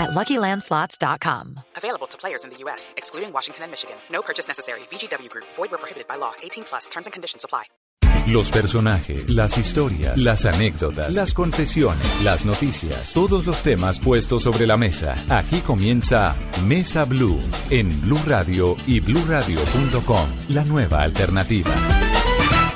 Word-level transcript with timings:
at 0.00 0.10
LuckyLandSlots.com. 0.10 1.60
Available 1.76 2.06
to 2.08 2.16
players 2.18 2.44
in 2.44 2.50
the 2.50 2.56
U.S., 2.64 2.94
excluding 2.96 3.32
Washington 3.32 3.64
and 3.64 3.70
Michigan. 3.70 3.96
No 4.10 4.22
purchase 4.22 4.48
necessary. 4.48 4.80
VGW 4.90 5.28
Group. 5.28 5.46
Void 5.56 5.70
where 5.70 5.78
prohibited 5.78 6.08
by 6.08 6.16
law. 6.16 6.32
18 6.42 6.64
plus. 6.64 6.88
Terms 6.88 7.06
and 7.06 7.12
conditions 7.12 7.44
apply. 7.44 7.64
Los 8.26 8.50
personajes, 8.50 9.30
las 9.34 9.56
historias, 9.56 10.16
las 10.18 10.44
anécdotas, 10.44 11.14
las 11.14 11.32
confesiones, 11.32 12.22
las 12.22 12.44
noticias, 12.44 13.12
todos 13.12 13.46
los 13.46 13.62
temas 13.62 13.98
puestos 13.98 14.42
sobre 14.44 14.66
la 14.66 14.76
mesa. 14.76 15.16
Aquí 15.28 15.60
comienza 15.60 16.36
Mesa 16.64 17.04
Blue 17.04 17.40
en 17.70 17.88
Blue 18.02 18.20
Radio 18.26 18.76
y 18.86 19.00
BlueRadio.com, 19.00 20.28
la 20.50 20.64
nueva 20.64 21.02
alternativa. 21.02 21.74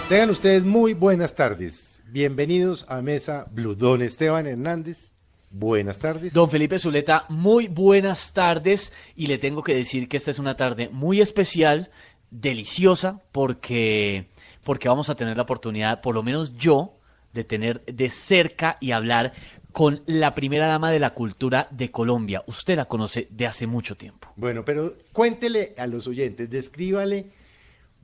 Tengan 0.09 0.31
ustedes 0.31 0.65
muy 0.65 0.95
buenas 0.95 1.35
tardes. 1.35 2.03
Bienvenidos 2.07 2.85
a 2.89 3.03
Mesa 3.03 3.47
Blue. 3.51 3.75
Don 3.75 4.03
Esteban 4.03 4.47
Hernández, 4.47 5.14
buenas 5.55 5.99
tardes. 5.99 6.35
Don 6.35 6.51
Felipe 6.51 6.79
Zuleta, 6.79 7.27
muy 7.29 7.69
buenas 7.69 8.33
tardes 8.33 8.93
y 9.15 9.29
le 9.29 9.39
tengo 9.39 9.63
que 9.63 9.75
decir 9.75 10.09
que 10.09 10.17
esta 10.17 10.31
es 10.31 10.39
una 10.39 10.57
tarde 10.57 10.89
muy 10.91 11.21
especial, 11.21 11.91
deliciosa, 12.31 13.23
porque, 13.33 14.27
porque 14.65 14.89
vamos 14.89 15.09
a 15.11 15.15
tener 15.15 15.37
la 15.37 15.45
oportunidad, 15.45 16.01
por 16.01 16.15
lo 16.15 16.23
menos 16.23 16.57
yo, 16.57 16.99
de 17.33 17.45
tener 17.45 17.85
de 17.85 18.11
cerca 18.11 18.79
y 18.81 18.91
hablar 18.91 19.33
con 19.73 20.03
la 20.07 20.35
primera 20.35 20.67
dama 20.67 20.91
de 20.91 21.01
la 21.01 21.15
cultura 21.15 21.69
de 21.71 21.91
Colombia. 21.91 22.43
Usted 22.47 22.77
la 22.77 22.85
conoce 22.85 23.29
de 23.31 23.47
hace 23.47 23.67
mucho 23.67 23.97
tiempo. 23.97 24.29
Bueno, 24.37 24.65
pero 24.65 24.95
cuéntele 25.13 25.75
a 25.77 25.87
los 25.87 26.07
oyentes, 26.07 26.51
descríbale 26.51 27.31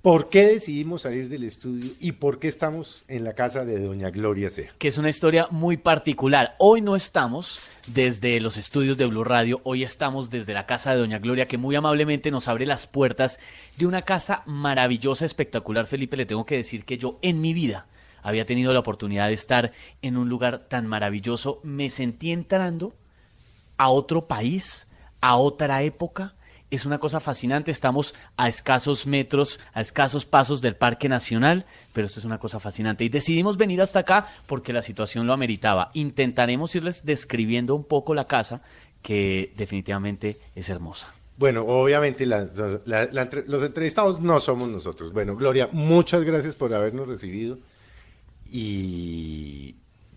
por 0.03 0.31
qué 0.31 0.47
decidimos 0.47 1.03
salir 1.03 1.29
del 1.29 1.45
estudio 1.45 1.91
y 2.01 2.13
por 2.13 2.39
qué 2.39 2.49
estamos 2.49 3.05
en 3.07 3.23
la 3.23 3.35
casa 3.35 3.67
de 3.67 3.79
doña 3.79 4.11
Gloria 4.11 4.49
Sea. 4.49 4.73
que 4.79 4.89
es 4.89 4.97
una 4.97 5.11
historia 5.11 5.47
muy 5.51 5.77
particular. 5.77 6.55
Hoy 6.59 6.81
no 6.81 6.97
estamos 6.97 7.61
desde 7.87 8.41
los 8.41 8.57
estudios 8.57 8.97
de 8.97 9.07
Blue 9.07 9.25
Radio, 9.25 9.61
hoy 9.65 9.83
estamos 9.83 10.31
desde 10.31 10.55
la 10.55 10.65
casa 10.65 10.93
de 10.93 10.99
Doña 10.99 11.19
Gloria, 11.19 11.47
que 11.47 11.59
muy 11.59 11.77
amablemente 11.77 12.31
nos 12.31 12.49
abre 12.49 12.65
las 12.65 12.87
puertas 12.87 13.41
de 13.77 13.87
una 13.87 14.03
casa 14.03 14.43
maravillosa, 14.47 15.27
espectacular. 15.27 15.87
Felipe, 15.87 16.17
le 16.17 16.27
tengo 16.27 16.47
que 16.47 16.57
decir 16.57 16.85
que 16.85 16.97
yo 16.97 17.19
en 17.21 17.41
mi 17.43 17.53
vida 17.53 17.87
había 18.23 18.47
tenido 18.47 18.73
la 18.73 18.81
oportunidad 18.81 19.29
de 19.29 19.35
estar 19.35 19.73
en 20.01 20.17
un 20.17 20.29
lugar 20.31 20.67
tan 20.69 20.87
maravilloso. 20.87 21.61
Me 21.63 21.91
sentí 21.91 22.33
entrando 22.33 22.95
a 23.77 23.91
otro 23.91 24.27
país, 24.27 24.87
a 25.21 25.37
otra 25.37 25.83
época. 25.83 26.35
Es 26.71 26.87
una 26.87 26.99
cosa 26.99 27.19
fascinante, 27.19 27.71
estamos 27.73 28.15
a 28.37 28.49
escasos 28.49 29.07
metros, 29.07 29.59
a 29.73 29.81
escasos 29.81 30.25
pasos 30.25 30.61
del 30.61 30.77
Parque 30.77 31.09
Nacional, 31.09 31.67
pero 31.93 32.07
esto 32.07 32.21
es 32.21 32.25
una 32.25 32.39
cosa 32.39 32.61
fascinante. 32.61 33.03
Y 33.05 33.09
decidimos 33.09 33.57
venir 33.57 33.83
hasta 33.83 33.99
acá 33.99 34.29
porque 34.47 34.73
la 34.73 34.83
situación 34.83 35.27
lo 35.27 35.33
ameritaba. 35.33 35.91
Intentaremos 35.95 36.75
irles 36.77 37.05
describiendo 37.05 37.75
un 37.75 37.83
poco 37.85 38.15
la 38.15 38.27
casa, 38.27 38.63
que 39.03 39.53
definitivamente 39.57 40.39
es 40.55 40.69
hermosa. 40.69 41.13
Bueno, 41.39 41.65
obviamente 41.67 42.25
la- 42.27 42.49
la- 42.85 43.07
la 43.11 43.23
entre- 43.23 43.47
los 43.49 43.65
entrevistados 43.65 44.21
no 44.21 44.39
somos 44.41 44.69
nosotros. 44.69 45.13
Bueno, 45.13 45.35
Gloria, 45.37 45.69
muchas 45.73 46.23
gracias 46.23 46.55
por 46.55 46.73
habernos 46.75 47.09
recibido 47.09 47.59
y 48.53 49.75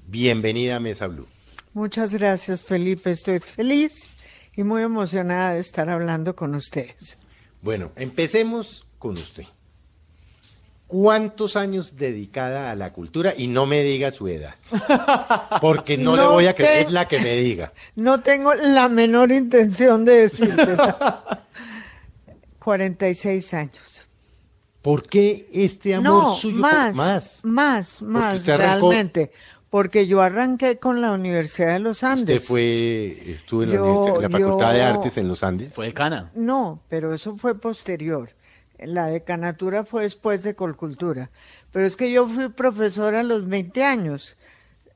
bienvenida 0.07 0.75
a 0.75 0.79
Mesa 0.79 1.07
Blue. 1.07 1.27
Muchas 1.73 2.13
gracias, 2.13 2.63
Felipe. 2.63 3.11
Estoy 3.11 3.39
feliz 3.39 4.07
y 4.55 4.63
muy 4.63 4.81
emocionada 4.83 5.53
de 5.53 5.59
estar 5.59 5.89
hablando 5.89 6.35
con 6.35 6.55
ustedes. 6.55 7.17
Bueno, 7.61 7.91
empecemos 7.95 8.85
con 8.99 9.13
usted. 9.13 9.45
¿Cuántos 10.87 11.55
años 11.55 11.95
dedicada 11.95 12.69
a 12.69 12.75
la 12.75 12.93
cultura? 12.93 13.33
Y 13.35 13.47
no 13.47 13.65
me 13.65 13.81
diga 13.81 14.11
su 14.11 14.27
edad. 14.27 14.53
Porque 15.59 15.97
no, 15.97 16.15
le 16.15 16.23
voy 16.23 16.45
a 16.45 16.53
creer 16.53 16.85
te- 16.85 16.91
la 16.91 17.07
que 17.07 17.19
me 17.19 17.35
diga. 17.35 17.73
No 17.95 18.19
tengo 18.21 18.53
la 18.53 18.89
menor 18.89 19.31
intención 19.31 20.05
de 20.05 20.13
decirte. 20.19 20.77
46 22.59 23.53
años. 23.53 24.07
¿Por 24.81 25.07
qué 25.07 25.49
este 25.53 25.95
amor 25.95 26.23
No, 26.23 26.35
suyo? 26.35 26.57
más, 26.57 26.95
más. 26.95 27.39
más, 27.43 28.01
más, 28.01 28.45
realmente. 28.45 29.31
Porque 29.73 30.05
yo 30.05 30.21
arranqué 30.21 30.77
con 30.77 31.01
la 31.01 31.13
Universidad 31.13 31.73
de 31.73 31.79
los 31.79 32.03
Usted 32.03 32.07
Andes. 32.07 32.45
fue, 32.45 33.23
estuvo 33.31 33.63
en 33.63 33.69
la, 33.71 33.75
Yo- 33.77 34.21
la 34.21 34.29
Facultad 34.29 34.71
de 34.71 34.83
Artes 34.83 35.17
en 35.17 35.27
los 35.27 35.43
Andes. 35.43 35.73
Fue 35.73 35.87
decana. 35.87 36.29
No, 36.35 36.79
pero 36.89 37.11
eso 37.11 37.37
fue 37.37 37.55
posterior. 37.59 38.29
La 38.77 39.07
decanatura 39.07 39.83
fue 39.83 40.03
después 40.03 40.43
de 40.43 40.53
Colcultura. 40.53 41.31
Pero 41.71 41.87
es 41.87 41.95
que 41.95 42.11
yo 42.11 42.27
fui 42.27 42.49
profesora 42.49 43.21
a 43.21 43.23
los 43.23 43.47
20 43.47 43.83
años 43.83 44.37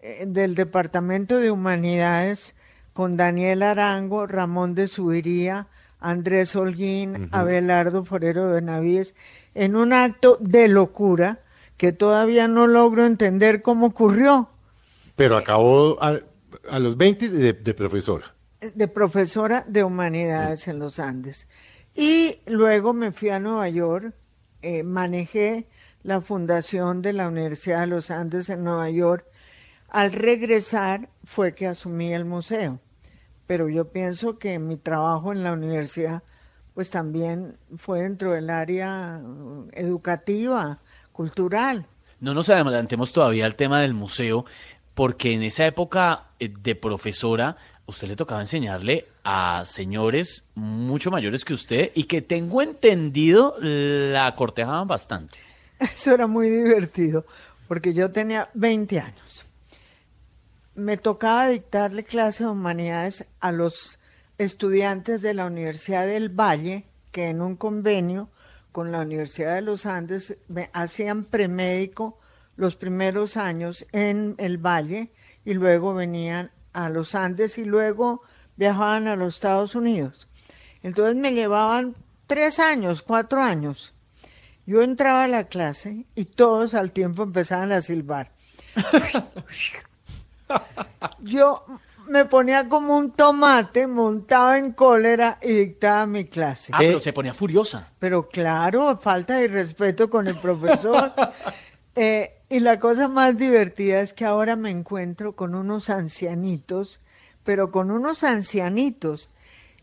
eh, 0.04 0.26
del 0.28 0.54
Departamento 0.54 1.40
de 1.40 1.50
Humanidades 1.50 2.54
con 2.94 3.18
Daniel 3.18 3.64
Arango, 3.64 4.28
Ramón 4.28 4.76
de 4.76 4.88
Subiría, 4.88 5.66
Andrés 6.00 6.56
Holguín, 6.56 7.30
Abelardo 7.32 8.06
Forero 8.06 8.50
de 8.50 8.62
Navíes, 8.62 9.16
en 9.56 9.76
un 9.76 9.92
acto 9.92 10.38
de 10.40 10.68
locura 10.68 11.40
que 11.78 11.94
todavía 11.94 12.48
no 12.48 12.68
logro 12.68 13.08
entender 13.08 13.64
cómo 13.64 13.88
ocurrió. 13.88 14.52
Pero 15.18 15.36
acabó 15.36 16.02
a, 16.02 16.22
a 16.70 16.80
los 16.80 16.96
20 16.96 17.28
de, 17.28 17.52
de 17.52 17.74
profesora. 17.74 18.34
de 18.62 18.88
profesora 18.88 19.66
de 19.68 19.84
humanidades 19.84 20.70
en 20.70 20.80
los 20.80 21.00
Andes. 21.00 21.50
Y 21.94 22.40
luego 22.46 22.94
me 22.94 23.12
fui 23.12 23.30
a 23.30 23.40
Nueva 23.40 23.68
York, 23.68 24.14
eh, 24.62 24.84
manejé 24.84 25.68
la 26.04 26.22
fundación 26.22 27.02
de 27.02 27.12
la 27.12 27.28
Universidad 27.28 27.82
de 27.82 27.88
los 27.88 28.12
Andes 28.12 28.50
en 28.50 28.64
Nueva 28.64 28.90
York. 28.90 29.26
Al 29.90 30.14
regresar 30.14 31.10
fue 31.26 31.54
que 31.54 31.68
asumí 31.68 32.14
el 32.14 32.24
museo. 32.24 32.80
Pero 33.48 33.68
yo 33.68 33.92
pienso 33.92 34.38
que 34.38 34.60
mi 34.60 34.78
trabajo 34.78 35.32
en 35.34 35.44
la 35.44 35.54
universidad 35.54 36.24
pues 36.78 36.92
también 36.92 37.58
fue 37.76 38.04
dentro 38.04 38.34
del 38.34 38.52
área 38.52 39.20
eh, 39.20 39.82
educativa, 39.82 40.80
cultural. 41.12 41.88
No 42.20 42.36
nos 42.36 42.50
adelantemos 42.50 43.12
todavía 43.14 43.46
al 43.46 43.56
tema 43.56 43.82
del 43.82 43.96
museo, 43.96 44.46
porque 44.98 45.32
en 45.32 45.44
esa 45.44 45.68
época 45.68 46.24
eh, 46.40 46.52
de 46.52 46.74
profesora, 46.74 47.56
usted 47.86 48.08
le 48.08 48.16
tocaba 48.16 48.42
enseñarle 48.42 49.06
a 49.24 49.64
señores 49.64 50.46
mucho 50.56 51.12
mayores 51.12 51.46
que 51.46 51.54
usted 51.54 51.92
y 51.94 52.06
que 52.06 52.24
tengo 52.24 52.64
entendido 52.64 53.54
la 53.62 54.34
cortejaban 54.36 54.88
bastante. 54.88 55.38
Eso 55.80 56.16
era 56.16 56.26
muy 56.26 56.50
divertido, 56.50 57.28
porque 57.68 57.94
yo 57.94 58.12
tenía 58.12 58.50
20 58.56 59.00
años. 59.00 59.46
Me 60.74 60.98
tocaba 60.98 61.48
dictarle 61.48 62.04
clase 62.04 62.46
de 62.46 62.50
humanidades 62.50 63.28
a 63.40 63.52
los 63.52 64.00
estudiantes 64.40 65.22
de 65.22 65.36
la 65.36 65.46
Universidad 65.46 66.08
del 66.08 66.30
Valle, 66.30 66.86
que 67.12 67.30
en 67.30 67.42
un 67.42 67.56
convenio 67.56 68.30
con 68.72 68.92
la 68.92 69.02
Universidad 69.02 69.54
de 69.54 69.62
los 69.62 69.86
Andes 69.86 70.38
me 70.48 70.72
hacían 70.74 71.24
premédico 71.24 72.18
los 72.58 72.76
primeros 72.76 73.38
años 73.38 73.88
en 73.94 74.36
el 74.38 74.58
Valle 74.58 75.12
y 75.46 75.54
luego 75.54 75.94
venían 75.94 76.52
a 76.74 76.90
los 76.90 77.16
Andes 77.16 77.58
y 77.58 77.66
luego 77.66 78.22
viajaban 78.58 79.08
a 79.08 79.16
los 79.16 79.36
Estados 79.36 79.76
Unidos. 79.76 80.28
Entonces 80.84 81.16
me 81.16 81.34
llevaban 81.34 81.96
tres 82.26 82.60
años, 82.60 83.04
cuatro 83.04 83.42
años. 83.42 83.94
Yo 84.66 84.82
entraba 84.82 85.24
a 85.24 85.28
la 85.28 85.46
clase 85.46 86.06
y 86.16 86.26
todos 86.26 86.74
al 86.74 86.92
tiempo 86.92 87.24
empezaban 87.24 87.72
a 87.72 87.82
silbar. 87.82 88.32
Yo 91.20 91.66
me 92.10 92.26
ponía 92.26 92.68
como 92.68 92.98
un 92.98 93.12
tomate 93.12 93.88
montado 93.88 94.56
en 94.56 94.74
cólera 94.74 95.40
y 95.42 95.54
dictaba 95.54 96.06
mi 96.06 96.26
clase. 96.26 96.72
Ah, 96.74 96.80
pero 96.80 97.00
se 97.00 97.14
ponía 97.14 97.34
furiosa. 97.34 97.92
Pero 98.00 98.28
claro, 98.28 98.98
falta 98.98 99.36
de 99.36 99.48
respeto 99.48 100.10
con 100.10 100.28
el 100.28 100.36
profesor. 100.36 101.14
Eh, 102.00 102.34
y 102.50 102.60
la 102.60 102.80
cosa 102.80 103.08
más 103.08 103.38
divertida 103.38 104.00
es 104.02 104.14
que 104.14 104.24
ahora 104.24 104.56
me 104.56 104.70
encuentro 104.70 105.36
con 105.36 105.56
unos 105.56 105.90
ancianitos, 105.90 107.00
pero 107.44 107.72
con 107.72 107.90
unos 107.92 108.24
ancianitos. 108.24 109.30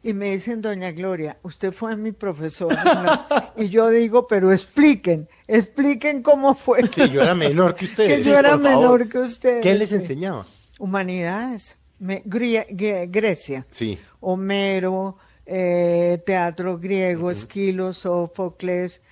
Y 0.03 0.13
me 0.13 0.31
dicen, 0.33 0.61
doña 0.61 0.91
Gloria, 0.93 1.39
usted 1.43 1.73
fue 1.73 1.97
mi 1.97 2.13
profesora. 2.13 3.27
¿no? 3.57 3.63
Y 3.63 3.69
yo 3.71 3.89
digo, 3.89 4.27
pero 4.29 4.53
expliquen, 4.53 5.29
expliquen 5.49 6.23
cómo 6.23 6.55
fue. 6.55 6.89
Que 6.89 7.09
yo 7.09 7.23
era 7.23 7.35
menor 7.35 7.75
que 7.75 7.81
Que 7.81 7.85
ustedes. 7.87 8.25
yo 8.25 8.39
era 8.39 8.53
por 8.53 8.63
favor. 8.63 8.81
menor 9.01 9.09
que 9.09 9.19
ustedes. 9.19 9.63
¿Qué 9.63 9.75
les 9.75 9.93
enseñaba? 9.93 10.47
Humanidades. 10.79 11.77
Me- 11.99 12.23
Grie- 12.25 12.67
Grecia. 13.11 13.67
Sí. 13.71 13.99
Homero, 14.21 15.17
eh, 15.47 16.23
teatro 16.27 16.79
griego, 16.79 17.31
Esquilo, 17.31 17.93
Sófocles, 17.93 19.03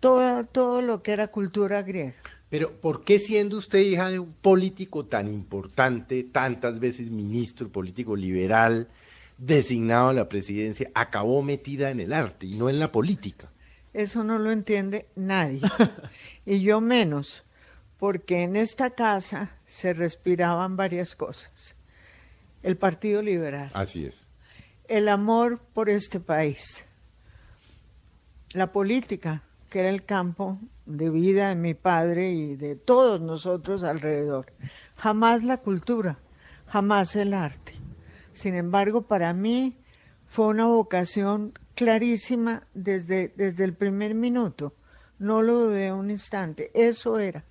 todo, 0.00 0.44
todo 0.46 0.82
lo 0.82 1.02
que 1.02 1.12
era 1.12 1.28
cultura 1.28 1.82
griega. 1.82 2.14
Pero 2.50 2.72
¿por 2.80 3.04
qué 3.04 3.20
siendo 3.20 3.56
usted 3.56 3.78
hija 3.78 4.10
de 4.10 4.18
un 4.18 4.32
político 4.32 5.06
tan 5.06 5.28
importante, 5.28 6.24
tantas 6.24 6.80
veces 6.80 7.10
ministro, 7.10 7.68
político 7.68 8.16
liberal, 8.16 8.88
designado 9.38 10.08
a 10.08 10.14
la 10.14 10.28
presidencia, 10.28 10.90
acabó 10.94 11.42
metida 11.42 11.90
en 11.90 12.00
el 12.00 12.12
arte 12.12 12.46
y 12.46 12.54
no 12.54 12.68
en 12.68 12.80
la 12.80 12.90
política? 12.90 13.48
Eso 13.94 14.24
no 14.24 14.38
lo 14.38 14.50
entiende 14.50 15.06
nadie. 15.14 15.60
y 16.44 16.60
yo 16.60 16.80
menos, 16.80 17.44
porque 17.98 18.42
en 18.42 18.56
esta 18.56 18.90
casa 18.90 19.56
se 19.64 19.94
respiraban 19.94 20.76
varias 20.76 21.14
cosas. 21.14 21.76
El 22.64 22.76
Partido 22.76 23.22
Liberal, 23.22 23.70
Así 23.74 24.04
es. 24.04 24.28
el 24.88 25.08
amor 25.08 25.60
por 25.72 25.88
este 25.88 26.18
país, 26.18 26.84
la 28.52 28.72
política, 28.72 29.44
que 29.70 29.80
era 29.80 29.90
el 29.90 30.04
campo 30.04 30.58
de 30.96 31.10
vida 31.10 31.48
de 31.48 31.56
mi 31.56 31.74
padre 31.74 32.32
y 32.32 32.56
de 32.56 32.76
todos 32.76 33.20
nosotros 33.20 33.82
alrededor. 33.82 34.46
Jamás 34.96 35.44
la 35.44 35.58
cultura, 35.58 36.18
jamás 36.66 37.16
el 37.16 37.34
arte. 37.34 37.74
Sin 38.32 38.54
embargo, 38.54 39.02
para 39.02 39.32
mí 39.32 39.78
fue 40.26 40.46
una 40.46 40.66
vocación 40.66 41.52
clarísima 41.74 42.66
desde, 42.74 43.32
desde 43.36 43.64
el 43.64 43.74
primer 43.74 44.14
minuto. 44.14 44.74
No 45.18 45.42
lo 45.42 45.66
dudé 45.66 45.92
un 45.92 46.10
instante. 46.10 46.70
Eso 46.74 47.18
era. 47.18 47.44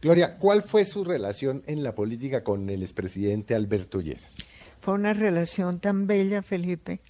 Gloria, 0.00 0.36
¿cuál 0.36 0.62
fue 0.62 0.84
su 0.84 1.04
relación 1.04 1.62
en 1.66 1.82
la 1.82 1.94
política 1.94 2.42
con 2.42 2.68
el 2.68 2.82
expresidente 2.82 3.54
Alberto 3.54 4.00
Lleras? 4.00 4.36
Fue 4.80 4.94
una 4.94 5.14
relación 5.14 5.78
tan 5.78 6.08
bella, 6.08 6.42
Felipe, 6.42 7.00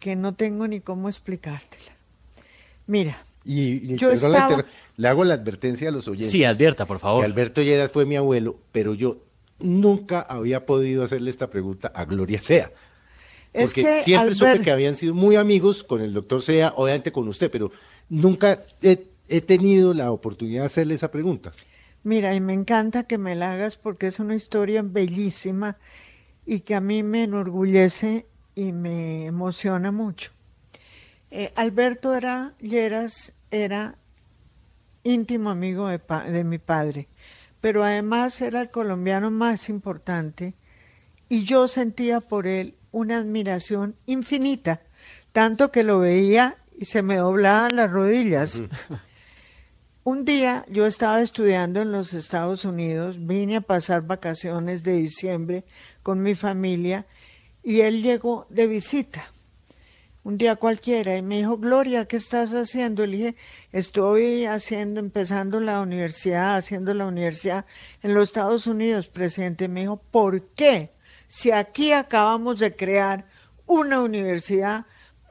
que 0.00 0.16
no 0.16 0.34
tengo 0.34 0.66
ni 0.66 0.80
cómo 0.80 1.08
explicártela. 1.08 1.92
Mira, 2.88 3.22
Y, 3.44 3.92
y 3.94 3.96
Yo 3.96 4.10
la 4.28 4.64
le 4.96 5.08
hago 5.08 5.24
la 5.24 5.34
advertencia 5.34 5.88
a 5.88 5.92
los 5.92 6.06
oyentes. 6.08 6.30
Sí, 6.30 6.44
advierta, 6.44 6.84
por 6.86 6.98
Que 6.98 7.02
favor. 7.02 7.24
Alberto 7.24 7.62
Lleras 7.62 7.90
fue 7.90 8.04
mi 8.04 8.16
abuelo, 8.16 8.58
pero 8.70 8.92
yo 8.94 9.18
nunca 9.58 10.20
había 10.20 10.66
podido 10.66 11.02
hacerle 11.04 11.30
esta 11.30 11.48
pregunta 11.50 11.90
a 11.94 12.04
Gloria 12.04 12.42
Sea. 12.42 12.70
es 13.52 13.70
Porque 13.70 13.82
que 13.82 14.02
siempre 14.02 14.34
supe 14.34 14.50
Albert- 14.50 14.64
que 14.64 14.70
habían 14.70 14.96
sido 14.96 15.14
muy 15.14 15.36
amigos 15.36 15.84
con 15.84 16.00
el 16.02 16.12
doctor 16.12 16.42
Sea, 16.42 16.74
obviamente 16.76 17.12
con 17.12 17.26
usted, 17.28 17.50
pero 17.50 17.72
nunca 18.10 18.58
he, 18.82 19.06
he 19.28 19.40
tenido 19.40 19.94
la 19.94 20.12
oportunidad 20.12 20.62
de 20.62 20.66
hacerle 20.66 20.94
esa 20.94 21.10
pregunta. 21.10 21.50
Mira, 22.02 22.34
y 22.34 22.40
me 22.40 22.52
encanta 22.54 23.04
que 23.04 23.18
me 23.18 23.34
la 23.34 23.52
hagas 23.52 23.76
porque 23.76 24.06
es 24.06 24.18
una 24.20 24.34
historia 24.34 24.82
bellísima 24.82 25.76
y 26.46 26.60
que 26.60 26.74
a 26.74 26.80
mí 26.80 27.02
me 27.02 27.24
enorgullece 27.24 28.26
y 28.54 28.72
me 28.72 29.26
emociona 29.26 29.92
mucho. 29.92 30.30
Eh, 31.30 31.52
Alberto 31.56 32.14
era, 32.14 32.54
Lleras 32.60 33.32
era 33.50 33.96
íntimo 35.04 35.50
amigo 35.50 35.86
de, 35.88 35.98
pa- 35.98 36.24
de 36.24 36.44
mi 36.44 36.58
padre, 36.58 37.08
pero 37.60 37.84
además 37.84 38.40
era 38.40 38.60
el 38.62 38.70
colombiano 38.70 39.30
más 39.30 39.68
importante 39.68 40.54
y 41.28 41.44
yo 41.44 41.68
sentía 41.68 42.20
por 42.20 42.46
él 42.46 42.74
una 42.92 43.18
admiración 43.18 43.94
infinita, 44.06 44.80
tanto 45.32 45.70
que 45.70 45.84
lo 45.84 46.00
veía 46.00 46.56
y 46.76 46.86
se 46.86 47.02
me 47.02 47.16
doblaban 47.16 47.76
las 47.76 47.90
rodillas. 47.90 48.60
Un 50.02 50.24
día 50.24 50.64
yo 50.68 50.86
estaba 50.86 51.20
estudiando 51.20 51.80
en 51.80 51.92
los 51.92 52.14
Estados 52.14 52.64
Unidos, 52.64 53.16
vine 53.26 53.56
a 53.56 53.60
pasar 53.60 54.02
vacaciones 54.02 54.82
de 54.82 54.94
diciembre 54.94 55.64
con 56.02 56.22
mi 56.22 56.34
familia 56.34 57.06
y 57.62 57.82
él 57.82 58.02
llegó 58.02 58.46
de 58.50 58.66
visita 58.66 59.30
un 60.22 60.36
día 60.36 60.56
cualquiera 60.56 61.16
y 61.16 61.22
me 61.22 61.38
dijo, 61.38 61.56
Gloria, 61.56 62.04
¿qué 62.04 62.16
estás 62.16 62.50
haciendo? 62.50 63.06
Le 63.06 63.16
dije, 63.16 63.36
estoy 63.72 64.44
haciendo, 64.44 65.00
empezando 65.00 65.60
la 65.60 65.80
universidad, 65.80 66.56
haciendo 66.56 66.92
la 66.92 67.06
universidad 67.06 67.64
en 68.02 68.14
los 68.14 68.24
Estados 68.24 68.66
Unidos, 68.66 69.08
presidente. 69.08 69.68
Me 69.68 69.80
dijo, 69.80 69.96
¿por 70.10 70.42
qué? 70.48 70.90
Si 71.26 71.50
aquí 71.52 71.92
acabamos 71.92 72.58
de 72.58 72.76
crear 72.76 73.24
una 73.66 74.02
universidad 74.02 74.84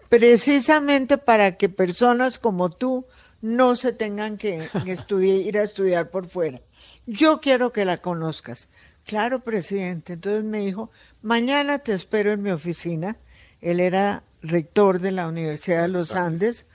precisamente 0.08 1.18
para 1.18 1.56
que 1.56 1.70
personas 1.70 2.40
como 2.40 2.72
tú 2.72 3.06
no 3.42 3.76
se 3.76 3.94
tengan 3.94 4.38
que, 4.38 4.70
estudiar, 4.88 5.38
ir 5.38 5.58
a 5.60 5.64
estudiar 5.64 6.10
por 6.10 6.28
fuera. 6.28 6.62
Yo 7.06 7.40
quiero 7.42 7.72
que 7.72 7.86
la 7.86 7.98
conozcas. 7.98 8.70
Claro, 9.06 9.40
presidente. 9.40 10.14
Entonces 10.14 10.44
me 10.44 10.60
dijo, 10.60 10.90
mañana 11.22 11.80
te 11.80 11.94
espero 11.94 12.32
en 12.32 12.42
mi 12.42 12.52
oficina. 12.52 13.18
Él 13.62 13.80
era 13.80 14.24
rector 14.42 15.00
de 15.00 15.12
la 15.12 15.28
Universidad 15.28 15.82
de 15.84 15.88
los 15.90 16.16
Andes 16.16 16.66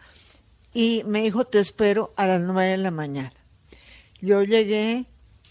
y 0.73 1.03
me 1.07 1.23
dijo, 1.23 1.45
te 1.45 1.61
espero 1.61 2.13
a 2.17 2.27
las 2.27 2.41
nueve 2.41 2.71
de 2.73 2.77
la 2.79 2.91
mañana. 2.91 3.33
Yo 4.21 4.43
llegué 4.43 5.07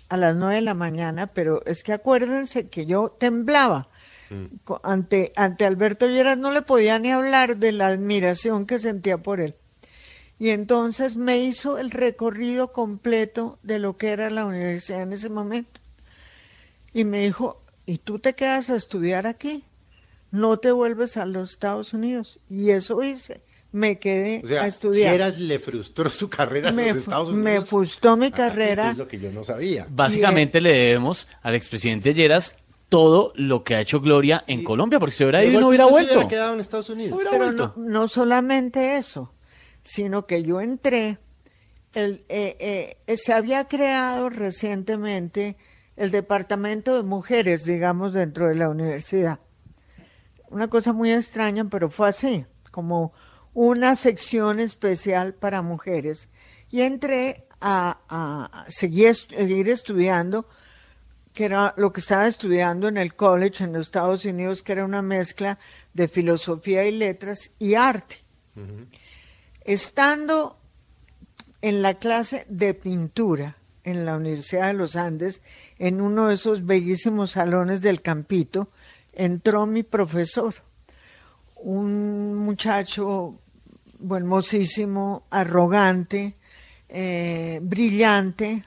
a 0.10 0.18
las 0.18 0.36
nueve 0.36 0.56
de 0.56 0.62
la 0.62 0.74
mañana, 0.74 1.28
pero 1.28 1.64
es 1.66 1.84
que 1.84 1.94
acuérdense 1.94 2.68
que 2.70 2.86
yo 2.86 3.10
temblaba. 3.10 3.88
Co- 4.64 4.82
Ante, 4.84 5.32
ante 5.36 5.66
Alberto 5.66 6.08
Lleras 6.08 6.38
no 6.38 6.52
le 6.52 6.64
podía 6.64 6.98
ni 6.98 7.12
hablar 7.12 7.58
de 7.58 7.72
la 7.72 7.88
admiración 7.88 8.66
que 8.66 8.80
sentía 8.80 9.18
por 9.20 9.40
él. 9.40 9.56
Y 10.40 10.50
entonces 10.50 11.16
me 11.16 11.38
hizo 11.38 11.78
el 11.78 11.92
recorrido 11.92 12.72
completo 12.72 13.60
de 13.62 13.78
lo 13.80 13.96
que 13.96 14.10
era 14.10 14.30
la 14.32 14.46
universidad 14.46 15.04
en 15.04 15.14
ese 15.14 15.30
momento. 15.30 15.80
Y 16.94 17.04
me 17.06 17.20
dijo, 17.22 17.62
¿y 17.86 18.00
tú 18.00 18.18
te 18.20 18.34
quedas 18.34 18.70
a 18.72 18.76
estudiar 18.76 19.28
aquí? 19.28 19.64
No 20.34 20.58
te 20.58 20.72
vuelves 20.72 21.16
a 21.18 21.26
los 21.28 21.52
Estados 21.52 21.94
Unidos. 21.94 22.40
Y 22.50 22.72
eso 22.72 23.02
hice. 23.04 23.44
Me 23.72 23.98
quedé 24.00 24.42
O 24.44 24.48
sea, 24.48 24.64
a 24.64 24.68
estudiar. 24.68 25.12
Lleras 25.14 25.38
le 25.40 25.60
frustró 25.60 26.10
su 26.10 26.28
carrera 26.30 26.70
en 26.70 26.76
Me 26.76 26.86
los 26.88 26.94
fu- 26.94 27.00
Estados 27.00 27.32
me 27.32 27.52
Unidos. 27.52 27.70
frustró 27.70 28.18
mi 28.18 28.26
Ah, 28.28 28.32
carrera. 28.32 28.84
Eso 28.84 28.92
es 28.94 28.98
lo 28.98 29.08
que 29.08 29.20
yo 29.20 29.32
no 29.32 29.44
sabía. 29.44 29.86
Básicamente 29.90 30.60
le 30.60 30.74
debemos 30.74 31.28
al 31.44 31.54
expresidente 31.56 32.14
Lleras 32.16 32.58
todo 32.90 33.32
lo 33.36 33.64
que 33.64 33.76
ha 33.76 33.82
hecho 33.82 34.02
Gloria 34.02 34.44
en 34.48 34.62
Y- 34.62 34.64
Colombia, 34.64 35.00
porque 35.00 35.16
si 35.16 35.24
hubiera 35.24 35.46
ido 35.46 35.62
no 35.62 35.68
hubiera 35.70 35.86
se 35.86 35.92
vuelto. 35.92 36.14
hubiera 36.14 36.28
quedado 36.30 36.54
en 36.56 36.60
Estados 36.62 36.90
Unidos. 36.90 37.20
Pero 37.32 37.52
no, 37.52 37.74
no 37.78 38.08
solamente 38.08 38.98
eso, 38.98 39.34
sino 39.84 40.26
que 40.28 40.44
yo 40.44 40.62
entré, 40.62 41.18
el, 41.94 42.26
eh, 42.30 42.96
eh, 43.08 43.18
se 43.18 43.34
había 43.34 43.68
creado 43.68 44.30
recientemente 44.30 45.58
el 45.96 46.10
departamento 46.12 46.96
de 46.96 47.04
mujeres, 47.04 47.66
digamos, 47.66 48.14
dentro 48.14 48.48
de 48.48 48.56
la 48.56 48.70
universidad. 48.70 49.40
Una 50.54 50.70
cosa 50.70 50.94
muy 50.94 51.12
extraña, 51.12 51.66
pero 51.66 51.90
fue 51.90 52.10
así, 52.10 52.46
como 52.72 53.12
una 53.54 53.96
sección 53.96 54.60
especial 54.60 55.34
para 55.34 55.62
mujeres. 55.62 56.30
Y 56.70 56.82
entré 56.82 57.48
a, 57.60 58.00
a 58.08 58.66
seguir, 58.70 59.16
seguir 59.16 59.70
estudiando 59.70 60.48
que 61.34 61.46
era 61.46 61.74
lo 61.78 61.92
que 61.92 62.00
estaba 62.00 62.28
estudiando 62.28 62.88
en 62.88 62.98
el 62.98 63.16
college 63.16 63.64
en 63.64 63.74
los 63.74 63.88
Estados 63.88 64.24
Unidos, 64.24 64.62
que 64.62 64.74
era 64.74 64.86
una 64.86 65.02
mezcla 65.02 65.58
de 65.94 66.08
filosofía 66.08 66.86
y 66.86 66.92
letras 66.92 67.52
y 67.58 67.74
arte. 67.74 68.18
Estando 69.64 70.60
en 71.62 71.82
la 71.82 71.96
clase 71.96 72.46
de 72.50 72.74
pintura 72.76 73.58
en 73.84 74.06
la 74.06 74.16
Universidad 74.16 74.68
de 74.68 74.74
los 74.74 74.96
Andes, 74.96 75.42
en 75.80 76.02
uno 76.02 76.28
de 76.28 76.36
esos 76.36 76.66
bellísimos 76.66 77.32
salones 77.32 77.82
del 77.82 78.02
campito, 78.02 78.70
entró 79.14 79.66
mi 79.66 79.84
profesor, 79.84 80.54
un 81.56 82.36
muchacho 82.36 83.36
hermosísimo, 84.10 85.24
arrogante, 85.30 86.36
eh, 86.90 87.60
brillante, 87.62 88.66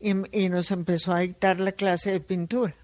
y, 0.00 0.12
y 0.44 0.48
nos 0.48 0.70
empezó 0.70 1.12
a 1.12 1.20
dictar 1.20 1.58
la 1.58 1.72
clase 1.72 2.12
de 2.12 2.20
pintura. 2.20 2.74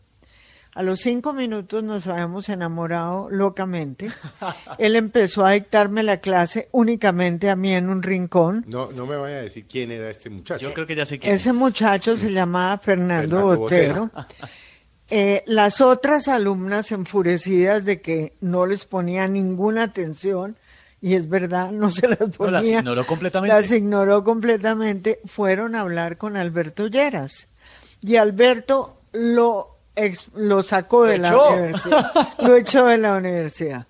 A 0.75 0.82
los 0.82 0.99
cinco 0.99 1.32
minutos 1.32 1.84
nos 1.84 2.08
habíamos 2.08 2.49
enamorado 2.49 3.28
locamente. 3.30 4.11
Él 4.78 4.96
empezó 4.96 5.46
a 5.46 5.52
dictarme 5.52 6.02
la 6.02 6.16
clase 6.16 6.68
únicamente 6.73 7.49
a 7.49 7.54
mí 7.54 7.73
en 7.73 7.88
un 7.88 8.02
rincón. 8.02 8.64
No, 8.66 8.90
no 8.90 9.06
me 9.06 9.16
vaya 9.16 9.37
a 9.37 9.42
decir 9.42 9.66
quién 9.68 9.92
era 9.92 10.11
este 10.11 10.30
muchacho. 10.30 10.66
Yo 10.66 10.75
creo 10.75 10.84
que 10.84 10.96
ya 10.96 11.06
sé 11.06 11.20
quién 11.20 11.32
Ese 11.32 11.50
es. 11.50 11.54
muchacho 11.54 12.16
se 12.16 12.32
llamaba 12.32 12.76
Fernando, 12.78 13.37
Fernando 13.37 13.56
Botero. 13.56 14.11
Eh, 15.16 15.44
las 15.47 15.80
otras 15.80 16.26
alumnas 16.26 16.90
enfurecidas 16.90 17.85
de 17.85 18.00
que 18.00 18.33
no 18.40 18.66
les 18.66 18.85
ponía 18.85 19.28
ninguna 19.28 19.85
atención, 19.85 20.56
y 21.00 21.14
es 21.14 21.28
verdad, 21.28 21.71
no 21.71 21.92
se 21.92 22.09
las 22.09 22.18
No, 22.21 22.30
ponía. 22.30 22.50
las 22.52 22.66
ignoró 22.66 23.06
completamente. 23.06 23.54
Las 23.54 23.71
ignoró 23.71 24.25
completamente. 24.25 25.21
Fueron 25.25 25.76
a 25.76 25.83
hablar 25.83 26.16
con 26.18 26.37
Alberto 26.37 26.88
Lleras. 26.88 27.47
Y 28.00 28.16
Alberto 28.16 28.97
lo, 29.12 29.76
ex- 29.94 30.30
lo 30.35 30.62
sacó 30.64 31.04
de 31.04 31.18
la 31.18 31.28
echó. 31.28 31.49
universidad. 31.52 32.12
Lo 32.40 32.56
echó 32.56 32.87
de 32.87 32.99
la 32.99 33.16
universidad. 33.16 33.87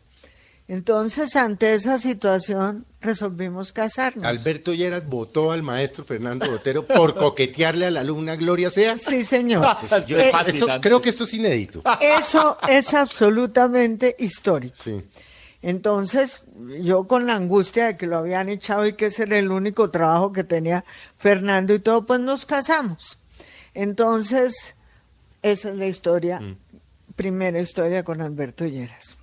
Entonces, 0.67 1.37
ante 1.37 1.75
esa 1.75 1.99
situación, 1.99 2.87
resolvimos 3.03 3.73
casarnos. 3.73 4.25
Alberto 4.25 4.73
Lleras 4.73 5.07
votó 5.07 5.53
al 5.53 5.63
maestro 5.63 6.05
Fernando 6.05 6.51
Botero 6.51 6.87
por 6.87 7.15
coquetearle 7.19 7.85
a 7.87 7.91
la 7.91 8.01
alumna 8.01 8.35
Gloria 8.37 8.71
Sea. 8.71 8.97
Sí, 8.97 9.25
señor. 9.25 9.63
Yo- 10.07 10.19
Eh, 10.19 10.23
esto- 10.29 10.39
fascinante. 10.39 10.89
creo 10.89 11.03
que 11.03 11.11
esto 11.11 11.25
es 11.25 11.35
inédito. 11.35 11.83
Eso 12.01 12.57
es 12.67 12.95
absolutamente 12.95 14.17
histórico. 14.19 14.77
Sí. 14.83 15.03
Entonces, 15.61 16.43
yo 16.83 17.07
con 17.07 17.27
la 17.27 17.35
angustia 17.35 17.87
de 17.87 17.97
que 17.97 18.07
lo 18.07 18.19
habían 18.19 18.49
echado 18.49 18.87
y 18.87 18.95
que 18.95 19.07
ese 19.07 19.25
era 19.25 19.39
el 19.39 19.51
único 19.51 19.91
trabajo 19.91 20.33
que 20.33 20.45
tenía 20.45 20.85
Fernando 21.19 21.75
y 21.75 21.79
todo, 21.81 22.07
pues 22.07 22.21
nos 22.21 22.47
casamos. 22.47 23.19
Entonces, 23.75 24.77
esa 25.43 25.69
es 25.71 25.75
la 25.77 25.87
historia, 25.87 26.41
primera 27.17 27.61
historia 27.61 28.03
con 28.03 28.21
Alberto 28.23 28.65
Lleras. 28.67 29.19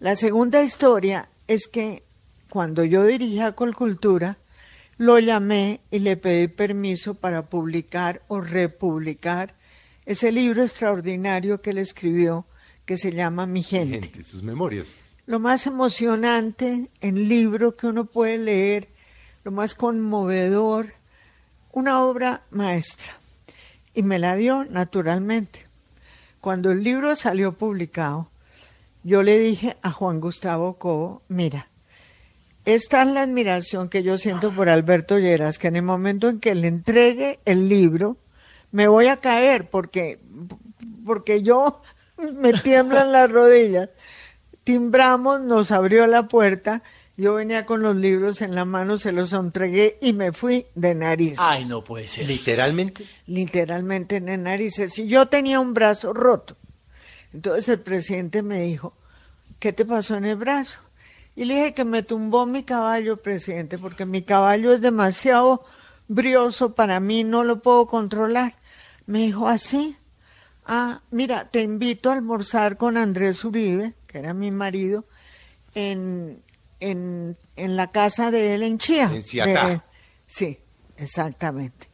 La 0.00 0.14
segunda 0.14 0.62
historia 0.62 1.28
es 1.48 1.66
que 1.66 2.04
cuando 2.50 2.84
yo 2.84 3.04
dirigía 3.04 3.56
Colcultura, 3.56 4.38
lo 4.96 5.18
llamé 5.18 5.80
y 5.90 5.98
le 5.98 6.16
pedí 6.16 6.46
permiso 6.46 7.14
para 7.14 7.46
publicar 7.46 8.22
o 8.28 8.40
republicar 8.40 9.54
ese 10.06 10.30
libro 10.30 10.62
extraordinario 10.62 11.60
que 11.60 11.70
él 11.70 11.78
escribió 11.78 12.46
que 12.84 12.96
se 12.96 13.12
llama 13.12 13.46
Mi 13.46 13.62
gente. 13.62 14.08
Gente, 14.08 14.24
sus 14.24 14.42
memorias. 14.42 15.16
Lo 15.26 15.40
más 15.40 15.66
emocionante 15.66 16.90
en 17.00 17.28
libro 17.28 17.76
que 17.76 17.88
uno 17.88 18.06
puede 18.06 18.38
leer, 18.38 18.88
lo 19.42 19.50
más 19.50 19.74
conmovedor, 19.74 20.92
una 21.72 22.02
obra 22.02 22.44
maestra. 22.50 23.18
Y 23.94 24.04
me 24.04 24.20
la 24.20 24.36
dio 24.36 24.64
naturalmente. 24.64 25.66
Cuando 26.40 26.70
el 26.70 26.84
libro 26.84 27.14
salió 27.16 27.58
publicado, 27.58 28.30
yo 29.02 29.22
le 29.22 29.38
dije 29.38 29.76
a 29.82 29.90
Juan 29.90 30.20
Gustavo 30.20 30.78
Cobo, 30.78 31.22
mira, 31.28 31.68
esta 32.64 33.02
es 33.02 33.08
la 33.08 33.22
admiración 33.22 33.88
que 33.88 34.02
yo 34.02 34.18
siento 34.18 34.50
por 34.50 34.68
Alberto 34.68 35.18
Lleras, 35.18 35.58
que 35.58 35.68
en 35.68 35.76
el 35.76 35.82
momento 35.82 36.28
en 36.28 36.38
que 36.38 36.54
le 36.54 36.68
entregue 36.68 37.40
el 37.46 37.68
libro, 37.68 38.18
me 38.72 38.88
voy 38.88 39.06
a 39.06 39.16
caer 39.16 39.70
porque, 39.70 40.20
porque 41.06 41.42
yo 41.42 41.80
me 42.34 42.52
tiemblan 42.52 43.12
las 43.12 43.30
rodillas. 43.30 43.88
Timbramos, 44.64 45.40
nos 45.40 45.70
abrió 45.70 46.06
la 46.06 46.28
puerta, 46.28 46.82
yo 47.16 47.32
venía 47.32 47.64
con 47.64 47.80
los 47.80 47.96
libros 47.96 48.42
en 48.42 48.54
la 48.54 48.66
mano, 48.66 48.98
se 48.98 49.12
los 49.12 49.32
entregué 49.32 49.96
y 50.02 50.12
me 50.12 50.32
fui 50.32 50.66
de 50.74 50.94
narices. 50.94 51.38
Ay, 51.40 51.64
no 51.64 51.82
puede 51.82 52.06
ser. 52.06 52.26
Literalmente. 52.26 53.06
Literalmente 53.26 54.20
de 54.20 54.36
narices. 54.36 54.98
Y 54.98 55.08
yo 55.08 55.24
tenía 55.24 55.58
un 55.58 55.72
brazo 55.72 56.12
roto. 56.12 56.57
Entonces 57.32 57.68
el 57.68 57.80
presidente 57.80 58.42
me 58.42 58.62
dijo, 58.62 58.94
¿qué 59.58 59.72
te 59.72 59.84
pasó 59.84 60.16
en 60.16 60.24
el 60.24 60.36
brazo? 60.36 60.80
Y 61.36 61.44
le 61.44 61.54
dije 61.54 61.74
que 61.74 61.84
me 61.84 62.02
tumbó 62.02 62.46
mi 62.46 62.62
caballo, 62.64 63.18
presidente, 63.18 63.78
porque 63.78 64.06
mi 64.06 64.22
caballo 64.22 64.72
es 64.72 64.80
demasiado 64.80 65.64
brioso 66.08 66.74
para 66.74 67.00
mí, 67.00 67.22
no 67.22 67.44
lo 67.44 67.60
puedo 67.62 67.86
controlar. 67.86 68.54
Me 69.06 69.20
dijo, 69.20 69.46
así. 69.48 69.96
Ah, 70.66 71.00
mira, 71.10 71.48
te 71.50 71.60
invito 71.60 72.10
a 72.10 72.14
almorzar 72.14 72.76
con 72.76 72.96
Andrés 72.96 73.44
Uribe, 73.44 73.94
que 74.06 74.18
era 74.18 74.34
mi 74.34 74.50
marido, 74.50 75.04
en, 75.74 76.42
en, 76.80 77.36
en 77.56 77.76
la 77.76 77.90
casa 77.90 78.30
de 78.30 78.54
él 78.54 78.62
en 78.62 78.78
Chía. 78.78 79.10
En. 79.44 79.54
De- 79.54 79.80
sí, 80.26 80.58
exactamente. 80.96 81.88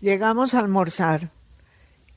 Llegamos 0.00 0.54
a 0.54 0.60
almorzar 0.60 1.30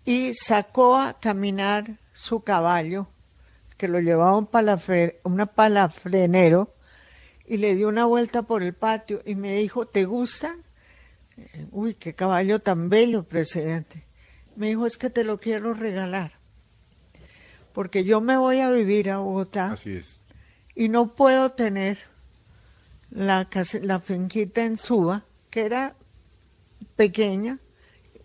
y 0.05 0.33
sacó 0.33 0.97
a 0.97 1.19
caminar 1.19 1.99
su 2.13 2.43
caballo, 2.43 3.07
que 3.77 3.89
lo 3.89 3.99
llevaba 3.99 4.37
un 4.37 4.45
palafre, 4.47 5.19
una 5.23 5.45
palafrenero, 5.47 6.73
y 7.45 7.57
le 7.57 7.75
dio 7.75 7.89
una 7.89 8.05
vuelta 8.05 8.43
por 8.43 8.63
el 8.63 8.73
patio 8.73 9.21
y 9.25 9.35
me 9.35 9.53
dijo, 9.55 9.85
¿te 9.85 10.05
gusta? 10.05 10.55
Eh, 11.35 11.67
Uy, 11.71 11.95
qué 11.95 12.13
caballo 12.15 12.59
tan 12.59 12.87
bello, 12.89 13.23
presidente. 13.23 14.05
Me 14.55 14.67
dijo, 14.69 14.85
es 14.85 14.97
que 14.97 15.09
te 15.09 15.23
lo 15.25 15.37
quiero 15.37 15.73
regalar, 15.73 16.33
porque 17.73 18.03
yo 18.03 18.21
me 18.21 18.37
voy 18.37 18.59
a 18.59 18.69
vivir 18.69 19.09
a 19.09 19.17
Bogotá 19.17 19.71
Así 19.71 19.91
es. 19.97 20.21
y 20.75 20.89
no 20.89 21.15
puedo 21.15 21.49
tener 21.51 21.97
la, 23.09 23.49
la 23.81 23.99
finquita 23.99 24.63
en 24.63 24.77
Suba, 24.77 25.23
que 25.49 25.65
era 25.65 25.95
pequeña, 26.95 27.59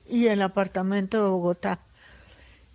y 0.07 0.27
el 0.27 0.43
apartamento 0.43 1.23
de 1.23 1.29
Bogotá. 1.31 1.81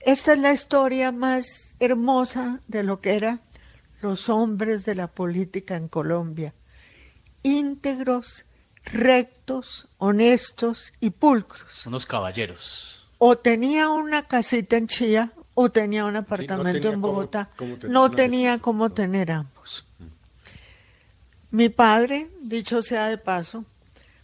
Esta 0.06 0.34
es 0.34 0.40
la 0.40 0.52
historia 0.52 1.14
más 1.14 1.76
hermosa 1.80 2.60
de 2.68 2.84
lo 2.84 3.00
que 3.00 3.16
eran 3.16 3.40
los 4.02 4.28
hombres 4.28 4.84
de 4.84 4.96
la 4.96 5.08
política 5.08 5.78
en 5.78 5.88
Colombia. 5.88 6.54
Íntegros, 7.42 8.44
rectos, 8.84 9.88
honestos 10.00 10.92
y 11.00 11.12
pulcros. 11.12 11.86
Unos 11.88 12.06
caballeros. 12.06 13.08
O 13.18 13.38
tenía 13.38 13.88
una 13.90 14.28
casita 14.28 14.76
en 14.76 14.88
Chía 14.88 15.32
o 15.54 15.70
tenía 15.72 16.04
un 16.04 16.18
apartamento 16.18 16.74
tenía 16.74 16.92
en 16.92 17.02
Bogotá. 17.02 17.50
cómo 17.56 17.78
no 17.84 18.12
tenía 18.12 18.58
cómo 18.58 18.90
tener 18.90 19.32
ambos. 19.32 19.86
Mi 21.50 21.70
padre, 21.70 22.30
dicho 22.42 22.82
sea 22.82 23.08
de 23.08 23.18
paso, 23.18 23.64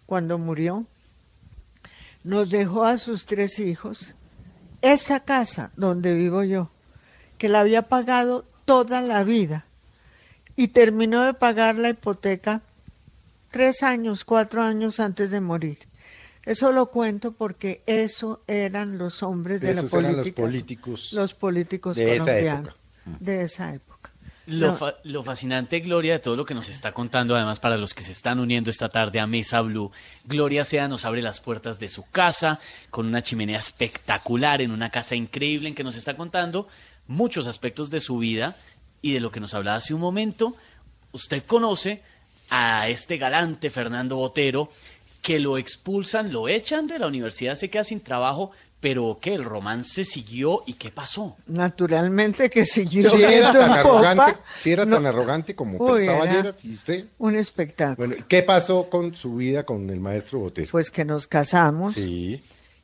cuando 0.06 0.38
murió, 0.38 0.86
nos 2.26 2.50
dejó 2.50 2.84
a 2.84 2.98
sus 2.98 3.26
tres 3.26 3.60
hijos 3.60 4.16
esa 4.82 5.20
casa 5.22 5.72
donde 5.76 6.14
vivo 6.14 6.44
yo, 6.44 6.70
que 7.38 7.50
la 7.50 7.60
había 7.62 7.84
pagado 7.84 8.46
toda 8.66 9.02
la 9.02 9.24
vida 9.24 9.66
y 10.56 10.70
terminó 10.70 11.24
de 11.24 11.34
pagar 11.34 11.76
la 11.76 11.90
hipoteca 11.90 12.62
tres 13.52 13.84
años, 13.84 14.26
cuatro 14.26 14.62
años 14.62 15.00
antes 15.00 15.32
de 15.32 15.42
morir. 15.42 15.80
Eso 16.46 16.72
lo 16.72 16.88
cuento 16.88 17.32
porque 17.34 17.84
eso 17.86 18.42
eran 18.48 18.98
los 18.98 19.24
hombres 19.24 19.62
de 19.62 19.72
Esos 19.72 19.92
la 19.92 20.00
eran 20.00 20.12
los 20.12 20.20
política. 20.22 20.42
políticos 20.42 21.14
los 21.14 21.36
políticos 21.36 21.96
de 21.96 22.16
esa 22.16 22.26
colombianos 22.26 22.76
época. 22.76 23.18
de 23.20 23.42
esa 23.44 23.74
época. 23.74 23.89
Lo, 24.50 24.68
No. 24.68 24.76
fa- 24.76 24.96
lo 25.04 25.22
fascinante, 25.24 25.80
Gloria, 25.80 26.14
de 26.14 26.20
todo 26.20 26.36
lo 26.36 26.44
que 26.44 26.54
nos 26.56 26.70
está 26.70 26.92
contando, 26.92 27.36
además 27.36 27.60
para 27.60 27.78
los 27.78 27.94
que 27.94 28.02
se 28.02 28.12
están 28.12 28.40
uniendo 28.40 28.70
esta 28.70 28.90
tarde 28.90 29.20
a 29.20 29.28
Mesa 29.28 29.62
Blue, 29.62 29.92
Gloria 30.26 30.64
Sea 30.64 30.88
nos 30.88 31.06
abre 31.06 31.22
las 31.22 31.40
puertas 31.40 31.78
de 31.78 31.88
su 31.88 32.04
casa 32.10 32.60
con 32.90 33.06
una 33.06 33.22
chimenea 33.22 33.60
espectacular, 33.60 34.62
en 34.62 34.72
una 34.72 34.90
casa 34.90 35.16
increíble 35.16 35.70
en 35.70 35.76
que 35.76 35.84
nos 35.84 35.96
está 35.96 36.16
contando 36.18 36.68
muchos 37.08 37.48
aspectos 37.48 37.90
de 37.90 38.00
su 38.00 38.18
vida 38.18 38.56
y 39.02 39.14
de 39.14 39.20
lo 39.20 39.32
que 39.32 39.40
nos 39.40 39.54
hablaba 39.54 39.78
hace 39.78 39.94
un 39.94 40.02
momento. 40.02 40.56
Usted 41.12 41.44
conoce 41.46 42.02
a 42.50 42.90
este 42.90 43.18
galante 43.18 43.70
Fernando 43.70 44.16
Botero 44.16 44.72
que 45.22 45.40
lo 45.40 45.58
expulsan, 45.58 46.32
lo 46.34 46.48
echan 46.48 46.88
de 46.88 46.98
la 46.98 47.08
universidad, 47.08 47.56
se 47.56 47.70
queda 47.70 47.84
sin 47.84 48.02
trabajo, 48.02 48.52
pero 48.80 49.18
que 49.22 49.34
el 49.34 49.44
romance 49.44 50.06
siguió 50.06 50.62
y 50.66 50.74
qué 50.74 50.90
pasó. 50.90 51.36
Naturalmente 51.48 52.50
que 52.50 52.66
siguió 52.66 53.10
Si 53.10 53.22
era 53.22 53.52
tan 53.52 53.72
arrogante, 53.72 54.38
si 54.58 54.72
era 54.72 54.86
No, 54.86 54.96
tan 54.96 55.06
arrogante 55.06 55.56
como 55.56 55.78
Uy, 55.78 56.06
pensaba 56.08 56.54
y 56.64 56.74
usted. 56.74 57.06
un 57.18 57.36
espectáculo. 57.36 58.08
Bueno, 58.08 58.26
¿qué 58.28 58.44
pasó 58.44 58.90
con 58.90 59.16
su 59.16 59.36
vida 59.36 59.66
con 59.66 59.90
el 59.90 60.00
maestro 60.00 60.40
Botero? 60.40 60.70
Pues 60.72 60.92
que 60.92 61.04
nos 61.04 61.28
casamos 61.28 61.96
sí. 61.96 62.42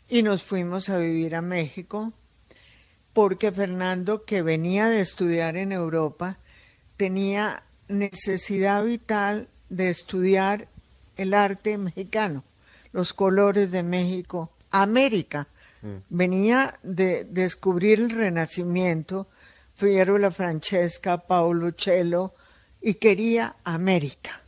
y 0.10 0.24
nos 0.24 0.44
fuimos 0.44 0.90
a 0.90 0.98
vivir 0.98 1.36
a 1.36 1.42
México 1.42 2.12
porque 3.14 3.54
Fernando, 3.54 4.26
que 4.26 4.42
venía 4.42 4.90
de 4.90 5.00
estudiar 5.00 5.56
en 5.56 5.72
Europa, 5.72 6.38
tenía 6.98 7.64
necesidad 7.88 8.84
vital 8.84 9.48
de 9.70 9.90
estudiar 9.90 10.68
el 11.16 11.34
arte 11.34 11.78
mexicano, 11.78 12.44
los 12.92 13.14
colores 13.14 13.72
de 13.72 13.84
México, 13.84 14.52
América. 14.72 15.48
Venía 16.10 16.80
de 16.84 17.26
descubrir 17.26 18.00
el 18.00 18.10
Renacimiento, 18.10 19.28
Fierro 19.76 20.18
la 20.18 20.32
Francesca, 20.32 21.18
Paulo 21.18 21.72
Cello, 21.74 22.34
y 22.82 22.96
quería 22.96 23.58
América. 23.64 24.42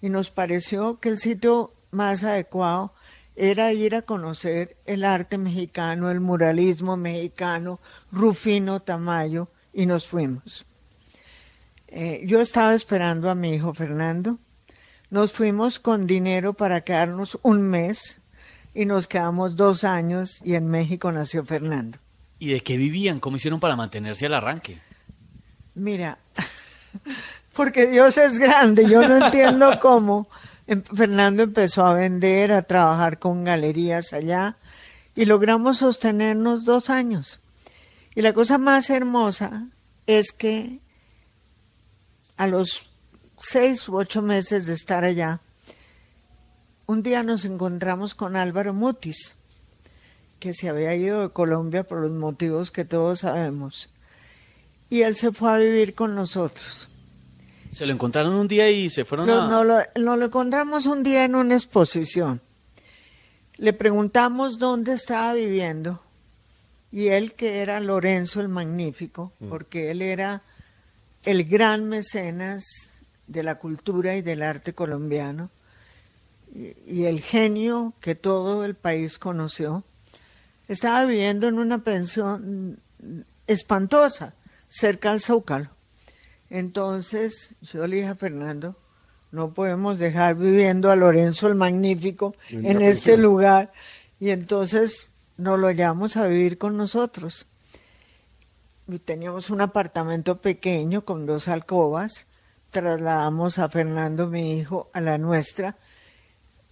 Y 0.00 0.08
nos 0.08 0.30
pareció 0.30 0.98
que 1.00 1.10
el 1.10 1.18
sitio 1.18 1.72
más 1.90 2.24
adecuado 2.24 2.92
era 3.36 3.72
ir 3.72 3.94
a 3.94 4.02
conocer 4.02 4.76
el 4.84 5.04
arte 5.04 5.38
mexicano, 5.38 6.10
el 6.10 6.20
muralismo 6.20 6.96
mexicano, 6.96 7.80
Rufino 8.12 8.80
Tamayo, 8.80 9.48
y 9.72 9.86
nos 9.86 10.06
fuimos. 10.06 10.66
Eh, 11.88 12.22
yo 12.26 12.40
estaba 12.40 12.74
esperando 12.74 13.30
a 13.30 13.34
mi 13.34 13.54
hijo 13.54 13.74
Fernando. 13.74 14.38
Nos 15.10 15.32
fuimos 15.32 15.78
con 15.78 16.06
dinero 16.06 16.54
para 16.54 16.80
quedarnos 16.80 17.38
un 17.42 17.62
mes 17.62 18.20
y 18.74 18.84
nos 18.86 19.06
quedamos 19.06 19.56
dos 19.56 19.84
años 19.84 20.40
y 20.44 20.54
en 20.54 20.68
México 20.68 21.10
nació 21.12 21.44
Fernando. 21.44 21.98
¿Y 22.38 22.48
de 22.48 22.60
qué 22.60 22.76
vivían? 22.76 23.20
¿Cómo 23.20 23.36
hicieron 23.36 23.60
para 23.60 23.76
mantenerse 23.76 24.26
al 24.26 24.34
arranque? 24.34 24.80
Mira, 25.74 26.18
porque 27.54 27.86
Dios 27.86 28.18
es 28.18 28.38
grande, 28.38 28.86
yo 28.88 29.06
no 29.06 29.26
entiendo 29.26 29.78
cómo. 29.82 30.28
Em- 30.66 30.82
Fernando 30.82 31.42
empezó 31.42 31.86
a 31.86 31.94
vender, 31.94 32.52
a 32.52 32.62
trabajar 32.62 33.18
con 33.18 33.44
galerías 33.44 34.12
allá 34.12 34.56
y 35.14 35.24
logramos 35.26 35.78
sostenernos 35.78 36.64
dos 36.64 36.90
años. 36.90 37.40
Y 38.14 38.22
la 38.22 38.32
cosa 38.32 38.58
más 38.58 38.90
hermosa 38.90 39.68
es 40.06 40.32
que 40.32 40.80
a 42.36 42.46
los 42.46 42.86
seis 43.38 43.88
u 43.88 43.96
ocho 43.96 44.22
meses 44.22 44.66
de 44.66 44.72
estar 44.74 45.04
allá, 45.04 45.40
un 46.86 47.02
día 47.02 47.22
nos 47.22 47.44
encontramos 47.44 48.14
con 48.14 48.36
Álvaro 48.36 48.74
Mutis, 48.74 49.34
que 50.40 50.52
se 50.52 50.68
había 50.68 50.94
ido 50.94 51.22
de 51.22 51.30
Colombia 51.30 51.84
por 51.84 52.00
los 52.00 52.10
motivos 52.10 52.70
que 52.70 52.84
todos 52.84 53.20
sabemos. 53.20 53.88
y 54.90 55.00
él 55.02 55.16
se 55.16 55.32
fue 55.32 55.50
a 55.52 55.56
vivir 55.56 55.94
con 55.94 56.14
nosotros. 56.14 56.88
Se 57.70 57.84
lo 57.86 57.92
encontraron 57.92 58.34
un 58.34 58.46
día 58.46 58.70
y 58.70 58.90
se 58.90 59.04
fueron 59.04 59.26
Lo- 59.26 59.42
a... 59.42 59.48
no 59.48 59.64
lo, 59.64 59.78
nos 59.96 60.18
lo 60.18 60.26
encontramos 60.26 60.86
un 60.86 61.02
día 61.02 61.24
en 61.24 61.34
una 61.34 61.54
exposición. 61.54 62.40
Le 63.56 63.72
preguntamos 63.72 64.58
dónde 64.58 64.92
estaba 64.92 65.32
viviendo 65.34 66.00
y 66.92 67.08
él 67.08 67.32
que 67.34 67.60
era 67.62 67.80
Lorenzo 67.80 68.40
el 68.40 68.48
Magnífico, 68.48 69.32
porque 69.48 69.90
él 69.90 70.02
era 70.02 70.42
el 71.24 71.44
gran 71.44 71.88
mecenas 71.88 72.62
de 73.26 73.42
la 73.42 73.56
cultura 73.56 74.14
y 74.16 74.22
del 74.22 74.42
arte 74.42 74.74
colombiano 74.74 75.50
y, 76.54 77.04
el 77.04 77.20
genio 77.20 77.92
que 78.00 78.14
todo 78.14 78.64
el 78.64 78.74
país 78.74 79.18
conoció. 79.18 79.82
Estaba 80.68 81.04
viviendo 81.04 81.48
en 81.48 81.58
una 81.58 81.78
pensión 81.78 82.78
espantosa 83.46 84.34
cerca 84.68 85.10
al 85.10 85.20
Zócalo. 85.20 85.70
Entonces 86.48 87.56
yo 87.60 87.86
le 87.86 87.96
dije 87.96 88.08
a 88.08 88.14
Fernando, 88.14 88.76
no 89.32 89.52
podemos 89.52 89.98
dejar 89.98 90.36
viviendo 90.36 90.90
a 90.90 90.96
Lorenzo 90.96 91.48
el 91.48 91.56
Magnífico 91.56 92.36
En 92.50 92.66
este 92.66 92.78
pensión. 92.78 93.22
lugar. 93.22 93.72
Y 94.20 94.30
entonces 94.30 95.10
nos 95.36 95.58
lo 95.58 95.70
llevamos 95.72 96.16
a 96.16 96.28
vivir 96.28 96.56
con 96.56 96.76
nosotros. 96.76 97.46
Y 98.86 99.00
teníamos 99.00 99.50
un 99.50 99.60
apartamento 99.60 100.40
pequeño 100.40 101.04
con 101.04 101.26
dos 101.26 101.48
alcobas. 101.48 102.26
Trasladamos 102.70 103.58
a 103.58 103.68
Fernando, 103.68 104.28
mi 104.28 104.58
hijo, 104.58 104.90
a 104.92 105.00
la 105.00 105.18
nuestra. 105.18 105.76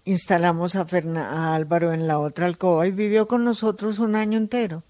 Instalamos 0.05 0.75
a, 0.75 0.85
Ferna- 0.87 1.29
a 1.31 1.55
Álvaro 1.55 1.93
en 1.93 2.07
la 2.09 2.19
otra 2.19 2.47
alcoba 2.47 2.87
y 2.87 2.91
vivió 2.91 3.29
con 3.29 3.45
nosotros 3.45 3.99
un 4.01 4.17
año 4.17 4.37
entero. 4.39 4.83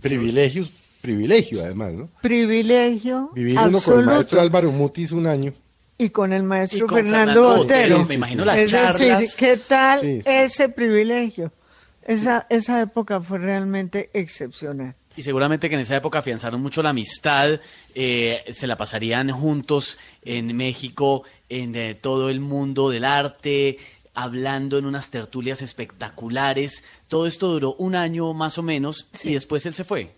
Privilegios, 0.00 0.70
privilegio 1.02 1.62
además, 1.62 1.92
¿no? 1.92 2.08
Privilegio 2.22 3.30
Vivir 3.34 3.58
uno 3.58 3.80
con 3.80 3.98
el 4.00 4.06
maestro 4.06 4.40
Álvaro 4.40 4.72
Mutis 4.72 5.12
un 5.12 5.26
año. 5.26 5.52
y 5.98 6.08
con 6.08 6.32
el 6.32 6.42
maestro 6.42 6.86
con 6.86 6.96
Fernando, 6.96 7.24
Fernando 7.34 7.56
Botero. 7.58 7.96
Botero, 7.98 8.08
me 8.08 8.14
imagino 8.14 8.44
las 8.46 8.56
es 8.58 8.72
decir. 8.72 9.28
¿qué 9.38 9.56
tal 9.68 10.00
Sí, 10.00 10.22
sí. 10.22 10.28
ese 10.30 10.68
privilegio? 10.70 11.52
Esa, 12.02 12.46
esa 12.48 12.80
época 12.80 13.20
fue 13.20 13.38
realmente 13.38 14.08
excepcional. 14.14 14.94
Y 15.16 15.22
seguramente 15.22 15.68
que 15.68 15.74
en 15.74 15.82
esa 15.82 15.96
época 15.96 16.20
afianzaron 16.20 16.62
mucho 16.62 16.82
la 16.82 16.90
amistad, 16.90 17.60
eh, 17.94 18.42
se 18.50 18.66
la 18.66 18.76
pasarían 18.78 19.30
juntos 19.30 19.98
en 20.22 20.56
México, 20.56 21.24
en 21.50 21.74
eh, 21.76 21.94
todo 21.94 22.30
el 22.30 22.40
mundo 22.40 22.88
del 22.88 23.04
arte, 23.04 23.76
hablando 24.14 24.78
en 24.78 24.86
unas 24.86 25.10
tertulias 25.10 25.60
espectaculares. 25.60 26.84
Todo 27.08 27.26
esto 27.26 27.48
duró 27.48 27.74
un 27.74 27.94
año 27.94 28.32
más 28.32 28.56
o 28.56 28.62
menos 28.62 29.08
y 29.22 29.34
después 29.34 29.66
él 29.66 29.74
se 29.74 29.84
fue. 29.84 30.14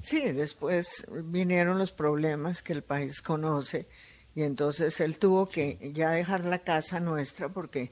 Sí, 0.00 0.20
después 0.32 1.06
vinieron 1.24 1.76
los 1.76 1.92
problemas 1.92 2.62
que 2.62 2.72
el 2.72 2.82
país 2.82 3.20
conoce 3.20 3.86
y 4.34 4.42
entonces 4.42 5.00
él 5.00 5.18
tuvo 5.18 5.48
que 5.48 5.92
ya 5.92 6.10
dejar 6.10 6.44
la 6.44 6.60
casa 6.60 7.00
nuestra 7.00 7.48
porque 7.48 7.90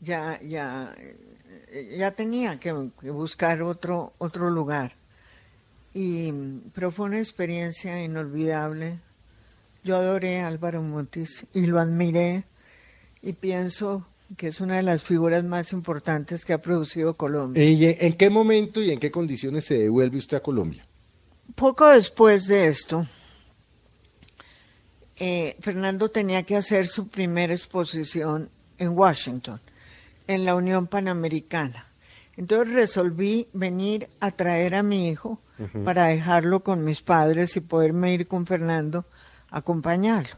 ya 0.00 0.38
ya 0.40 0.94
eh, 0.98 1.96
ya 1.98 2.12
tenía 2.12 2.60
que, 2.60 2.90
que 3.00 3.10
buscar 3.10 3.62
otro 3.62 4.12
otro 4.18 4.50
lugar. 4.50 4.92
Y 5.92 6.32
pero 6.74 6.92
fue 6.92 7.06
una 7.06 7.18
experiencia 7.18 8.00
inolvidable. 8.02 9.00
Yo 9.86 9.94
adoré 9.94 10.40
a 10.40 10.48
Álvaro 10.48 10.82
Mutis 10.82 11.46
y 11.54 11.66
lo 11.66 11.78
admiré 11.78 12.42
y 13.22 13.34
pienso 13.34 14.04
que 14.36 14.48
es 14.48 14.60
una 14.60 14.74
de 14.74 14.82
las 14.82 15.04
figuras 15.04 15.44
más 15.44 15.72
importantes 15.72 16.44
que 16.44 16.52
ha 16.52 16.60
producido 16.60 17.14
Colombia. 17.14 17.62
¿Y 17.62 17.96
en 18.00 18.14
qué 18.14 18.28
momento 18.28 18.82
y 18.82 18.90
en 18.90 18.98
qué 18.98 19.12
condiciones 19.12 19.64
se 19.64 19.78
devuelve 19.78 20.18
usted 20.18 20.38
a 20.38 20.42
Colombia? 20.42 20.84
Poco 21.54 21.86
después 21.88 22.48
de 22.48 22.66
esto, 22.66 23.06
eh, 25.20 25.56
Fernando 25.60 26.08
tenía 26.08 26.42
que 26.42 26.56
hacer 26.56 26.88
su 26.88 27.06
primera 27.06 27.52
exposición 27.52 28.50
en 28.78 28.88
Washington, 28.88 29.60
en 30.26 30.44
la 30.44 30.56
Unión 30.56 30.88
Panamericana. 30.88 31.86
Entonces 32.36 32.74
resolví 32.74 33.46
venir 33.52 34.08
a 34.18 34.32
traer 34.32 34.74
a 34.74 34.82
mi 34.82 35.10
hijo 35.10 35.40
para 35.84 36.06
dejarlo 36.06 36.64
con 36.64 36.82
mis 36.82 37.02
padres 37.02 37.56
y 37.56 37.60
poderme 37.60 38.12
ir 38.12 38.26
con 38.26 38.46
Fernando 38.46 39.06
acompañarlo. 39.50 40.36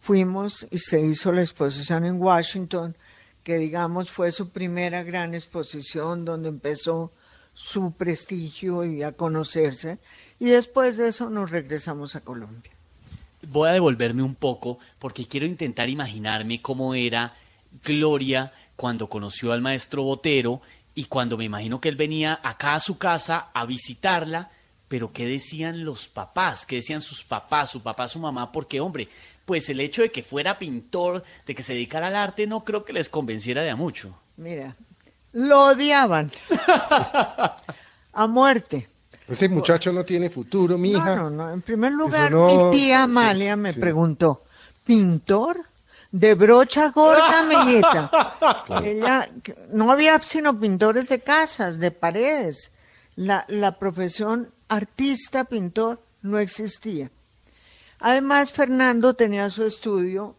Fuimos 0.00 0.66
y 0.70 0.78
se 0.78 1.00
hizo 1.00 1.32
la 1.32 1.40
exposición 1.40 2.04
en 2.04 2.20
Washington, 2.20 2.96
que 3.42 3.58
digamos 3.58 4.10
fue 4.10 4.30
su 4.32 4.50
primera 4.50 5.02
gran 5.02 5.34
exposición 5.34 6.24
donde 6.24 6.48
empezó 6.48 7.12
su 7.54 7.92
prestigio 7.92 8.84
y 8.84 9.02
a 9.02 9.12
conocerse. 9.12 9.98
Y 10.38 10.46
después 10.46 10.96
de 10.96 11.08
eso 11.08 11.28
nos 11.28 11.50
regresamos 11.50 12.14
a 12.14 12.20
Colombia. 12.20 12.70
Voy 13.42 13.68
a 13.68 13.72
devolverme 13.72 14.22
un 14.22 14.34
poco 14.34 14.78
porque 14.98 15.26
quiero 15.26 15.46
intentar 15.46 15.88
imaginarme 15.88 16.62
cómo 16.62 16.94
era 16.94 17.34
Gloria 17.84 18.52
cuando 18.76 19.08
conoció 19.08 19.52
al 19.52 19.60
maestro 19.60 20.04
Botero 20.04 20.60
y 20.94 21.04
cuando 21.04 21.36
me 21.36 21.44
imagino 21.44 21.80
que 21.80 21.88
él 21.88 21.96
venía 21.96 22.38
acá 22.42 22.74
a 22.74 22.80
su 22.80 22.98
casa 22.98 23.48
a 23.52 23.66
visitarla, 23.66 24.50
pero 24.88 25.12
¿qué 25.12 25.26
decían 25.26 25.84
los 25.84 26.08
papás? 26.08 26.64
¿Qué 26.66 26.76
decían 26.76 27.00
sus 27.00 27.22
papás, 27.22 27.70
su 27.70 27.82
papá, 27.82 28.08
su 28.08 28.18
mamá? 28.18 28.50
Porque, 28.52 28.80
hombre, 28.80 29.08
pues 29.44 29.68
el 29.68 29.80
hecho 29.80 30.02
de 30.02 30.10
que 30.10 30.22
fuera 30.22 30.58
pintor, 30.58 31.22
de 31.46 31.54
que 31.54 31.62
se 31.62 31.74
dedicara 31.74 32.08
al 32.08 32.16
arte, 32.16 32.46
no 32.46 32.64
creo 32.64 32.84
que 32.84 32.92
les 32.92 33.08
convenciera 33.08 33.62
de 33.62 33.70
a 33.70 33.76
mucho. 33.76 34.18
Mira, 34.36 34.74
lo 35.32 35.66
odiaban 35.66 36.30
a 38.12 38.26
muerte. 38.26 38.88
Ese 39.28 39.48
muchacho 39.48 39.92
no 39.92 40.04
tiene 40.04 40.30
futuro, 40.30 40.78
mi 40.78 40.92
hija. 40.92 41.16
No, 41.16 41.28
no, 41.28 41.30
no. 41.30 41.52
En 41.52 41.60
primer 41.62 41.92
lugar, 41.92 42.30
no- 42.30 42.46
mi 42.46 42.76
tía 42.76 43.02
Amalia 43.02 43.56
me 43.56 43.72
sí. 43.74 43.80
preguntó, 43.80 44.44
¿pintor? 44.84 45.60
De 46.10 46.34
brocha 46.34 46.88
gorda, 46.90 47.42
mijita. 47.48 48.10
Ella, 48.82 49.28
no 49.72 49.90
había 49.92 50.18
sino 50.20 50.58
pintores 50.58 51.08
de 51.08 51.20
casas, 51.20 51.78
de 51.78 51.90
paredes. 51.90 52.70
La, 53.16 53.44
la 53.48 53.72
profesión 53.78 54.50
artista, 54.68 55.44
pintor, 55.44 56.00
no 56.22 56.38
existía. 56.38 57.10
Además, 58.00 58.52
Fernando 58.52 59.14
tenía 59.14 59.50
su 59.50 59.64
estudio 59.64 60.36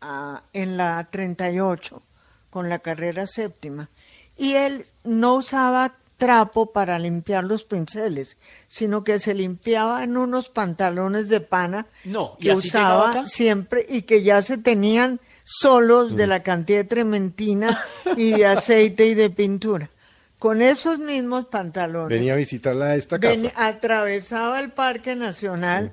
ah, 0.00 0.42
en 0.52 0.76
la 0.76 1.08
38 1.10 2.02
con 2.50 2.68
la 2.68 2.80
carrera 2.80 3.26
séptima 3.26 3.88
y 4.36 4.54
él 4.54 4.84
no 5.04 5.36
usaba 5.36 5.94
trapo 6.18 6.66
para 6.66 6.98
limpiar 6.98 7.42
los 7.42 7.64
pinceles, 7.64 8.36
sino 8.68 9.02
que 9.02 9.18
se 9.18 9.34
limpiaba 9.34 10.04
en 10.04 10.16
unos 10.16 10.50
pantalones 10.50 11.28
de 11.28 11.40
pana 11.40 11.86
No, 12.04 12.36
¿y 12.38 12.42
que 12.42 12.52
usaba 12.52 13.26
siempre 13.26 13.84
y 13.88 14.02
que 14.02 14.22
ya 14.22 14.40
se 14.40 14.58
tenían 14.58 15.18
solos 15.44 16.14
de 16.14 16.28
la 16.28 16.42
cantidad 16.42 16.78
de 16.78 16.84
trementina 16.84 17.76
y 18.16 18.32
de 18.32 18.46
aceite 18.46 19.06
y 19.06 19.14
de 19.14 19.30
pintura. 19.30 19.90
Con 20.42 20.60
esos 20.60 20.98
mismos 20.98 21.46
pantalones. 21.46 22.08
Venía 22.18 22.32
a 22.32 22.36
visitarla 22.36 22.86
a 22.86 22.96
esta 22.96 23.20
casa. 23.20 23.32
venía- 23.32 23.52
atravesaba 23.54 24.58
el 24.58 24.72
Parque 24.72 25.14
Nacional 25.14 25.92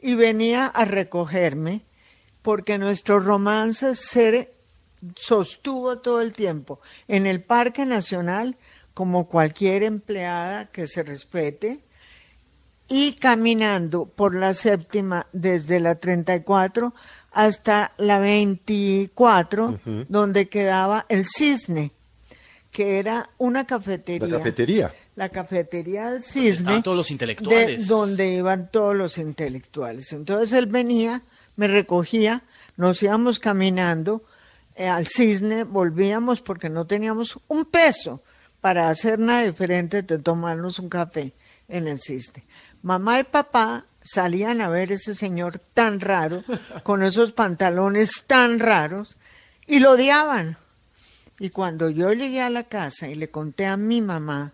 y 0.00 0.14
venía 0.14 0.66
a 0.66 0.84
recogerme 0.84 1.82
porque 2.42 2.78
nuestro 2.78 3.18
romance 3.18 3.96
se 3.96 4.54
sostuvo 5.16 5.98
todo 5.98 6.20
el 6.20 6.30
tiempo 6.30 6.78
en 7.08 7.26
el 7.26 7.42
Parque 7.42 7.86
Nacional 7.86 8.56
como 8.94 9.28
cualquier 9.28 9.82
empleada 9.82 10.66
que 10.66 10.86
se 10.86 11.02
respete 11.02 11.80
y 12.86 13.14
caminando 13.14 14.04
por 14.06 14.32
la 14.32 14.54
séptima 14.54 15.26
desde 15.32 15.80
la 15.80 15.96
34 15.96 16.94
hasta 17.32 17.90
la 17.98 18.20
24 18.20 19.80
donde 20.08 20.48
quedaba 20.48 21.04
el 21.08 21.26
Cisne 21.26 21.90
que 22.78 23.00
era 23.00 23.28
una 23.38 23.66
cafetería 23.66 24.28
La 24.28 24.38
cafetería. 24.38 24.94
la 25.16 25.28
cafetería 25.30 26.10
del 26.10 26.20
estaban 26.20 26.46
Cisne, 26.46 26.82
todos 26.82 26.96
los 26.96 27.10
intelectuales. 27.10 27.80
de 27.80 27.86
donde 27.92 28.34
iban 28.34 28.70
todos 28.70 28.94
los 28.94 29.18
intelectuales. 29.18 30.12
Entonces 30.12 30.52
él 30.56 30.66
venía, 30.66 31.22
me 31.56 31.66
recogía, 31.66 32.44
nos 32.76 33.02
íbamos 33.02 33.40
caminando 33.40 34.22
eh, 34.76 34.86
al 34.86 35.08
Cisne, 35.08 35.64
volvíamos 35.64 36.40
porque 36.40 36.68
no 36.70 36.86
teníamos 36.86 37.40
un 37.48 37.64
peso 37.64 38.22
para 38.60 38.90
hacer 38.90 39.18
nada 39.18 39.42
diferente 39.42 40.02
de 40.02 40.18
tomarnos 40.20 40.78
un 40.78 40.88
café 40.88 41.32
en 41.66 41.88
el 41.88 41.98
Cisne. 42.00 42.44
Mamá 42.82 43.18
y 43.18 43.24
papá 43.24 43.86
salían 44.04 44.60
a 44.60 44.68
ver 44.68 44.92
ese 44.92 45.16
señor 45.16 45.58
tan 45.74 45.98
raro, 45.98 46.44
con 46.84 47.02
esos 47.02 47.32
pantalones 47.32 48.22
tan 48.28 48.60
raros, 48.60 49.18
y 49.66 49.80
lo 49.80 49.94
odiaban. 49.94 50.56
Y 51.38 51.50
cuando 51.50 51.88
yo 51.90 52.12
llegué 52.12 52.40
a 52.40 52.50
la 52.50 52.64
casa 52.64 53.08
y 53.08 53.14
le 53.14 53.30
conté 53.30 53.66
a 53.66 53.76
mi 53.76 54.00
mamá 54.00 54.52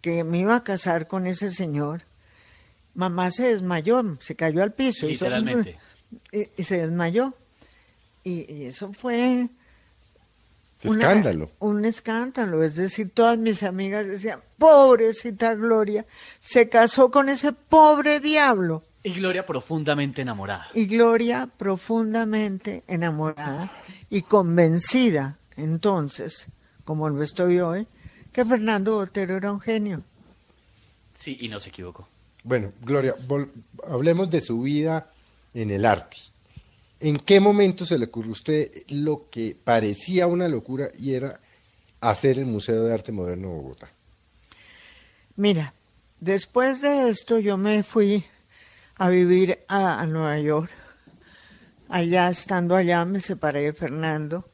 que 0.00 0.22
me 0.24 0.38
iba 0.38 0.56
a 0.56 0.64
casar 0.64 1.06
con 1.08 1.26
ese 1.26 1.50
señor, 1.50 2.02
mamá 2.94 3.30
se 3.30 3.48
desmayó, 3.48 4.02
se 4.20 4.36
cayó 4.36 4.62
al 4.62 4.72
piso. 4.72 5.06
hizo- 5.06 5.24
Literalmente. 5.24 5.76
Y, 6.30 6.48
y 6.56 6.62
se 6.64 6.78
desmayó. 6.78 7.34
Y, 8.22 8.50
y 8.52 8.64
eso 8.66 8.92
fue 8.92 9.48
una- 10.84 11.00
Escándalo. 11.04 11.50
un 11.58 11.84
escándalo. 11.84 12.62
Es 12.62 12.76
decir, 12.76 13.10
todas 13.12 13.38
mis 13.38 13.62
amigas 13.62 14.06
decían, 14.06 14.40
pobrecita 14.58 15.54
Gloria, 15.54 16.06
se 16.38 16.68
casó 16.68 17.10
con 17.10 17.28
ese 17.28 17.52
pobre 17.52 18.20
diablo. 18.20 18.84
Y 19.02 19.14
Gloria 19.14 19.44
profundamente 19.46 20.22
enamorada. 20.22 20.68
Y 20.74 20.86
Gloria 20.86 21.48
profundamente 21.58 22.84
enamorada 22.86 23.70
y 24.10 24.22
convencida 24.22 25.36
entonces, 25.56 26.46
como 26.84 27.08
lo 27.08 27.22
estoy 27.22 27.60
hoy, 27.60 27.86
que 28.32 28.44
Fernando 28.44 28.96
Botero 28.96 29.36
era 29.36 29.52
un 29.52 29.60
genio. 29.60 30.02
Sí, 31.14 31.38
y 31.40 31.48
no 31.48 31.60
se 31.60 31.68
equivocó. 31.68 32.08
Bueno, 32.42 32.72
Gloria, 32.82 33.14
hablemos 33.88 34.30
de 34.30 34.40
su 34.40 34.60
vida 34.60 35.10
en 35.54 35.70
el 35.70 35.84
arte. 35.84 36.16
¿En 37.00 37.18
qué 37.18 37.40
momento 37.40 37.86
se 37.86 37.98
le 37.98 38.06
ocurrió 38.06 38.30
a 38.30 38.32
usted 38.32 38.70
lo 38.88 39.28
que 39.30 39.56
parecía 39.62 40.26
una 40.26 40.48
locura 40.48 40.88
y 40.98 41.14
era 41.14 41.40
hacer 42.00 42.38
el 42.38 42.46
Museo 42.46 42.82
de 42.84 42.92
Arte 42.92 43.12
Moderno 43.12 43.48
de 43.48 43.54
Bogotá? 43.54 43.90
Mira, 45.36 45.72
después 46.20 46.80
de 46.80 47.08
esto 47.08 47.38
yo 47.38 47.56
me 47.56 47.82
fui 47.82 48.24
a 48.96 49.08
vivir 49.08 49.60
a, 49.68 50.00
a 50.00 50.06
Nueva 50.06 50.38
York. 50.38 50.70
Allá, 51.88 52.28
estando 52.30 52.74
allá, 52.74 53.04
me 53.04 53.20
separé 53.20 53.62
de 53.62 53.72
Fernando. 53.72 54.48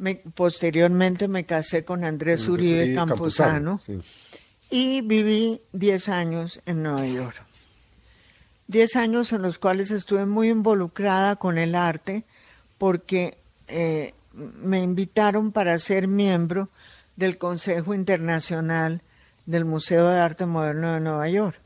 Me- 0.00 0.22
posteriormente 0.34 1.28
me 1.28 1.44
casé 1.44 1.84
con 1.84 2.04
Andrés 2.04 2.48
Uribe 2.48 2.94
Campuzano. 2.94 3.80
sí. 3.84 3.98
y 4.70 5.02
viví 5.02 5.60
10 5.72 6.08
años 6.08 6.60
en 6.64 6.82
Nueva 6.82 7.06
York. 7.06 7.42
10 8.68 8.96
años 8.96 9.32
en 9.32 9.42
los 9.42 9.58
cuales 9.58 9.90
estuve 9.90 10.26
muy 10.26 10.48
involucrada 10.48 11.36
con 11.36 11.58
el 11.58 11.74
arte 11.74 12.24
porque 12.78 13.36
eh, 13.68 14.14
me 14.32 14.80
invitaron 14.82 15.52
para 15.52 15.78
ser 15.78 16.06
miembro 16.08 16.68
del 17.16 17.36
Consejo 17.36 17.92
Internacional 17.94 19.02
del 19.44 19.64
Museo 19.64 20.08
de 20.08 20.18
Arte 20.20 20.46
Moderno 20.46 20.94
de 20.94 21.00
Nueva 21.00 21.28
York. 21.28 21.60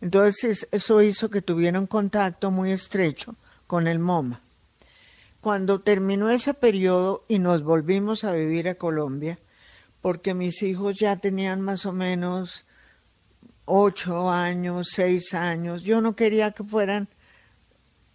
Entonces 0.00 0.66
eso 0.72 1.00
hizo 1.00 1.30
que 1.30 1.40
tuviera 1.42 1.78
un 1.78 1.86
contacto 1.86 2.50
muy 2.50 2.72
estrecho 2.72 3.36
con 3.68 3.86
el 3.86 3.98
MoMA. 4.00 4.40
Cuando 5.42 5.80
terminó 5.80 6.30
ese 6.30 6.54
periodo 6.54 7.24
y 7.26 7.40
nos 7.40 7.64
volvimos 7.64 8.22
a 8.22 8.30
vivir 8.30 8.68
a 8.68 8.76
Colombia, 8.76 9.40
porque 10.00 10.34
mis 10.34 10.62
hijos 10.62 11.00
ya 11.00 11.16
tenían 11.16 11.60
más 11.60 11.84
o 11.84 11.92
menos 11.92 12.64
ocho 13.64 14.30
años, 14.30 14.90
seis 14.92 15.34
años. 15.34 15.82
Yo 15.82 16.00
no 16.00 16.14
quería 16.14 16.52
que 16.52 16.62
fueran 16.62 17.08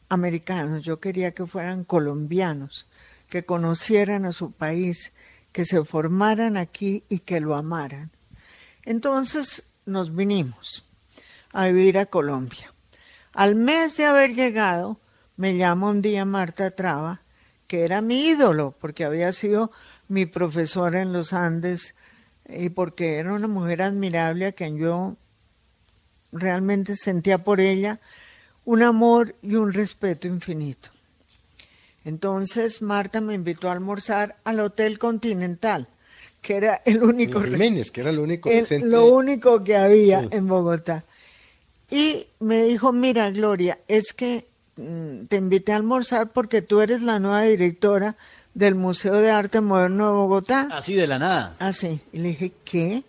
americanos, 0.08 0.86
yo 0.86 1.02
quería 1.02 1.34
que 1.34 1.46
fueran 1.46 1.84
colombianos, 1.84 2.88
que 3.28 3.44
conocieran 3.44 4.24
a 4.24 4.32
su 4.32 4.54
país, 4.54 5.12
que 5.52 5.66
se 5.66 5.84
formaran 5.84 6.56
aquí 6.56 7.04
y 7.10 7.20
que 7.20 7.42
lo 7.42 7.56
amaran. 7.56 8.10
Entonces 8.84 9.64
nos 9.86 10.16
vinimos 10.16 10.86
a 11.52 11.68
vivir 11.68 11.98
a 11.98 12.06
Colombia. 12.06 12.74
Al 13.34 13.56
mes 13.56 13.98
de 13.98 14.06
haber 14.06 14.34
llegado, 14.34 14.98
me 15.38 15.56
llama 15.56 15.90
un 15.90 16.02
día 16.02 16.26
Marta 16.26 16.72
Traba, 16.72 17.22
que 17.68 17.84
era 17.84 18.02
mi 18.02 18.28
ídolo, 18.28 18.74
porque 18.80 19.06
había 19.06 19.32
sido 19.34 19.72
mi 20.08 20.26
profesora 20.26 21.02
en 21.02 21.14
los 21.14 21.34
Andes 21.34 21.96
y 22.50 22.70
porque 22.70 23.16
era 23.18 23.34
una 23.34 23.48
mujer 23.48 23.82
admirable 23.82 24.46
a 24.48 24.52
quien 24.52 24.78
yo 24.78 25.16
realmente 26.32 26.96
sentía 26.96 27.38
por 27.40 27.60
ella 27.60 28.00
un 28.66 28.84
amor 28.84 29.36
y 29.42 29.56
un 29.56 29.72
respeto 29.74 30.28
infinito. 30.28 30.90
Entonces 32.06 32.82
Marta 32.82 33.22
me 33.22 33.34
invitó 33.34 33.70
a 33.70 33.74
almorzar 33.74 34.38
al 34.44 34.60
Hotel 34.62 34.98
Continental, 34.98 35.88
que 36.42 36.56
era 36.56 36.82
el 36.86 37.04
único 37.04 37.42
Jiménez, 37.42 37.92
que 37.92 38.02
era 38.02 38.10
el 38.12 38.20
único 38.20 38.50
el- 38.50 38.60
decente. 38.62 38.88
lo 38.88 39.06
único 39.08 39.64
que 39.64 39.76
había 39.76 40.22
Sí. 40.22 40.28
en 40.32 40.48
Bogotá. 40.48 41.04
Y 41.90 42.28
me 42.40 42.64
dijo, 42.64 42.92
mira, 42.94 43.30
Gloria, 43.32 43.80
es 43.88 44.14
que 44.14 44.48
te 44.78 45.36
invité 45.36 45.74
a 45.74 45.76
almorzar 45.76 46.32
porque 46.32 46.62
tú 46.62 46.82
eres 46.82 47.02
la 47.02 47.20
nueva 47.20 47.42
directora 47.42 48.16
del 48.54 48.76
Museo 48.76 49.16
de 49.16 49.32
Arte 49.32 49.62
Moderno 49.62 50.08
de 50.08 50.14
Bogotá. 50.14 50.68
Así 50.72 50.94
de 50.94 51.08
la 51.08 51.20
nada. 51.20 51.56
Ah, 51.60 51.74
sí. 51.74 52.00
Y 52.14 52.20
le 52.20 52.30
dije, 52.30 52.54
¿qué? 52.64 53.04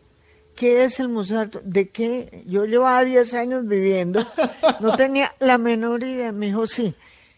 ¿Qué 0.57 0.85
es 0.85 0.99
el 0.99 1.09
Museo 1.09 1.37
de 1.37 1.43
Arte? 1.43 1.61
¿De 1.65 1.89
qué? 1.89 2.45
Yo 2.47 2.65
llevaba 2.65 3.05
10 3.05 3.35
años 3.35 3.67
viviendo, 3.67 4.27
no 4.81 4.97
tenía 4.97 5.33
la 5.39 5.57
menor 5.57 6.03
idea. 6.03 6.33
Me 6.33 6.47
dijo, 6.47 6.67
sí, 6.67 6.95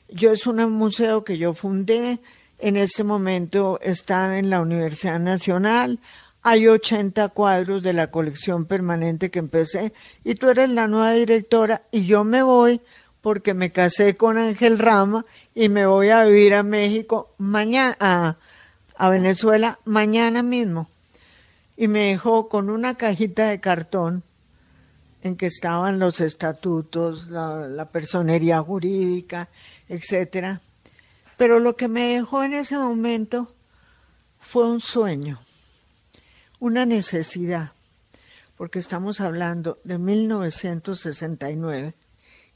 yo 0.08 0.32
es 0.32 0.46
un 0.46 0.72
museo 0.72 1.22
que 1.22 1.38
yo 1.38 1.54
fundé, 1.54 2.18
en 2.58 2.76
este 2.76 3.04
momento 3.04 3.78
está 3.82 4.38
en 4.38 4.50
la 4.50 4.60
Universidad 4.60 5.20
Nacional, 5.20 5.98
hay 6.42 6.66
80 6.66 7.28
cuadros 7.30 7.82
de 7.82 7.92
la 7.92 8.10
colección 8.10 8.64
permanente 8.64 9.30
que 9.30 9.38
empecé, 9.38 9.92
y 10.24 10.34
tú 10.34 10.48
eres 10.48 10.70
la 10.70 10.88
nueva 10.88 11.12
directora, 11.12 11.82
y 11.90 12.06
yo 12.06 12.24
me 12.24 12.42
voy 12.42 12.80
porque 13.20 13.54
me 13.54 13.70
casé 13.70 14.16
con 14.16 14.38
Ángel 14.38 14.78
Rama 14.78 15.26
y 15.54 15.68
me 15.68 15.86
voy 15.86 16.08
a 16.10 16.24
vivir 16.24 16.54
a 16.54 16.62
México 16.62 17.34
mañana, 17.38 17.96
a, 18.00 19.08
Venezuela 19.08 19.78
mañana 19.84 20.42
mismo 20.42 20.88
y 21.76 21.88
me 21.88 22.08
dejó 22.08 22.48
con 22.48 22.68
una 22.70 22.94
cajita 22.94 23.48
de 23.48 23.60
cartón 23.60 24.22
en 25.22 25.36
que 25.36 25.46
estaban 25.46 25.98
los 25.98 26.20
estatutos, 26.20 27.28
la, 27.28 27.66
la 27.66 27.86
personería 27.86 28.60
jurídica, 28.62 29.48
etcétera. 29.88 30.60
Pero 31.36 31.58
lo 31.58 31.76
que 31.76 31.88
me 31.88 32.14
dejó 32.14 32.42
en 32.42 32.54
ese 32.54 32.76
momento 32.76 33.52
fue 34.38 34.70
un 34.70 34.80
sueño, 34.80 35.40
una 36.58 36.86
necesidad, 36.86 37.72
porque 38.56 38.78
estamos 38.78 39.20
hablando 39.20 39.78
de 39.84 39.98
1969 39.98 41.94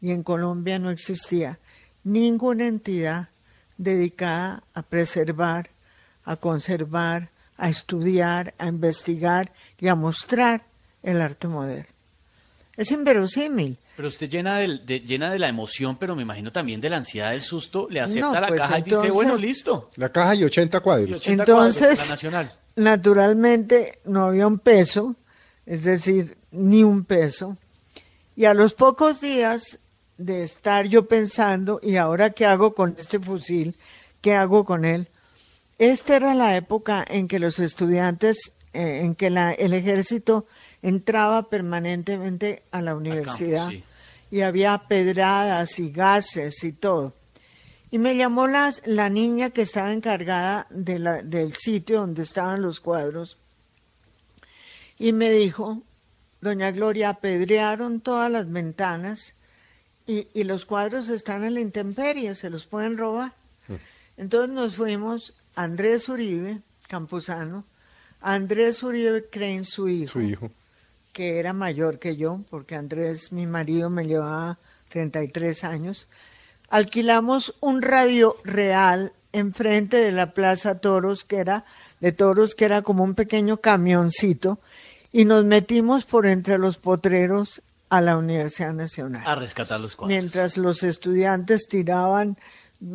y 0.04 0.10
en 0.10 0.22
Colombia 0.22 0.78
no 0.78 0.90
existía 0.90 1.58
ninguna 2.04 2.66
entidad 2.66 3.28
dedicada 3.78 4.62
a 4.74 4.82
preservar, 4.82 5.70
a 6.26 6.36
conservar, 6.36 7.30
a 7.56 7.70
estudiar, 7.70 8.52
a 8.58 8.66
investigar 8.66 9.50
y 9.80 9.88
a 9.88 9.94
mostrar 9.94 10.62
el 11.02 11.22
arte 11.22 11.48
moderno. 11.48 11.88
Es 12.76 12.90
inverosímil. 12.90 13.78
Pero 13.96 14.08
usted 14.08 14.28
llena 14.28 14.58
de, 14.58 14.78
de- 14.84 15.00
llena 15.00 15.30
de 15.30 15.38
la 15.38 15.48
emoción, 15.48 15.96
pero 15.96 16.14
me 16.14 16.20
imagino 16.20 16.52
también 16.52 16.82
de 16.82 16.90
la 16.90 16.98
ansiedad, 16.98 17.30
del 17.30 17.40
susto, 17.42 17.86
le 17.88 18.00
acepta 18.02 18.26
No, 18.32 18.40
la 18.40 18.46
pues 18.48 18.60
caja 18.60 18.78
y 18.80 18.82
dice, 18.82 19.10
bueno, 19.10 19.38
listo. 19.38 19.90
La 19.96 20.10
caja 20.10 20.34
y 20.34 20.44
80 20.44 20.76
Y 20.76 20.80
cuadros. 20.82 21.18
80 21.20 21.44
cuadros, 21.46 21.76
Entonces, 21.80 22.08
la 22.08 22.14
nacional. 22.14 22.52
naturalmente 22.76 24.00
no 24.04 24.24
había 24.26 24.46
un 24.46 24.58
peso, 24.58 25.16
es 25.64 25.84
decir, 25.84 26.36
ni 26.50 26.82
un 26.82 27.04
peso. 27.04 27.56
Y 28.36 28.44
a 28.46 28.52
los 28.54 28.74
pocos 28.74 29.20
días 29.22 29.78
de 30.18 30.42
estar 30.42 30.87
yo 30.87 31.07
pensando, 31.07 31.81
¿y 31.83 31.96
ahora 31.96 32.31
qué 32.31 32.46
hago 32.46 32.74
con 32.74 32.94
este 32.98 33.18
fusil? 33.18 33.74
¿Qué 34.20 34.35
hago 34.35 34.64
con 34.64 34.85
él? 34.85 35.09
Esta 35.79 36.16
era 36.16 36.35
la 36.35 36.57
época 36.57 37.05
en 37.09 37.27
que 37.29 37.38
los 37.38 37.59
estudiantes, 37.59 38.53
eh, 38.72 39.00
en 39.03 39.14
que 39.14 39.31
la- 39.31 39.53
el 39.53 39.72
ejército 39.72 40.46
entraba 40.83 41.48
permanentemente 41.48 42.62
a 42.70 42.81
la 42.81 42.94
universidad 42.94 43.68
sí. 43.70 43.83
y 44.31 44.42
había 44.42 44.79
pedradas 44.87 45.79
y 45.79 45.90
gases 45.90 46.62
y 46.62 46.72
todo. 46.72 47.12
Y 47.90 47.98
me 47.98 48.16
llamó 48.16 48.46
las- 48.46 48.83
la 48.87 49.09
niña 49.09 49.50
que 49.50 49.62
estaba 49.62 49.92
encargada 49.92 50.66
de 50.70 50.98
la- 50.98 51.22
del 51.22 51.55
sitio 51.55 52.00
donde 52.00 52.22
estaban 52.22 52.62
los 52.62 52.81
cuadros 52.81 53.38
y 54.98 55.12
me 55.12 55.31
dijo, 55.31 55.83
doña 56.40 56.70
Gloria, 56.70 57.11
apedrearon 57.11 58.00
todas 58.00 58.31
las 58.31 58.50
ventanas 58.50 59.35
y, 60.06 60.28
y 60.34 60.44
los 60.44 60.64
cuadros 60.64 61.08
están 61.08 61.44
en 61.44 61.54
la 61.54 61.60
intemperie, 61.60 62.34
se 62.34 62.50
los 62.50 62.66
pueden 62.66 62.98
robar. 62.98 63.32
Entonces 64.16 64.54
nos 64.54 64.76
fuimos, 64.76 65.34
Andrés 65.56 66.08
Uribe, 66.08 66.58
Campuzano, 66.88 67.64
Andrés 68.20 68.82
Uribe 68.82 69.26
Crane, 69.28 69.64
su 69.64 69.88
hijo, 69.88 70.12
Su 70.12 70.20
hijo. 70.20 70.50
que 71.12 71.38
era 71.40 71.52
mayor 71.52 71.98
que 71.98 72.16
yo, 72.16 72.40
porque 72.50 72.76
Andrés, 72.76 73.32
mi 73.32 73.46
marido, 73.46 73.90
me 73.90 74.06
llevaba 74.06 74.58
33 74.90 75.64
años, 75.64 76.06
alquilamos 76.70 77.54
un 77.60 77.82
radio 77.82 78.36
real 78.44 79.12
enfrente 79.32 79.96
de 79.96 80.12
la 80.12 80.32
Plaza 80.32 80.78
Toros, 80.78 81.24
que 81.24 81.38
era 81.38 81.64
de 82.00 82.12
Toros, 82.12 82.54
que 82.54 82.66
era 82.66 82.82
como 82.82 83.02
un 83.02 83.14
pequeño 83.14 83.56
camioncito, 83.56 84.58
y 85.12 85.24
nos 85.24 85.44
metimos 85.44 86.04
por 86.04 86.26
entre 86.26 86.58
los 86.58 86.76
potreros 86.76 87.62
a 87.90 88.01
la 88.01 88.16
Universidad 88.16 88.73
Nacional 88.73 89.23
A 89.27 89.35
rescatar 89.35 89.81
los 89.81 89.94
cuadros. 89.97 90.16
mientras 90.16 90.57
los 90.57 90.83
estudiantes 90.83 91.68
tiraban 91.68 92.37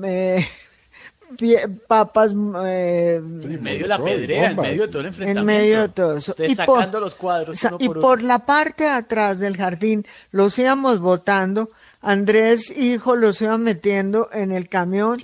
eh, 0.03 0.45
pie- 1.37 1.67
papas 1.87 2.33
eh, 2.65 3.15
En 3.17 3.63
medio 3.63 3.83
de 3.83 3.87
la 3.87 3.97
Todo, 3.97 4.07
y 4.07 4.11
pedrea, 4.11 4.49
en 4.51 4.55
medio 4.57 4.81
de 4.83 4.87
todo 4.87 5.01
el 5.01 5.23
en 5.37 5.45
medio 5.45 5.81
de 5.83 5.89
todo 5.89 6.17
eso. 6.17 6.31
Usted 6.31 6.47
por- 6.65 6.77
sacando 6.79 6.99
los 6.99 7.15
cuadros 7.15 7.63
uno 7.63 7.77
y 7.79 7.87
por 7.87 7.97
uno. 7.97 8.07
por 8.07 8.21
la 8.23 8.39
parte 8.39 8.83
de 8.85 8.89
atrás 8.89 9.39
del 9.39 9.55
jardín 9.57 10.05
los 10.31 10.57
íbamos 10.59 10.99
botando. 10.99 11.69
Andrés, 12.01 12.71
hijo, 12.77 13.15
los 13.17 13.41
iba 13.41 13.57
metiendo 13.57 14.29
en 14.31 14.51
el 14.53 14.69
camión 14.69 15.19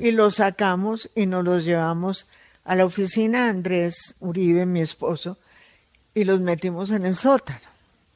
y 0.00 0.10
los 0.12 0.36
sacamos 0.36 1.10
y 1.14 1.24
nos 1.26 1.42
los 1.44 1.64
llevamos 1.64 2.28
a 2.64 2.74
la 2.76 2.84
oficina 2.84 3.44
de 3.44 3.50
Andrés 3.50 4.14
Uribe, 4.20 4.66
mi 4.66 4.82
esposo, 4.82 5.38
y 6.12 6.24
los 6.24 6.38
metimos 6.40 6.90
en 6.90 7.06
el 7.06 7.14
sótano. 7.16 7.60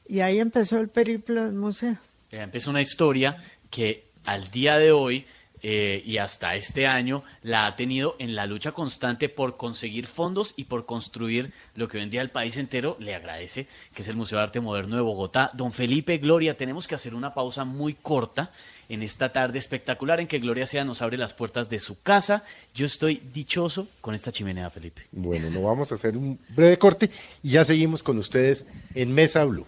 Y 0.07 0.21
ahí 0.21 0.39
empezó 0.39 0.79
el 0.79 0.89
periplo 0.89 1.45
del 1.45 1.55
museo. 1.55 1.97
Empezó 2.31 2.71
una 2.71 2.81
historia 2.81 3.37
que 3.71 4.05
al 4.25 4.51
día 4.51 4.79
de 4.79 4.93
hoy 4.93 5.27
eh, 5.63 6.03
y 6.05 6.19
hasta 6.19 6.57
este 6.57 6.87
año 6.87 7.23
la 7.43 7.67
ha 7.67 7.77
tenido 7.77 8.17
en 8.19 8.35
la 8.35 8.47
lucha 8.47 8.73
constante 8.73 9.29
por 9.29 9.57
conseguir 9.57 10.07
fondos 10.07 10.55
y 10.57 10.65
por 10.65 10.87
construir 10.87 11.53
lo 11.77 11.89
que 11.89 11.99
hoy 11.99 12.05
en 12.05 12.11
día 12.11 12.23
el 12.23 12.31
país 12.31 12.57
entero 12.57 12.97
le 12.99 13.15
agradece, 13.15 13.69
que 13.95 14.03
es 14.03 14.09
el 14.09 14.17
Museo 14.17 14.39
de 14.39 14.45
Arte 14.45 14.61
Moderno 14.61 14.97
de 14.97 15.03
Bogotá. 15.03 15.51
Don 15.55 15.73
Felipe, 15.73 16.19
Gloria, 16.19 16.57
tenemos 16.57 16.89
que 16.89 16.95
hacer 16.95 17.15
una 17.15 17.33
pausa 17.33 17.65
muy 17.65 17.95
corta 17.95 18.51
en 18.89 19.03
esta 19.03 19.33
tarde 19.33 19.59
espectacular 19.59 20.21
en 20.21 20.27
que 20.27 20.39
Gloria 20.39 20.67
Sea 20.67 20.85
nos 20.85 21.01
abre 21.01 21.17
las 21.17 21.33
puertas 21.33 21.71
de 21.71 21.79
su 21.79 22.03
casa. 22.03 22.45
Yo 22.75 22.85
estoy 22.85 23.23
dichoso 23.33 23.89
con 24.01 24.15
esta 24.15 24.33
chimenea, 24.33 24.69
Felipe. 24.69 25.03
Bueno, 25.13 25.49
nos 25.49 25.63
vamos 25.63 25.93
a 25.93 25.95
hacer 25.95 26.17
un 26.17 26.39
breve 26.51 26.79
corte 26.79 27.11
y 27.43 27.51
ya 27.51 27.65
seguimos 27.65 28.03
con 28.03 28.19
ustedes 28.19 28.67
en 28.95 29.13
Mesa 29.15 29.45
Blue. 29.45 29.67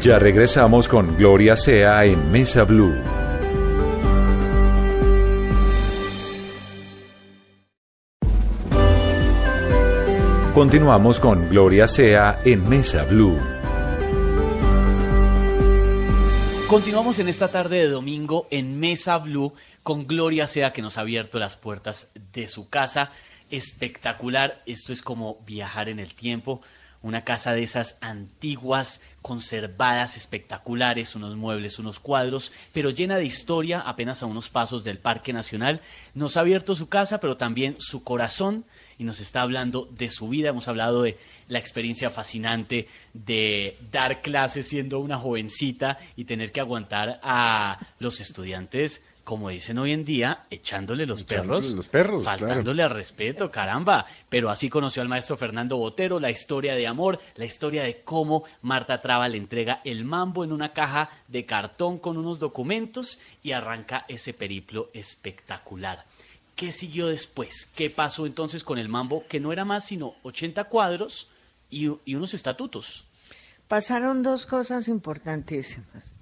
Ya 0.00 0.18
regresamos 0.18 0.88
con 0.90 1.16
Gloria 1.16 1.56
Sea 1.56 2.04
en 2.04 2.30
Mesa 2.30 2.64
Blue. 2.64 3.23
Continuamos 10.54 11.18
con 11.18 11.48
Gloria 11.48 11.88
Sea 11.88 12.40
en 12.44 12.68
Mesa 12.68 13.02
Blue. 13.02 13.40
Continuamos 16.68 17.18
en 17.18 17.26
esta 17.26 17.48
tarde 17.48 17.78
de 17.78 17.88
domingo 17.88 18.46
en 18.52 18.78
Mesa 18.78 19.18
Blue 19.18 19.52
con 19.82 20.06
Gloria 20.06 20.46
Sea 20.46 20.72
que 20.72 20.80
nos 20.80 20.96
ha 20.96 21.00
abierto 21.00 21.40
las 21.40 21.56
puertas 21.56 22.12
de 22.32 22.46
su 22.46 22.68
casa. 22.68 23.10
Espectacular, 23.50 24.62
esto 24.64 24.92
es 24.92 25.02
como 25.02 25.40
viajar 25.44 25.88
en 25.88 25.98
el 25.98 26.14
tiempo. 26.14 26.62
Una 27.02 27.24
casa 27.24 27.52
de 27.52 27.64
esas 27.64 27.98
antiguas, 28.00 29.00
conservadas, 29.22 30.16
espectaculares, 30.16 31.16
unos 31.16 31.34
muebles, 31.34 31.80
unos 31.80 31.98
cuadros, 31.98 32.52
pero 32.72 32.90
llena 32.90 33.16
de 33.16 33.24
historia, 33.24 33.80
apenas 33.80 34.22
a 34.22 34.26
unos 34.26 34.50
pasos 34.50 34.84
del 34.84 34.98
Parque 34.98 35.32
Nacional. 35.32 35.80
Nos 36.14 36.36
ha 36.36 36.42
abierto 36.42 36.76
su 36.76 36.88
casa, 36.88 37.18
pero 37.18 37.36
también 37.36 37.74
su 37.80 38.04
corazón 38.04 38.64
y 38.98 39.04
nos 39.04 39.20
está 39.20 39.42
hablando 39.42 39.88
de 39.90 40.10
su 40.10 40.28
vida. 40.28 40.50
Hemos 40.50 40.68
hablado 40.68 41.02
de 41.02 41.18
la 41.48 41.58
experiencia 41.58 42.10
fascinante 42.10 42.88
de 43.12 43.76
dar 43.92 44.22
clases 44.22 44.68
siendo 44.68 45.00
una 45.00 45.18
jovencita 45.18 45.98
y 46.16 46.24
tener 46.24 46.52
que 46.52 46.60
aguantar 46.60 47.20
a 47.22 47.78
los 47.98 48.20
estudiantes, 48.20 49.04
como 49.24 49.48
dicen 49.48 49.78
hoy 49.78 49.92
en 49.92 50.04
día, 50.04 50.44
echándole 50.50 51.06
los 51.06 51.22
Echándole 51.22 51.60
perros, 51.60 51.74
los 51.74 51.88
perros, 51.88 52.24
faltándole 52.24 52.82
al 52.82 52.90
respeto, 52.90 53.50
caramba. 53.50 54.04
Pero 54.28 54.50
así 54.50 54.68
conoció 54.68 55.00
al 55.00 55.08
maestro 55.08 55.36
Fernando 55.38 55.78
Botero, 55.78 56.20
la 56.20 56.30
historia 56.30 56.74
de 56.74 56.86
amor, 56.86 57.18
la 57.36 57.46
historia 57.46 57.84
de 57.84 58.02
cómo 58.02 58.44
Marta 58.60 59.00
Traba 59.00 59.28
le 59.28 59.38
entrega 59.38 59.80
el 59.84 60.04
mambo 60.04 60.44
en 60.44 60.52
una 60.52 60.74
caja 60.74 61.08
de 61.28 61.46
cartón 61.46 61.98
con 61.98 62.18
unos 62.18 62.38
documentos 62.38 63.18
y 63.42 63.52
arranca 63.52 64.04
ese 64.08 64.34
periplo 64.34 64.90
espectacular. 64.92 66.04
¿Qué 66.56 66.70
siguió 66.70 67.08
después? 67.08 67.66
¿Qué 67.74 67.90
pasó 67.90 68.26
entonces 68.26 68.62
con 68.62 68.78
el 68.78 68.88
mambo, 68.88 69.24
que 69.28 69.40
no 69.40 69.52
era 69.52 69.64
más 69.64 69.84
sino 69.86 70.14
80 70.22 70.64
cuadros 70.64 71.28
y, 71.68 71.88
unos 72.14 72.32
estatutos? 72.34 73.04
Pasaron 73.66 74.22
dos 74.22 74.46
cosas 74.46 74.86
importantísimas. 74.86 76.14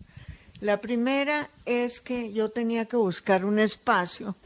La 0.61 0.81
primera 0.81 1.51
es 1.66 2.01
que 2.01 2.33
yo 2.33 2.51
tenía 2.51 2.87
que 2.87 2.97
buscar 2.97 3.45
un 3.45 3.59
espacio 3.59 4.37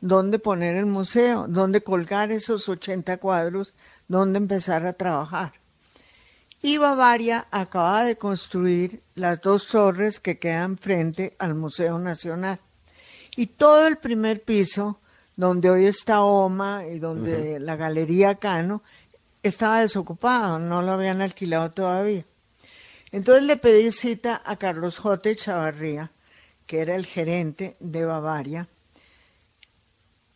donde 0.00 0.38
poner 0.38 0.76
el 0.76 0.86
museo, 0.86 1.46
donde 1.48 1.82
colgar 1.82 2.32
esos 2.32 2.68
80 2.68 3.16
cuadros, 3.18 3.72
donde 4.08 4.38
empezar 4.38 4.84
a 4.84 4.92
trabajar. 4.92 5.52
Y 6.62 6.76
Bavaria 6.76 7.46
acaba 7.50 8.04
de 8.04 8.16
construir 8.16 9.02
las 9.14 9.40
dos 9.40 9.68
torres 9.68 10.20
que 10.20 10.38
quedan 10.38 10.76
frente 10.76 11.34
al 11.38 11.54
Museo 11.54 11.98
Nacional. 11.98 12.60
Y 13.36 13.46
todo 13.46 13.86
el 13.86 13.96
primer 13.96 14.42
piso, 14.42 15.00
donde 15.40 15.70
hoy 15.70 15.86
está 15.86 16.20
OMA 16.22 16.86
y 16.86 16.98
donde 16.98 17.58
la 17.60 17.74
Galería 17.74 18.34
Cano, 18.34 18.82
estaba 19.42 19.80
desocupado, 19.80 20.58
no 20.58 20.82
lo 20.82 20.92
habían 20.92 21.22
alquilado 21.22 21.70
todavía. 21.70 22.26
Entonces 23.10 23.44
le 23.44 23.56
pedí 23.56 23.90
cita 23.90 24.42
a 24.44 24.56
Carlos 24.56 24.98
J. 24.98 25.34
Chavarría, 25.34 26.12
que 26.66 26.80
era 26.80 26.94
el 26.94 27.06
gerente 27.06 27.78
de 27.80 28.04
Bavaria, 28.04 28.68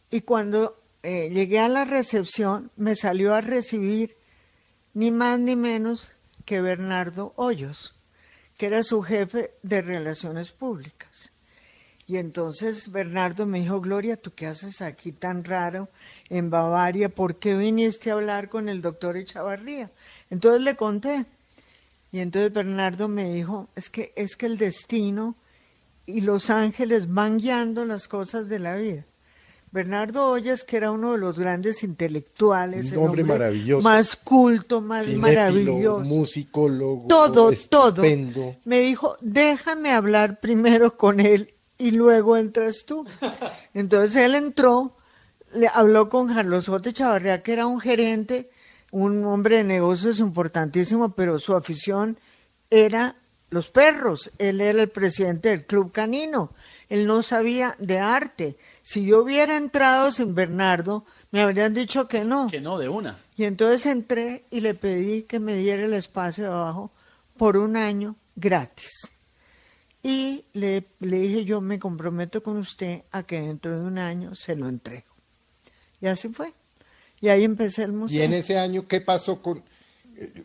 y 0.09 0.23
cuando 0.23 0.81
eh, 1.03 1.29
llegué 1.29 1.59
a 1.59 1.69
la 1.69 1.85
recepción 1.85 2.71
me 2.77 2.97
salió 2.97 3.35
a 3.35 3.43
recibir 3.43 4.17
ni 4.95 5.11
más 5.11 5.39
ni 5.39 5.55
menos 5.55 6.17
que 6.47 6.63
Bernardo 6.63 7.35
Hoyos, 7.37 7.95
que 8.57 8.67
era 8.67 8.83
su 8.83 9.03
jefe 9.03 9.51
de 9.63 9.83
relaciones 9.83 10.51
públicas. 10.53 11.34
Y 12.07 12.19
entonces 12.19 12.93
Bernardo 12.93 13.47
me 13.47 13.61
dijo, 13.61 13.81
Gloria, 13.81 14.17
¿tú 14.17 14.33
qué 14.35 14.47
haces 14.47 14.83
aquí 14.83 15.13
tan 15.13 15.43
raro 15.43 15.89
en 16.29 16.51
Bavaria? 16.51 17.09
¿Por 17.09 17.37
qué 17.37 17.55
viniste 17.55 18.11
a 18.11 18.15
hablar 18.15 18.51
con 18.51 18.69
el 18.69 18.83
doctor 18.83 19.17
Echavarría? 19.17 19.91
Entonces 20.29 20.63
le 20.63 20.77
conté. 20.77 21.25
Y 22.13 22.21
entonces 22.21 22.53
Bernardo 22.53 23.09
me 23.09 23.33
dijo, 23.33 23.69
es 23.75 23.89
que, 23.89 24.13
es 24.17 24.37
que 24.37 24.47
el 24.47 24.59
destino 24.59 25.35
y 26.07 26.21
los 26.21 26.51
ángeles 26.51 27.13
van 27.13 27.39
guiando 27.39 27.87
las 27.87 28.07
cosas 28.07 28.49
de 28.49 28.59
la 28.59 28.77
vida. 28.77 29.05
Bernardo 29.73 30.31
Ollas, 30.31 30.63
que 30.63 30.77
era 30.77 30.93
uno 30.93 31.13
de 31.13 31.19
los 31.19 31.37
grandes 31.37 31.83
intelectuales, 31.83 32.93
Un 32.93 32.93
el 32.93 32.99
hombre 33.05 33.25
maravilloso. 33.25 33.83
más 33.83 34.15
culto, 34.15 34.81
más 34.81 35.07
Cinéfilo, 35.07 35.23
maravilloso, 35.27 36.01
musicólogo, 36.05 37.09
todo, 37.09 37.51
todo. 37.69 38.03
Me 38.65 38.81
dijo, 38.81 39.17
déjame 39.21 39.91
hablar 39.91 40.39
primero 40.39 40.97
con 40.97 41.19
él 41.19 41.54
y 41.79 41.91
luego 41.93 42.37
entras 42.37 42.85
tú. 42.87 43.07
Entonces 43.75 44.17
él 44.23 44.35
entró, 44.35 44.97
le 45.55 45.69
habló 45.73 46.09
con 46.09 46.33
Carlos 46.33 46.67
Jote 46.67 46.93
Chavarría, 46.93 47.43
que 47.43 47.53
era 47.53 47.67
un 47.67 47.81
gerente, 47.81 48.51
un 48.91 49.25
hombre 49.25 49.57
de 49.57 49.65
negocios 49.65 50.21
importantísimo, 50.21 51.15
pero 51.15 51.39
su 51.39 51.55
afición 51.55 52.19
era 52.71 53.17
los 53.51 53.71
perros. 53.71 54.31
Él 54.39 54.61
era 54.61 54.83
el 54.83 54.89
presidente 54.89 55.51
del 55.51 55.65
Club 55.65 55.93
Canino. 55.93 56.51
Él 56.89 57.07
no 57.07 57.23
sabía 57.23 57.77
de 57.79 57.99
arte. 57.99 58.57
Si 58.83 59.05
yo 59.05 59.23
hubiera 59.23 59.57
entrado 59.57 60.11
sin 60.13 60.35
Bernardo, 60.35 61.05
me 61.31 61.41
habrían 61.41 61.75
dicho 61.75 62.07
que 62.07 62.25
no. 62.25 62.49
Que 62.49 62.61
no, 62.61 62.79
de 62.79 62.89
una. 62.89 63.21
Y 63.37 63.45
entonces 63.45 63.87
entré 63.87 64.45
y 64.51 64.61
le 64.61 64.75
pedí 64.75 65.23
que 65.23 65.41
me 65.41 65.57
diera 65.57 65.85
el 65.85 65.95
espacio 65.95 66.45
de 66.45 66.51
abajo 66.51 66.93
por 67.37 67.57
un 67.57 67.77
año 67.77 68.17
gratis. 68.37 69.14
Y 70.07 70.45
le, 70.53 70.85
le 71.01 71.19
dije, 71.19 71.45
yo 71.47 71.61
me 71.63 71.79
comprometo 71.79 72.43
con 72.43 72.59
usted 72.59 73.03
a 73.11 73.23
que 73.23 73.41
dentro 73.41 73.77
de 73.81 73.85
un 73.87 73.99
año 73.99 74.35
se 74.35 74.55
lo 74.55 74.69
entrego. 74.69 75.07
Y 76.01 76.07
así 76.07 76.29
fue. 76.29 76.53
Y 77.23 77.29
ahí 77.29 77.43
empecé 77.43 77.85
el 77.85 77.93
museo. 77.95 78.19
Y 78.19 78.21
en 78.23 78.35
ese 78.35 78.59
año, 78.59 78.87
¿qué 78.87 79.01
pasó 79.01 79.41
con...? 79.41 79.63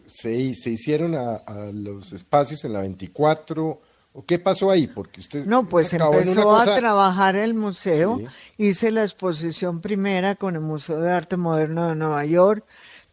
Se, 0.07 0.55
se 0.55 0.69
hicieron 0.71 1.13
a, 1.13 1.35
a 1.35 1.71
los 1.73 2.13
espacios 2.13 2.63
en 2.63 2.71
la 2.73 2.79
24, 2.81 3.81
¿o 4.13 4.25
qué 4.25 4.39
pasó 4.39 4.71
ahí? 4.71 4.87
Porque 4.87 5.19
usted 5.19 5.45
No, 5.45 5.67
pues 5.67 5.91
empezó 5.93 6.55
a 6.55 6.59
cosa- 6.65 6.75
trabajar 6.77 7.35
el 7.35 7.53
museo. 7.53 8.17
Sí. 8.17 8.25
Hice 8.69 8.91
la 8.91 9.03
exposición 9.03 9.81
primera 9.81 10.35
con 10.35 10.55
el 10.55 10.61
Museo 10.61 10.99
de 11.01 11.11
Arte 11.11 11.35
Moderno 11.37 11.87
de 11.89 11.95
Nueva 11.95 12.25
York. 12.25 12.63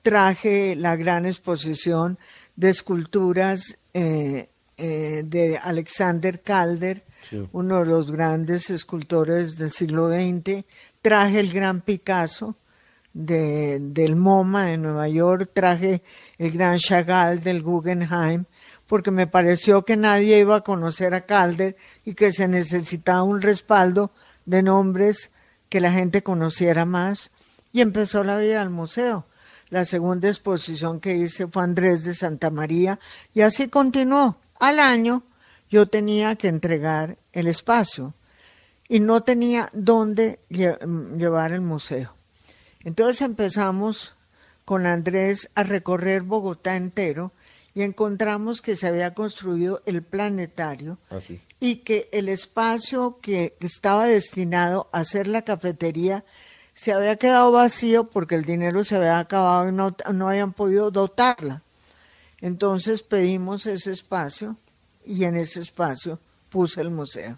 Traje 0.02 0.76
la 0.76 0.94
gran 0.96 1.26
exposición 1.26 2.18
de 2.54 2.70
esculturas 2.70 3.78
eh, 3.92 4.48
eh, 4.76 5.22
de 5.24 5.58
Alexander 5.58 6.40
Calder, 6.42 7.04
Sí. 7.28 7.42
uno 7.52 7.80
de 7.80 7.86
los 7.86 8.12
grandes 8.12 8.70
escultores 8.70 9.58
del 9.58 9.70
siglo 9.70 10.08
XX. 10.08 10.64
Traje 11.02 11.40
el 11.40 11.52
gran 11.52 11.80
Picasso 11.80 12.54
de, 13.14 13.78
del 13.80 14.16
MoMA 14.16 14.66
de 14.66 14.76
Nueva 14.76 15.08
York. 15.08 15.50
Traje 15.52 16.02
el 16.38 16.52
gran 16.52 16.78
Chagall 16.78 17.42
del 17.42 17.62
Guggenheim 17.62 18.44
porque 18.86 19.10
me 19.10 19.26
pareció 19.26 19.84
que 19.84 19.96
nadie 19.96 20.38
iba 20.38 20.56
a 20.56 20.60
conocer 20.60 21.14
a 21.14 21.22
Calder 21.22 21.76
y 22.04 22.14
que 22.14 22.30
se 22.30 22.46
necesitaba 22.46 23.24
un 23.24 23.42
respaldo 23.42 24.12
de 24.44 24.62
nombres 24.62 25.30
que 25.68 25.80
la 25.80 25.90
gente 25.90 26.22
conociera 26.22 26.84
más. 26.84 27.32
Y 27.72 27.80
empezó 27.80 28.22
la 28.22 28.36
vida 28.36 28.60
del 28.60 28.70
museo. 28.70 29.24
La 29.70 29.84
segunda 29.84 30.28
exposición 30.28 31.00
que 31.00 31.16
hice 31.16 31.48
fue 31.48 31.64
Andrés 31.64 32.04
de 32.04 32.14
Santa 32.14 32.50
María 32.50 33.00
y 33.34 33.40
así 33.40 33.68
continuó. 33.68 34.36
Al 34.60 34.78
año 34.80 35.22
yo 35.70 35.86
tenía 35.86 36.36
que 36.36 36.48
entregar 36.48 37.16
el 37.32 37.46
espacio 37.46 38.14
y 38.88 39.00
no 39.00 39.22
tenía 39.22 39.68
dónde 39.72 40.38
lle- 40.50 40.78
llevar 41.18 41.52
el 41.52 41.60
museo. 41.60 42.12
Entonces 42.84 43.20
empezamos 43.22 44.14
con 44.64 44.86
Andrés 44.86 45.50
a 45.54 45.62
recorrer 45.64 46.22
Bogotá 46.22 46.76
entero 46.76 47.32
y 47.74 47.82
encontramos 47.82 48.62
que 48.62 48.76
se 48.76 48.86
había 48.86 49.12
construido 49.14 49.82
el 49.86 50.02
planetario 50.02 50.98
Ah, 51.10 51.20
sí. 51.20 51.40
y 51.60 51.76
que 51.78 52.08
el 52.12 52.28
espacio 52.28 53.18
que 53.20 53.56
estaba 53.60 54.06
destinado 54.06 54.88
a 54.92 55.00
hacer 55.00 55.26
la 55.28 55.42
cafetería 55.42 56.24
se 56.74 56.92
había 56.92 57.16
quedado 57.16 57.52
vacío 57.52 58.04
porque 58.04 58.34
el 58.34 58.44
dinero 58.44 58.84
se 58.84 58.96
había 58.96 59.18
acabado 59.18 59.68
y 59.68 59.72
no, 59.72 59.94
no 60.12 60.28
habían 60.28 60.52
podido 60.52 60.90
dotarla. 60.90 61.62
Entonces 62.46 63.02
pedimos 63.02 63.66
ese 63.66 63.90
espacio 63.90 64.56
y 65.04 65.24
en 65.24 65.34
ese 65.34 65.58
espacio 65.58 66.20
puse 66.48 66.80
el 66.80 66.92
museo. 66.92 67.36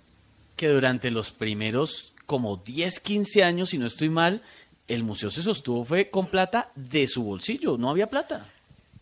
Que 0.55 0.69
durante 0.69 1.11
los 1.11 1.33
primeros 1.33 2.13
como 2.27 2.59
10, 2.59 3.01
15 3.01 3.43
años, 3.43 3.71
si 3.71 3.79
no 3.79 3.87
estoy 3.87 4.11
mal, 4.11 4.43
el 4.87 5.05
museo 5.05 5.31
se 5.31 5.41
sostuvo 5.41 5.83
fue 5.87 6.11
con 6.11 6.27
plata 6.27 6.71
de 6.75 7.09
su 7.09 7.23
bolsillo, 7.23 7.79
no 7.79 7.89
había 7.89 8.07
plata. 8.07 8.51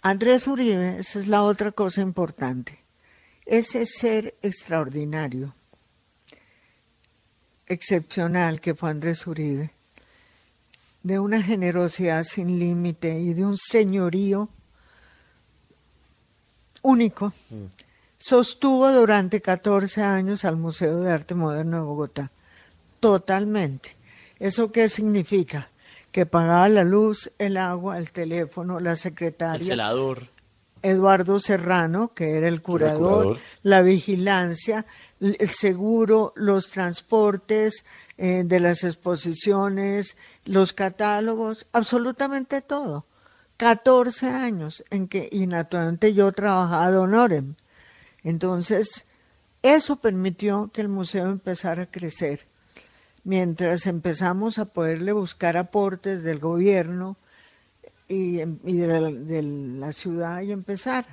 Andrés 0.00 0.46
Uribe, 0.46 1.00
esa 1.00 1.18
es 1.18 1.26
la 1.26 1.42
otra 1.42 1.72
cosa 1.72 2.02
importante, 2.02 2.78
ese 3.44 3.84
ser 3.84 4.36
extraordinario, 4.42 5.56
excepcional 7.66 8.60
que 8.60 8.76
fue 8.76 8.90
Andrés 8.90 9.26
Uribe, 9.26 9.72
de 11.02 11.18
una 11.18 11.42
generosidad 11.42 12.22
sin 12.22 12.60
límite 12.60 13.18
y 13.18 13.34
de 13.34 13.44
un 13.44 13.58
señorío 13.58 14.50
único, 16.86 17.32
sostuvo 18.16 18.90
durante 18.92 19.40
14 19.40 20.02
años 20.02 20.44
al 20.44 20.56
Museo 20.56 21.00
de 21.00 21.10
Arte 21.10 21.34
Moderno 21.34 21.78
de 21.78 21.82
Bogotá, 21.82 22.30
totalmente. 23.00 23.96
¿Eso 24.38 24.70
qué 24.70 24.88
significa? 24.88 25.68
Que 26.12 26.26
pagaba 26.26 26.68
la 26.68 26.84
luz, 26.84 27.32
el 27.38 27.56
agua, 27.56 27.98
el 27.98 28.12
teléfono, 28.12 28.78
la 28.78 28.94
secretaria. 28.94 29.58
El 29.58 29.66
celador. 29.66 30.28
Eduardo 30.82 31.40
Serrano, 31.40 32.12
que 32.14 32.36
era 32.36 32.46
el 32.46 32.62
curador, 32.62 33.24
curador. 33.24 33.38
la 33.62 33.82
vigilancia, 33.82 34.86
el 35.20 35.50
seguro, 35.50 36.32
los 36.36 36.70
transportes 36.70 37.84
eh, 38.18 38.42
de 38.44 38.60
las 38.60 38.84
exposiciones, 38.84 40.16
los 40.44 40.72
catálogos, 40.72 41.66
absolutamente 41.72 42.60
todo. 42.60 43.04
14 43.56 44.28
años 44.28 44.84
en 44.90 45.08
que, 45.08 45.28
y 45.30 45.46
naturalmente 45.46 46.14
yo 46.14 46.30
trabajaba 46.32 46.90
de 46.90 46.98
honorem. 46.98 47.54
Entonces, 48.22 49.06
eso 49.62 49.96
permitió 49.96 50.70
que 50.72 50.80
el 50.80 50.88
museo 50.88 51.30
empezara 51.30 51.82
a 51.82 51.90
crecer. 51.90 52.46
Mientras 53.24 53.86
empezamos 53.86 54.58
a 54.58 54.66
poderle 54.66 55.12
buscar 55.12 55.56
aportes 55.56 56.22
del 56.22 56.38
gobierno 56.38 57.16
y, 58.08 58.40
y 58.40 58.76
de, 58.76 58.86
la, 58.86 59.00
de 59.10 59.42
la 59.42 59.92
ciudad 59.92 60.42
y 60.42 60.52
empezar. 60.52 61.04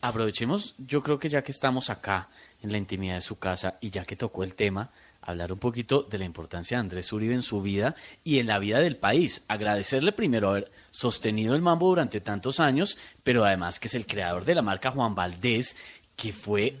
Aprovechemos, 0.00 0.74
yo 0.78 1.02
creo 1.02 1.18
que 1.18 1.28
ya 1.28 1.42
que 1.42 1.52
estamos 1.52 1.90
acá 1.90 2.28
en 2.62 2.72
la 2.72 2.78
intimidad 2.78 3.16
de 3.16 3.20
su 3.20 3.38
casa 3.38 3.78
y 3.80 3.90
ya 3.90 4.04
que 4.04 4.16
tocó 4.16 4.44
el 4.44 4.54
tema, 4.54 4.90
hablar 5.30 5.52
un 5.52 5.58
poquito 5.58 6.02
de 6.02 6.16
la 6.16 6.24
importancia 6.24 6.76
de 6.76 6.80
Andrés 6.80 7.12
Uribe 7.12 7.34
en 7.34 7.42
su 7.42 7.60
vida 7.60 7.94
y 8.24 8.38
en 8.38 8.46
la 8.46 8.58
vida 8.58 8.80
del 8.80 8.96
país. 8.96 9.44
Agradecerle 9.46 10.12
primero 10.12 10.50
haber 10.50 10.72
sostenido 10.90 11.54
el 11.54 11.60
mambo 11.60 11.86
durante 11.88 12.22
tantos 12.22 12.60
años, 12.60 12.96
pero 13.24 13.44
además 13.44 13.78
que 13.78 13.88
es 13.88 13.94
el 13.94 14.06
creador 14.06 14.46
de 14.46 14.54
la 14.54 14.62
marca 14.62 14.90
Juan 14.90 15.14
Valdés, 15.14 15.76
que 16.16 16.32
fue 16.32 16.76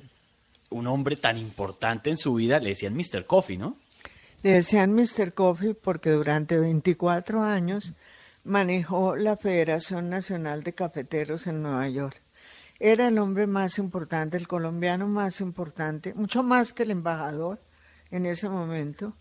un 0.70 0.86
hombre 0.86 1.16
tan 1.16 1.36
importante 1.36 2.08
en 2.08 2.16
su 2.16 2.34
vida, 2.34 2.58
le 2.58 2.70
decían 2.70 2.94
Mr. 2.94 3.26
Coffee, 3.26 3.58
¿no? 3.58 3.76
Le 4.42 4.52
decían 4.52 4.94
Mr. 4.94 5.34
Coffee 5.34 5.74
porque 5.74 6.10
durante 6.10 6.58
24 6.58 7.42
años 7.42 7.92
manejó 8.44 9.14
la 9.16 9.36
Federación 9.36 10.08
Nacional 10.08 10.62
de 10.62 10.72
Cafeteros 10.72 11.46
en 11.46 11.62
Nueva 11.62 11.86
York. 11.88 12.22
Era 12.80 13.08
el 13.08 13.18
hombre 13.18 13.46
más 13.46 13.78
importante, 13.78 14.38
el 14.38 14.48
colombiano 14.48 15.06
más 15.06 15.42
importante, 15.42 16.14
mucho 16.14 16.42
más 16.42 16.72
que 16.72 16.84
el 16.84 16.92
embajador 16.92 17.58
en 18.10 18.26
ese 18.26 18.48
momento. 18.48 19.14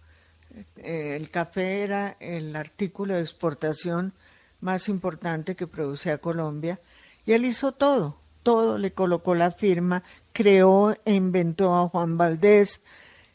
Eh, 0.78 1.16
el 1.16 1.30
café 1.30 1.84
era 1.84 2.18
el 2.20 2.56
artículo 2.56 3.14
de 3.16 3.22
exportación 3.22 4.14
más 4.62 4.90
importante 4.90 5.56
que 5.56 5.68
producía 5.68 6.18
Colombia 6.18 6.80
y 7.26 7.34
él 7.34 7.46
hizo 7.46 7.74
todo, 7.74 8.18
todo, 8.44 8.78
le 8.78 8.92
colocó 8.92 9.36
la 9.36 9.52
firma, 9.52 10.04
creó 10.34 10.96
e 11.06 11.14
inventó 11.14 11.76
a 11.76 11.90
Juan 11.90 12.18
Valdés 12.18 12.82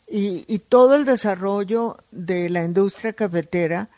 y, 0.09 0.45
y 0.53 0.59
todo 0.59 0.95
el 0.97 1.05
desarrollo 1.05 1.97
de 2.11 2.51
la 2.51 2.65
industria 2.65 3.13
cafetera 3.13 3.89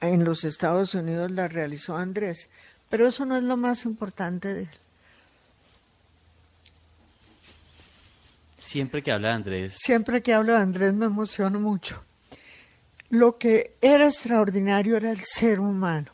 en 0.00 0.24
los 0.24 0.44
Estados 0.44 0.94
Unidos 0.94 1.30
la 1.30 1.48
realizó 1.48 1.96
Andrés, 1.96 2.48
pero 2.88 3.06
eso 3.06 3.26
no 3.26 3.36
es 3.36 3.44
lo 3.44 3.56
más 3.56 3.84
importante 3.84 4.54
de 4.54 4.62
él. 4.62 4.70
Siempre 8.60 9.02
que 9.02 9.10
habla 9.10 9.28
de 9.28 9.34
Andrés, 9.34 9.76
Siempre 9.78 10.22
que 10.22 10.34
hablo 10.34 10.52
de 10.52 10.58
Andrés 10.58 10.92
me 10.92 11.06
emociono 11.06 11.58
mucho. 11.58 12.04
Lo 13.08 13.38
que 13.38 13.74
era 13.80 14.04
extraordinario 14.04 14.98
era 14.98 15.10
el 15.10 15.20
ser 15.22 15.60
humano. 15.60 16.10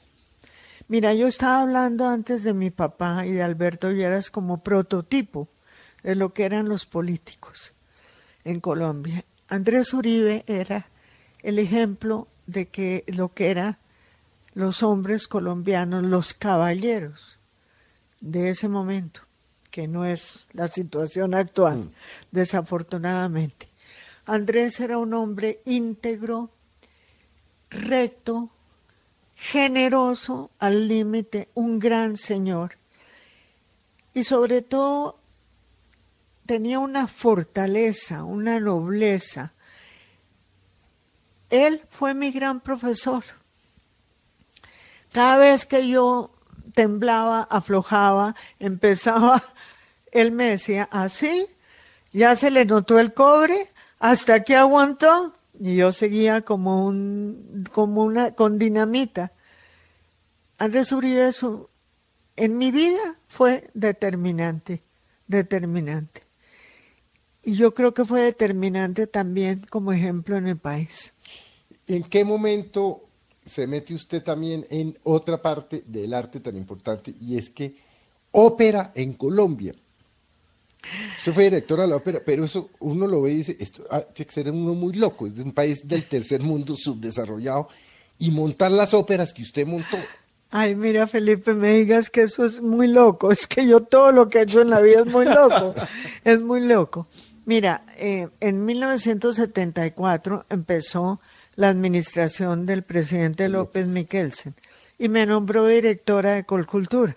Mira, 0.86 1.12
yo 1.12 1.26
estaba 1.26 1.60
hablando 1.60 2.08
antes 2.08 2.44
de 2.44 2.54
mi 2.54 2.70
papá 2.70 3.26
y 3.26 3.32
de 3.32 3.42
Alberto 3.42 3.90
Lleras 3.90 4.30
como 4.30 4.62
prototipo 4.62 5.48
de 6.04 6.14
lo 6.14 6.32
que 6.32 6.44
eran 6.44 6.68
los 6.68 6.86
políticos 6.86 7.72
en 8.44 8.60
Colombia. 8.60 9.24
Andrés 9.48 9.92
Uribe 9.92 10.44
era 10.46 10.86
el 11.42 11.58
ejemplo 11.58 12.28
de 12.46 12.68
que 12.68 13.02
lo 13.08 13.34
que 13.34 13.50
eran 13.50 13.76
los 14.54 14.84
hombres 14.84 15.26
colombianos, 15.26 16.04
los 16.04 16.32
caballeros 16.32 17.40
de 18.20 18.50
ese 18.50 18.68
momento, 18.68 19.25
que 19.76 19.86
no 19.86 20.06
es 20.06 20.48
la 20.54 20.68
situación 20.68 21.34
actual, 21.34 21.90
desafortunadamente. 22.30 23.68
Andrés 24.24 24.80
era 24.80 24.96
un 24.96 25.12
hombre 25.12 25.60
íntegro, 25.66 26.48
recto, 27.68 28.48
generoso 29.34 30.50
al 30.60 30.88
límite, 30.88 31.50
un 31.52 31.78
gran 31.78 32.16
señor 32.16 32.78
y 34.14 34.24
sobre 34.24 34.62
todo 34.62 35.18
tenía 36.46 36.78
una 36.78 37.06
fortaleza, 37.06 38.24
una 38.24 38.58
nobleza. 38.58 39.52
Él 41.50 41.82
fue 41.90 42.14
mi 42.14 42.32
gran 42.32 42.60
profesor. 42.60 43.24
Cada 45.12 45.36
vez 45.36 45.66
que 45.66 45.86
yo 45.86 46.30
temblaba, 46.76 47.42
aflojaba, 47.50 48.36
empezaba, 48.60 49.42
él 50.12 50.30
me 50.30 50.50
decía, 50.50 50.88
así, 50.92 51.46
ya 52.12 52.36
se 52.36 52.50
le 52.50 52.66
notó 52.66 53.00
el 53.00 53.14
cobre, 53.14 53.56
hasta 53.98 54.44
que 54.44 54.54
aguantó, 54.56 55.34
y 55.58 55.76
yo 55.76 55.90
seguía 55.90 56.42
como 56.42 56.84
un, 56.84 57.64
como 57.72 58.04
una, 58.04 58.32
con 58.34 58.58
dinamita. 58.58 59.32
Andrés 60.58 60.92
Uribe, 60.92 61.32
su- 61.32 61.68
en 62.36 62.58
mi 62.58 62.70
vida 62.70 63.16
fue 63.26 63.70
determinante, 63.72 64.82
determinante. 65.26 66.22
Y 67.42 67.56
yo 67.56 67.72
creo 67.72 67.94
que 67.94 68.04
fue 68.04 68.20
determinante 68.20 69.06
también 69.06 69.64
como 69.70 69.92
ejemplo 69.92 70.36
en 70.36 70.46
el 70.46 70.58
país. 70.58 71.14
¿En 71.86 72.04
qué 72.04 72.24
momento 72.24 73.05
se 73.46 73.66
mete 73.66 73.94
usted 73.94 74.22
también 74.22 74.66
en 74.68 74.98
otra 75.04 75.40
parte 75.40 75.84
del 75.86 76.12
arte 76.12 76.40
tan 76.40 76.56
importante 76.56 77.14
y 77.20 77.38
es 77.38 77.48
que 77.48 77.76
ópera 78.32 78.92
en 78.94 79.14
Colombia? 79.14 79.74
Usted 81.18 81.32
fue 81.32 81.44
directora 81.44 81.82
de 81.82 81.88
la 81.88 81.96
ópera, 81.96 82.20
pero 82.24 82.44
eso 82.44 82.70
uno 82.80 83.06
lo 83.06 83.22
ve 83.22 83.32
y 83.32 83.36
dice, 83.36 83.56
esto 83.58 83.84
ah, 83.90 84.02
tiene 84.02 84.26
que 84.26 84.32
ser 84.32 84.50
uno 84.50 84.74
muy 84.74 84.94
loco, 84.94 85.26
es 85.26 85.34
de 85.34 85.42
un 85.42 85.52
país 85.52 85.86
del 85.86 86.04
tercer 86.04 86.42
mundo 86.42 86.74
subdesarrollado 86.76 87.68
y 88.18 88.30
montar 88.30 88.70
las 88.70 88.94
óperas 88.94 89.32
que 89.32 89.42
usted 89.42 89.66
montó. 89.66 89.96
Ay, 90.50 90.76
mira, 90.76 91.06
Felipe, 91.06 91.54
me 91.54 91.72
digas 91.72 92.08
que 92.08 92.22
eso 92.22 92.44
es 92.44 92.62
muy 92.62 92.86
loco. 92.86 93.32
Es 93.32 93.46
que 93.46 93.66
yo 93.66 93.80
todo 93.80 94.12
lo 94.12 94.28
que 94.28 94.38
he 94.38 94.42
hecho 94.42 94.60
en 94.60 94.70
la 94.70 94.80
vida 94.80 95.00
es 95.00 95.06
muy 95.06 95.24
loco. 95.24 95.74
es 96.24 96.40
muy 96.40 96.60
loco. 96.60 97.08
Mira, 97.44 97.84
eh, 97.98 98.28
en 98.40 98.64
1974 98.64 100.46
empezó 100.48 101.20
la 101.56 101.68
administración 101.68 102.66
del 102.66 102.82
presidente 102.82 103.48
López 103.48 103.88
Miquelsen 103.88 104.54
y 104.98 105.08
me 105.08 105.26
nombró 105.26 105.66
directora 105.66 106.34
de 106.34 106.44
Colcultura. 106.44 107.16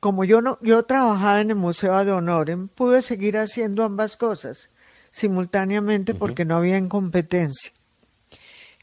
Como 0.00 0.24
yo 0.24 0.40
no, 0.40 0.58
yo 0.62 0.84
trabajaba 0.84 1.40
en 1.40 1.50
el 1.50 1.56
Museo 1.56 2.04
de 2.04 2.12
Honorem, 2.12 2.68
pude 2.68 3.02
seguir 3.02 3.38
haciendo 3.38 3.82
ambas 3.82 4.16
cosas 4.16 4.70
simultáneamente 5.10 6.14
porque 6.14 6.44
no 6.44 6.56
había 6.56 6.76
incompetencia. 6.76 7.72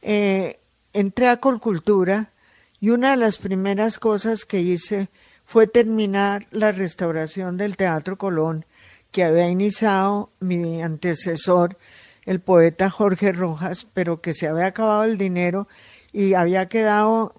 Eh, 0.01 0.59
entré 0.91 1.29
a 1.29 1.37
Colcultura 1.37 2.31
y 2.79 2.89
una 2.89 3.11
de 3.11 3.17
las 3.17 3.37
primeras 3.37 3.99
cosas 3.99 4.43
que 4.43 4.59
hice 4.59 5.09
fue 5.45 5.67
terminar 5.67 6.47
la 6.51 6.71
restauración 6.71 7.57
del 7.57 7.77
Teatro 7.77 8.17
Colón 8.17 8.65
que 9.11 9.23
había 9.23 9.47
iniciado 9.47 10.31
mi 10.39 10.81
antecesor, 10.81 11.77
el 12.25 12.39
poeta 12.39 12.89
Jorge 12.89 13.31
Rojas, 13.31 13.85
pero 13.93 14.21
que 14.21 14.33
se 14.33 14.47
había 14.47 14.67
acabado 14.67 15.03
el 15.03 15.17
dinero 15.17 15.67
y 16.11 16.35
había 16.35 16.67
quedado 16.67 17.33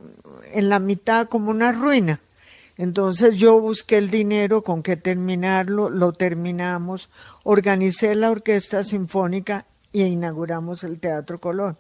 en 0.52 0.68
la 0.68 0.78
mitad 0.78 1.28
como 1.28 1.50
una 1.50 1.72
ruina. 1.72 2.20
Entonces 2.76 3.36
yo 3.36 3.60
busqué 3.60 3.98
el 3.98 4.10
dinero 4.10 4.62
con 4.62 4.82
que 4.82 4.96
terminarlo, 4.96 5.90
lo 5.90 6.12
terminamos, 6.12 7.08
organicé 7.44 8.14
la 8.16 8.30
orquesta 8.30 8.82
sinfónica 8.82 9.64
e 9.92 10.06
inauguramos 10.08 10.82
el 10.82 10.98
Teatro 10.98 11.40
Colón. 11.40 11.76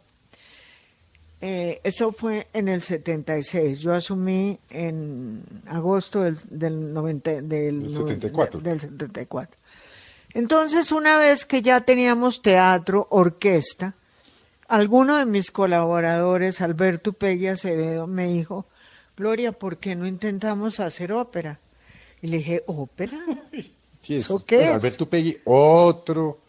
Eh, 1.40 1.80
eso 1.84 2.12
fue 2.12 2.46
en 2.52 2.68
el 2.68 2.80
76. 2.80 3.80
Yo 3.80 3.92
asumí 3.92 4.58
en 4.70 5.42
agosto 5.66 6.22
del, 6.22 6.38
del, 6.48 6.94
90, 6.94 7.42
del, 7.42 7.80
Del 7.82 7.96
74. 7.96 8.60
del 8.60 8.80
74. 8.80 9.58
Entonces, 10.34 10.90
una 10.92 11.16
vez 11.18 11.44
que 11.44 11.62
ya 11.62 11.80
teníamos 11.82 12.42
teatro, 12.42 13.06
orquesta, 13.10 13.94
alguno 14.68 15.16
de 15.16 15.26
mis 15.26 15.50
colaboradores, 15.50 16.60
Alberto 16.60 17.12
Pegui 17.12 17.46
Acevedo, 17.48 18.06
me 18.06 18.26
dijo, 18.26 18.66
Gloria, 19.16 19.52
¿por 19.52 19.76
qué 19.78 19.94
no 19.94 20.06
intentamos 20.06 20.80
hacer 20.80 21.12
ópera? 21.12 21.60
Y 22.20 22.26
le 22.28 22.38
dije, 22.38 22.62
¿ópera? 22.66 23.18
Sí, 24.00 24.16
es, 24.16 24.24
¿Eso 24.26 24.44
qué 24.44 24.64
es? 24.64 24.68
Alberto 24.68 25.08
Pegui, 25.08 25.38
otro 25.44 26.40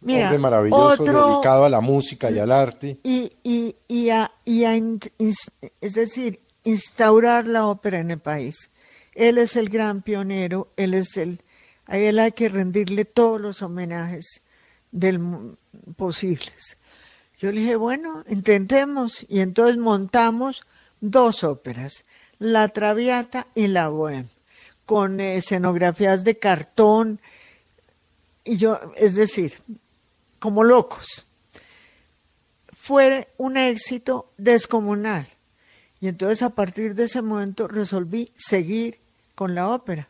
Mira, 0.00 0.24
hombre 0.24 0.38
maravilloso 0.38 1.02
otro- 1.04 1.26
dedicado 1.34 1.64
a 1.64 1.68
la 1.68 1.80
música 1.80 2.32
y 2.32 2.38
al 2.40 2.50
arte. 2.50 2.98
y, 3.04 3.30
y, 3.44 3.76
y 3.86 4.08
a, 4.10 4.28
y 4.44 4.64
a 4.64 4.74
in- 4.74 4.98
es 5.18 5.94
decir, 5.94 6.40
instaurar 6.64 7.46
la 7.46 7.66
ópera 7.66 7.98
en 8.00 8.10
el 8.10 8.18
país. 8.18 8.70
Él 9.14 9.38
es 9.38 9.54
el 9.54 9.68
gran 9.68 10.02
pionero, 10.02 10.66
él 10.76 10.94
es 10.94 11.16
el, 11.16 11.40
a 11.90 11.98
él 11.98 12.20
hay 12.20 12.30
que 12.32 12.48
rendirle 12.48 13.04
todos 13.04 13.40
los 13.40 13.62
homenajes 13.62 14.42
del, 14.92 15.56
posibles. 15.96 16.76
Yo 17.38 17.50
le 17.50 17.60
dije, 17.62 17.74
bueno, 17.74 18.24
intentemos, 18.28 19.26
y 19.28 19.40
entonces 19.40 19.76
montamos 19.76 20.62
dos 21.00 21.42
óperas, 21.42 22.04
La 22.38 22.68
Traviata 22.68 23.48
y 23.56 23.66
La 23.66 23.90
Bohème, 23.90 24.28
con 24.86 25.18
escenografías 25.18 26.22
de 26.22 26.38
cartón, 26.38 27.20
y 28.44 28.56
yo, 28.56 28.78
es 28.96 29.16
decir, 29.16 29.58
como 30.38 30.62
locos 30.62 31.26
fue 32.72 33.28
un 33.36 33.56
éxito 33.56 34.30
descomunal. 34.38 35.28
Y 36.00 36.08
entonces 36.08 36.42
a 36.42 36.50
partir 36.50 36.94
de 36.94 37.04
ese 37.04 37.20
momento 37.20 37.68
resolví 37.68 38.32
seguir 38.34 38.98
con 39.34 39.54
la 39.54 39.68
ópera. 39.68 40.08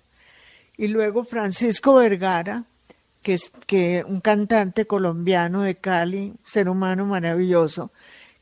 Y 0.81 0.89
luego 0.89 1.25
Francisco 1.25 1.97
Vergara, 1.97 2.65
que 3.23 3.35
es 3.35 3.53
que 3.67 4.03
un 4.09 4.23
cantante 4.23 4.87
colombiano 4.87 5.61
de 5.61 5.75
Cali, 5.75 6.33
ser 6.43 6.71
humano 6.71 7.05
maravilloso, 7.05 7.91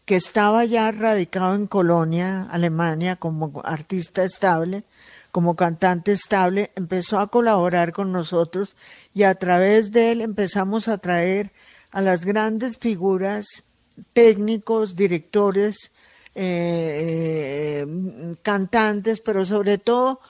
que 0.05 0.14
estaba 0.14 0.64
ya 0.64 0.93
radicado 0.93 1.57
en 1.57 1.66
Colonia, 1.66 2.47
Alemania, 2.49 3.16
como 3.16 3.61
artista 3.64 4.22
estable, 4.22 4.84
como 5.32 5.57
cantante 5.57 6.12
estable, 6.12 6.70
empezó 6.76 7.18
a 7.18 7.26
colaborar 7.26 7.93
con 7.93 8.12
nosotros 8.12 8.76
y 9.12 9.24
a 9.24 9.34
través 9.34 9.91
de 9.91 10.12
él 10.12 10.20
empezamos 10.20 10.86
a 10.86 10.99
traer 10.99 11.51
a 11.91 12.03
las 12.03 12.24
grandes 12.24 12.78
figuras 12.78 13.64
técnicos, 14.12 14.95
directores, 14.95 15.91
eh, 16.36 17.82
eh, 17.84 18.36
cantantes, 18.43 19.18
pero 19.18 19.45
sobre 19.45 19.78
todo 19.78 20.20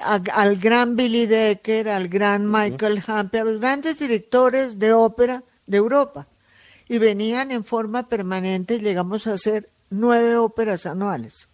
a- 0.00 0.20
al 0.34 0.56
gran 0.56 0.96
Billy 0.96 1.26
Decker, 1.26 1.88
al 1.88 2.08
gran 2.08 2.50
Michael 2.50 3.02
Hampe, 3.06 3.38
a 3.40 3.44
los 3.44 3.60
grandes 3.60 3.98
directores 3.98 4.78
de 4.78 4.92
ópera 4.92 5.42
de 5.66 5.76
Europa. 5.76 6.26
Y 6.88 6.98
venían 6.98 7.50
en 7.50 7.64
forma 7.64 8.08
permanente 8.08 8.74
y 8.74 8.80
llegamos 8.80 9.26
a 9.26 9.34
hacer 9.34 9.68
nueve 9.90 10.36
óperas 10.36 10.86
anuales. 10.86 11.48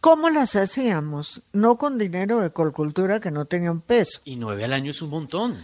¿Cómo 0.00 0.30
las 0.30 0.56
hacíamos? 0.56 1.42
No 1.52 1.76
con 1.76 1.98
dinero 1.98 2.40
de 2.40 2.50
Colcultura 2.50 3.20
que 3.20 3.30
no 3.30 3.44
tenía 3.44 3.70
un 3.70 3.82
peso. 3.82 4.20
Y 4.24 4.36
nueve 4.36 4.64
al 4.64 4.72
año 4.72 4.90
es 4.92 5.02
un 5.02 5.10
montón. 5.10 5.62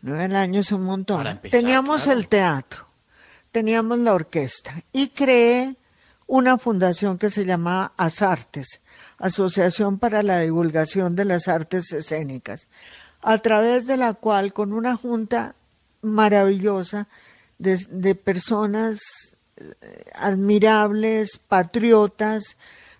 Nueve 0.00 0.24
al 0.24 0.34
año 0.34 0.60
es 0.60 0.72
un 0.72 0.82
montón. 0.82 1.24
Empezar, 1.26 1.60
teníamos 1.60 2.02
claro. 2.04 2.18
el 2.18 2.26
teatro, 2.28 2.86
teníamos 3.52 4.00
la 4.00 4.14
orquesta 4.14 4.82
y 4.92 5.10
creé 5.10 5.76
una 6.32 6.56
fundación 6.56 7.18
que 7.18 7.28
se 7.28 7.44
llamaba 7.44 7.92
Asartes, 7.98 8.80
Asociación 9.18 9.98
para 9.98 10.22
la 10.22 10.40
Divulgación 10.40 11.14
de 11.14 11.26
las 11.26 11.46
Artes 11.46 11.92
Escénicas, 11.92 12.68
a 13.20 13.36
través 13.36 13.86
de 13.86 13.98
la 13.98 14.14
cual 14.14 14.54
con 14.54 14.72
una 14.72 14.96
junta 14.96 15.54
maravillosa 16.00 17.06
de, 17.58 18.14
personas 18.14 19.02
eh, 19.58 19.74
admirables, 20.14 21.36
patriotas, 21.36 22.56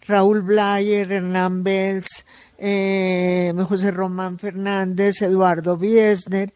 Raúl 0.06 0.42
Blayer, 0.42 1.10
Hernán 1.10 1.64
Belz, 1.64 2.26
eh, 2.58 3.54
José 3.66 3.92
Román 3.92 4.38
Fernández, 4.38 5.22
Eduardo 5.22 5.78
Biesner, 5.78 6.52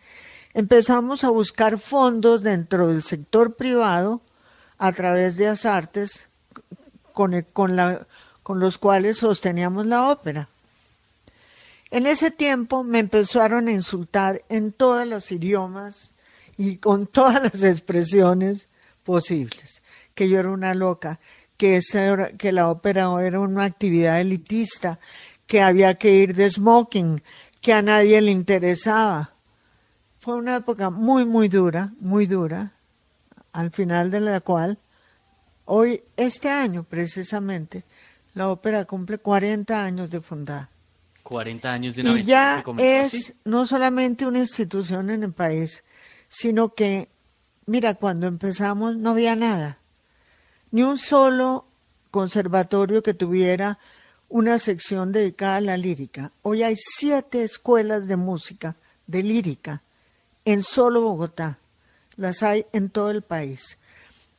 empezamos 0.52 1.24
a 1.24 1.30
buscar 1.30 1.78
fondos 1.78 2.42
dentro 2.42 2.88
del 2.88 3.02
sector 3.02 3.54
privado 3.54 4.20
a 4.76 4.92
través 4.92 5.38
de 5.38 5.48
Asartes 5.48 6.28
con, 7.16 7.46
con, 7.54 7.76
la, 7.76 8.06
con 8.42 8.60
los 8.60 8.76
cuales 8.76 9.16
sosteníamos 9.16 9.86
la 9.86 10.10
ópera. 10.10 10.50
En 11.90 12.06
ese 12.06 12.30
tiempo 12.30 12.84
me 12.84 12.98
empezaron 12.98 13.68
a 13.68 13.72
insultar 13.72 14.42
en 14.50 14.70
todos 14.70 15.06
los 15.06 15.32
idiomas 15.32 16.10
y 16.58 16.76
con 16.76 17.06
todas 17.18 17.42
las 17.42 17.62
expresiones 17.62 18.68
posibles, 19.02 19.80
que 20.14 20.28
yo 20.28 20.38
era 20.38 20.50
una 20.50 20.74
loca, 20.74 21.18
que, 21.56 21.78
esa 21.78 22.32
que 22.32 22.52
la 22.52 22.68
ópera 22.68 23.08
era 23.24 23.40
una 23.40 23.64
actividad 23.64 24.20
elitista, 24.20 24.98
que 25.46 25.62
había 25.62 25.94
que 25.94 26.16
ir 26.16 26.34
de 26.34 26.50
smoking, 26.50 27.22
que 27.62 27.72
a 27.72 27.80
nadie 27.80 28.20
le 28.20 28.30
interesaba. 28.30 29.32
Fue 30.20 30.34
una 30.34 30.56
época 30.56 30.90
muy, 30.90 31.24
muy 31.24 31.48
dura, 31.48 31.94
muy 31.98 32.26
dura, 32.26 32.72
al 33.54 33.70
final 33.70 34.10
de 34.10 34.20
la 34.20 34.40
cual, 34.40 34.78
hoy, 35.66 36.02
este 36.16 36.48
año 36.48 36.82
precisamente, 36.82 37.84
la 38.34 38.48
ópera 38.48 38.84
cumple 38.84 39.18
40 39.18 39.84
años 39.84 40.10
de 40.10 40.20
fundada. 40.20 40.68
40 41.22 41.72
años 41.72 41.94
de 41.94 42.02
una 42.02 42.12
Y 42.12 42.24
ya 42.24 42.64
es 42.78 43.14
así. 43.14 43.34
no 43.44 43.66
solamente 43.66 44.26
una 44.26 44.38
institución 44.38 45.10
en 45.10 45.24
el 45.24 45.32
país, 45.32 45.84
sino 46.28 46.74
que, 46.74 47.08
mira, 47.66 47.94
cuando 47.94 48.26
empezamos 48.26 48.96
no 48.96 49.10
había 49.10 49.36
nada, 49.36 49.78
ni 50.70 50.82
un 50.82 50.98
solo 50.98 51.66
conservatorio 52.10 53.02
que 53.02 53.14
tuviera 53.14 53.78
una 54.28 54.58
sección 54.58 55.12
dedicada 55.12 55.56
a 55.56 55.60
la 55.60 55.76
lírica. 55.76 56.32
Hoy 56.42 56.62
hay 56.62 56.76
siete 56.76 57.44
escuelas 57.44 58.06
de 58.06 58.16
música, 58.16 58.76
de 59.06 59.22
lírica, 59.22 59.82
en 60.44 60.62
solo 60.62 61.02
Bogotá. 61.02 61.58
Las 62.16 62.42
hay 62.42 62.66
en 62.72 62.90
todo 62.90 63.10
el 63.10 63.22
país. 63.22 63.78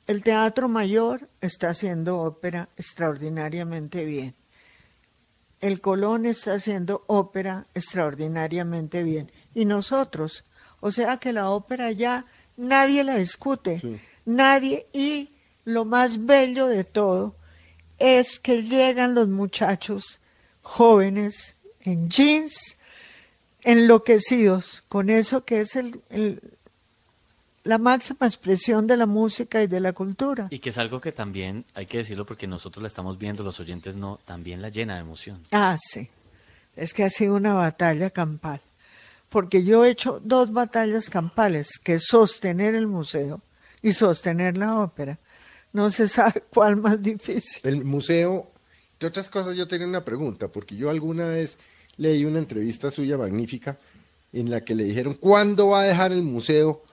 El 0.08 0.24
Teatro 0.24 0.70
Mayor 0.70 1.28
está 1.41 1.70
haciendo 1.70 2.20
ópera 2.20 2.70
extraordinariamente 2.78 4.05
bien. 4.05 4.34
El 5.60 5.82
Colón 5.82 6.26
está 6.26 6.53
haciendo 6.53 7.03
ópera 7.08 7.66
extraordinariamente 7.74 9.03
bien. 9.03 9.32
Y 9.53 9.66
nosotros, 9.66 10.43
o 10.80 10.91
sea 10.91 11.18
que 11.18 11.34
la 11.34 11.49
ópera 11.49 11.91
ya 11.91 12.26
nadie 12.55 13.03
la 13.03 13.16
discute, 13.18 13.80
Sí. 13.80 13.99
nadie. 14.26 14.88
Y 14.93 15.32
lo 15.66 15.84
más 15.84 16.26
bello 16.26 16.68
de 16.68 16.84
todo 16.84 17.36
es 17.99 18.39
que 18.39 18.64
llegan 18.64 19.14
los 19.16 19.28
muchachos 19.28 20.20
jóvenes 20.62 21.55
en 21.82 22.10
jeans, 22.10 22.78
enloquecidos 23.64 24.84
con 24.88 25.10
eso 25.10 25.43
que 25.43 25.62
es 25.62 25.76
el, 25.76 26.01
el- 26.10 26.41
la 27.68 27.78
máxima 27.78 28.26
expresión 28.26 28.88
de 28.88 28.97
la 28.97 29.05
música 29.05 29.61
y 29.61 29.68
de 29.68 29.82
la 29.82 29.93
cultura. 29.93 30.47
Y 30.49 30.59
que 30.59 30.70
es 30.70 30.78
algo 30.78 31.01
que 31.01 31.11
también, 31.11 31.65
hay 31.74 31.86
que 31.86 31.97
decirlo 31.97 32.26
porque 32.26 32.47
nosotros 32.47 32.82
la 32.82 32.88
estamos 32.88 33.18
viendo, 33.18 33.43
los 33.43 33.59
oyentes 33.59 33.95
no, 33.95 34.20
también 34.26 34.61
la 34.61 34.70
llena 34.70 34.95
de 34.95 35.01
emoción. 35.01 35.41
Ah, 35.51 35.78
sí. 35.80 36.09
Es 36.76 36.93
que 36.93 37.03
ha 37.03 37.09
sido 37.09 37.36
una 37.36 37.53
batalla 37.53 38.09
campal. 38.09 38.61
Porque 39.30 39.65
yo 39.65 39.84
he 39.84 39.89
hecho 39.89 40.22
dos 40.24 40.53
batallas 40.53 41.09
campales, 41.09 41.78
que 41.84 41.95
es 41.95 42.05
sostener 42.05 42.74
el 42.74 42.88
museo 42.88 43.41
y 43.82 43.91
sostener 43.91 44.57
la 44.57 44.80
ópera. 44.80 45.18
No 45.74 45.91
se 45.91 46.07
sabe 46.07 46.43
cuál 46.53 46.78
más 46.78 47.03
difícil. 47.03 47.59
El 47.63 47.84
museo, 47.84 48.49
entre 48.93 49.09
otras 49.09 49.30
cosas, 49.30 49.57
yo 49.57 49.68
tenía 49.68 49.88
una 49.88 50.05
pregunta, 50.05 50.47
porque 50.47 50.78
yo 50.78 50.89
alguna 50.89 51.28
vez 51.28 51.57
leí 51.97 52.24
una 52.24 52.39
entrevista 52.39 52.91
suya 52.91 53.18
magnífica 53.18 53.78
en 54.32 54.49
la 54.49 54.61
que 54.61 54.76
le 54.76 54.86
dijeron, 54.86 55.15
¿cuándo 55.15 55.70
va 55.70 55.82
a 55.82 55.86
dejar 55.86 56.13
el 56.13 56.24
Museo 56.24 56.84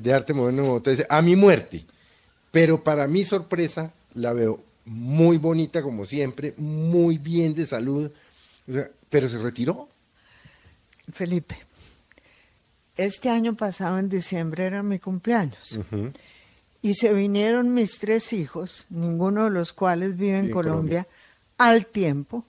de 0.00 0.12
Arte 0.12 0.32
Moderno 0.32 0.62
de 0.62 0.68
Bogotá? 0.68 0.90
Dice, 0.90 1.06
a 1.08 1.22
mi 1.22 1.36
muerte. 1.36 1.84
Pero 2.50 2.82
para 2.82 3.06
mi 3.06 3.24
sorpresa, 3.24 3.92
la 4.14 4.32
veo 4.32 4.60
muy 4.84 5.38
bonita 5.38 5.82
como 5.82 6.04
siempre, 6.04 6.54
muy 6.56 7.18
bien 7.18 7.54
de 7.54 7.66
salud, 7.66 8.10
pero 9.08 9.28
se 9.28 9.38
retiró. 9.38 9.88
Felipe, 11.12 11.56
este 12.96 13.30
año 13.30 13.54
pasado, 13.54 13.98
en 13.98 14.08
diciembre, 14.08 14.64
era 14.66 14.82
mi 14.82 14.98
cumpleaños. 14.98 15.78
Y 16.82 16.94
se 16.94 17.12
vinieron 17.12 17.74
mis 17.74 17.98
tres 17.98 18.32
hijos, 18.32 18.86
ninguno 18.90 19.44
de 19.44 19.50
los 19.50 19.72
cuales 19.72 20.16
vive 20.16 20.38
en 20.38 20.46
en 20.46 20.50
Colombia, 20.50 21.06
al 21.58 21.86
tiempo. 21.86 22.44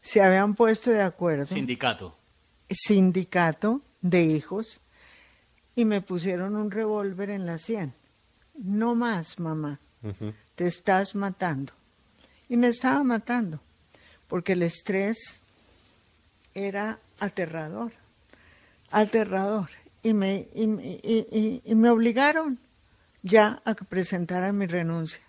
Se 0.00 0.22
habían 0.22 0.54
puesto 0.54 0.90
de 0.90 1.02
acuerdo. 1.02 1.46
Sindicato. 1.46 2.14
sindicato 2.68 3.80
de 4.02 4.22
hijos 4.24 4.80
y 5.76 5.84
me 5.84 6.00
pusieron 6.00 6.56
un 6.56 6.70
revólver 6.70 7.30
en 7.30 7.46
la 7.46 7.58
sien. 7.58 7.92
No 8.54 8.94
más, 8.94 9.38
mamá. 9.38 9.78
te 10.54 10.66
estás 10.66 11.14
matando. 11.14 11.72
Y 12.48 12.56
me 12.56 12.68
estaba 12.68 13.02
matando, 13.02 13.60
porque 14.28 14.52
el 14.52 14.62
estrés 14.62 15.42
era 16.54 16.98
aterrador, 17.18 17.92
aterrador. 18.90 19.68
Y 20.02 20.12
me, 20.12 20.46
y, 20.54 20.64
y, 20.64 21.62
y 21.64 21.74
me 21.74 21.88
obligaron 21.88 22.58
ya 23.22 23.62
a 23.64 23.74
que 23.74 23.84
presentara 23.84 24.52
mi 24.52 24.66
renuncia 24.66 25.20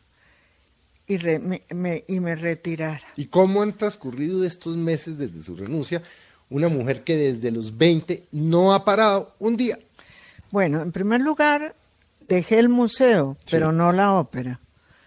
y, 1.08 1.18
me, 1.18 1.62
me, 1.70 2.04
y 2.08 2.20
me 2.20 2.36
retirara. 2.36 3.02
¿Y 3.16 3.26
cómo 3.26 3.62
han 3.62 3.74
transcurrido 3.74 4.44
estos 4.44 4.76
meses 4.76 5.18
desde 5.18 5.42
su 5.42 5.56
renuncia? 5.56 6.02
Una 6.50 6.68
mujer 6.68 7.04
que 7.04 7.16
desde 7.16 7.52
los 7.52 7.78
20 7.78 8.26
no 8.32 8.74
ha 8.74 8.84
parado 8.86 9.34
un 9.40 9.56
día. 9.56 9.80
Bueno, 10.56 10.82
en 10.82 10.94
primer 10.94 11.20
lugar, 11.20 11.76
dejé 12.30 12.60
el 12.60 12.70
museo, 12.70 13.36
Sí. 13.42 13.48
pero 13.52 13.74
no 13.74 13.92
la 13.92 14.14
ópera. 14.14 14.62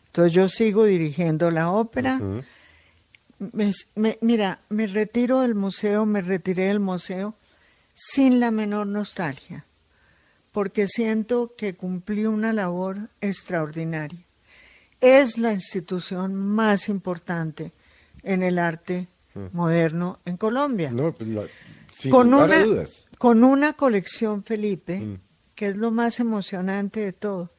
Entonces 0.09 0.35
yo 0.35 0.47
sigo 0.47 0.85
dirigiendo 0.85 1.51
la 1.51 1.71
ópera. 1.71 2.17
Ujú. 2.21 2.45
Me- 3.55 3.73
me- 3.95 4.19
mira, 4.21 4.59
me 4.69 4.87
retiro 4.87 5.41
del 5.41 5.55
museo, 5.55 6.05
me 6.05 6.21
retiré 6.21 6.65
del 6.65 6.81
museo 6.81 7.35
sin 7.95 8.41
la 8.41 8.51
menor 8.51 8.89
nostalgia, 8.89 9.65
porque 10.53 10.87
siento 10.87 11.55
que 11.57 11.73
cumplí 11.75 12.27
una 12.27 12.53
labor 12.53 13.09
extraordinaria. 13.23 14.21
Es 15.01 15.39
la 15.39 15.55
institución 15.55 16.37
más 16.37 16.91
importante 16.91 17.73
en 18.23 18.43
el 18.43 18.59
arte 18.59 19.09
moderno 19.53 20.19
en 20.27 20.37
Colombia 20.37 20.91
No, 20.91 21.11
pues 21.13 21.31
la- 21.31 21.45
sin 21.91 22.11
con 22.11 22.35
una, 22.35 22.65
dudas. 22.65 23.07
con 23.17 23.45
una 23.45 23.73
colección, 23.73 24.45
Felipe, 24.45 24.99
Mm. 25.01 25.19
Que 25.59 25.67
es 25.67 25.77
lo 25.77 25.91
más 25.91 26.21
emocionante 26.21 27.01
de 27.01 27.13
todo. 27.13 27.51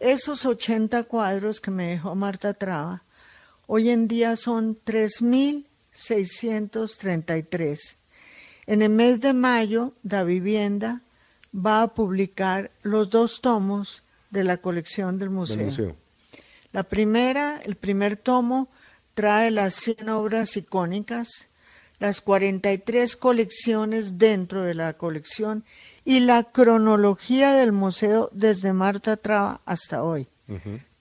Esos 0.00 0.44
80 0.44 1.04
cuadros 1.04 1.60
que 1.60 1.70
me 1.70 1.86
dejó 1.86 2.16
Marta 2.16 2.52
Traba, 2.52 3.04
hoy 3.68 3.90
en 3.90 4.08
día 4.08 4.34
son 4.34 4.76
3.633. 4.84 7.78
En 8.66 8.82
el 8.82 8.88
mes 8.88 9.20
de 9.20 9.34
mayo, 9.34 9.92
Da 10.02 10.24
Vivienda 10.24 11.02
va 11.54 11.82
a 11.82 11.94
publicar 11.94 12.72
los 12.82 13.10
dos 13.10 13.40
tomos 13.40 14.02
de 14.30 14.42
la 14.42 14.56
colección 14.56 15.20
del 15.20 15.30
museo. 15.30 15.58
del 15.58 15.66
museo. 15.66 15.94
La 16.72 16.82
primera, 16.82 17.60
el 17.64 17.76
primer 17.76 18.16
tomo, 18.16 18.66
trae 19.14 19.52
las 19.52 19.74
100 19.74 20.08
obras 20.08 20.56
icónicas, 20.56 21.50
las 22.00 22.20
43 22.20 23.14
colecciones 23.14 24.18
dentro 24.18 24.64
de 24.64 24.74
la 24.74 24.94
colección 24.94 25.62
y 26.04 26.20
la 26.20 26.42
cronología 26.44 27.52
del 27.54 27.72
museo 27.72 28.28
desde 28.32 28.72
Marta 28.72 29.16
Traba 29.16 29.60
hasta 29.64 30.02
hoy. 30.02 30.26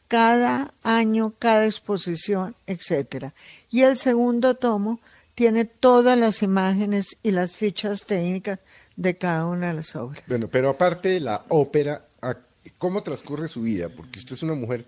Cada 0.08 0.74
año, 0.84 1.34
cada 1.40 1.66
exposición, 1.66 2.56
etcétera. 2.68 3.34
Y 3.70 3.82
el 3.84 3.98
segundo 3.98 4.56
tomo 4.56 5.00
tiene 5.36 5.66
todas 5.66 6.18
las 6.18 6.44
imágenes 6.44 7.18
y 7.24 7.32
las 7.32 7.56
fichas 7.56 8.06
técnicas 8.06 8.60
de 8.98 9.18
cada 9.18 9.46
una 9.48 9.70
de 9.70 9.74
las 9.76 9.96
obras. 9.96 10.22
Bueno, 10.28 10.48
pero 10.50 10.70
aparte 10.70 11.10
de 11.10 11.20
la 11.22 11.44
ópera, 11.48 12.06
¿a- 12.22 12.36
¿cómo 12.78 13.02
transcurre 13.04 13.48
su 13.48 13.62
vida? 13.62 13.88
Porque 13.90 14.20
usted 14.20 14.34
es 14.34 14.44
una 14.44 14.54
mujer 14.54 14.86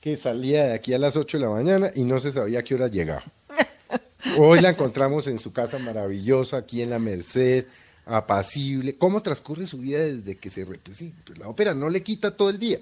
que 0.00 0.16
salía 0.16 0.64
de 0.66 0.74
aquí 0.74 0.94
a 0.94 0.98
las 0.98 1.16
8 1.16 1.38
de 1.38 1.44
la 1.44 1.50
mañana 1.50 1.90
y 1.94 2.04
no 2.04 2.20
se 2.20 2.32
sabía 2.32 2.60
a 2.60 2.62
qué 2.62 2.76
hora 2.76 2.86
llegaba. 2.88 3.24
Hoy 4.38 4.60
la 4.60 4.70
encontramos 4.70 5.26
en 5.26 5.38
su 5.40 5.52
casa 5.52 5.78
maravillosa, 5.78 6.58
aquí 6.58 6.82
en 6.82 6.90
la 6.90 6.98
Merced, 7.00 7.66
apacible. 8.06 8.96
¿Cómo 8.96 9.22
transcurre 9.22 9.66
su 9.66 9.78
vida 9.78 10.00
desde 10.00 10.36
que 10.36 10.50
se... 10.50 10.66
pues 10.66 10.96
sí, 10.96 11.14
pues 11.24 11.38
la 11.38 11.48
ópera 11.48 11.74
no 11.74 11.88
le 11.88 12.02
quita 12.02 12.36
todo 12.36 12.50
el 12.50 12.58
día. 12.58 12.80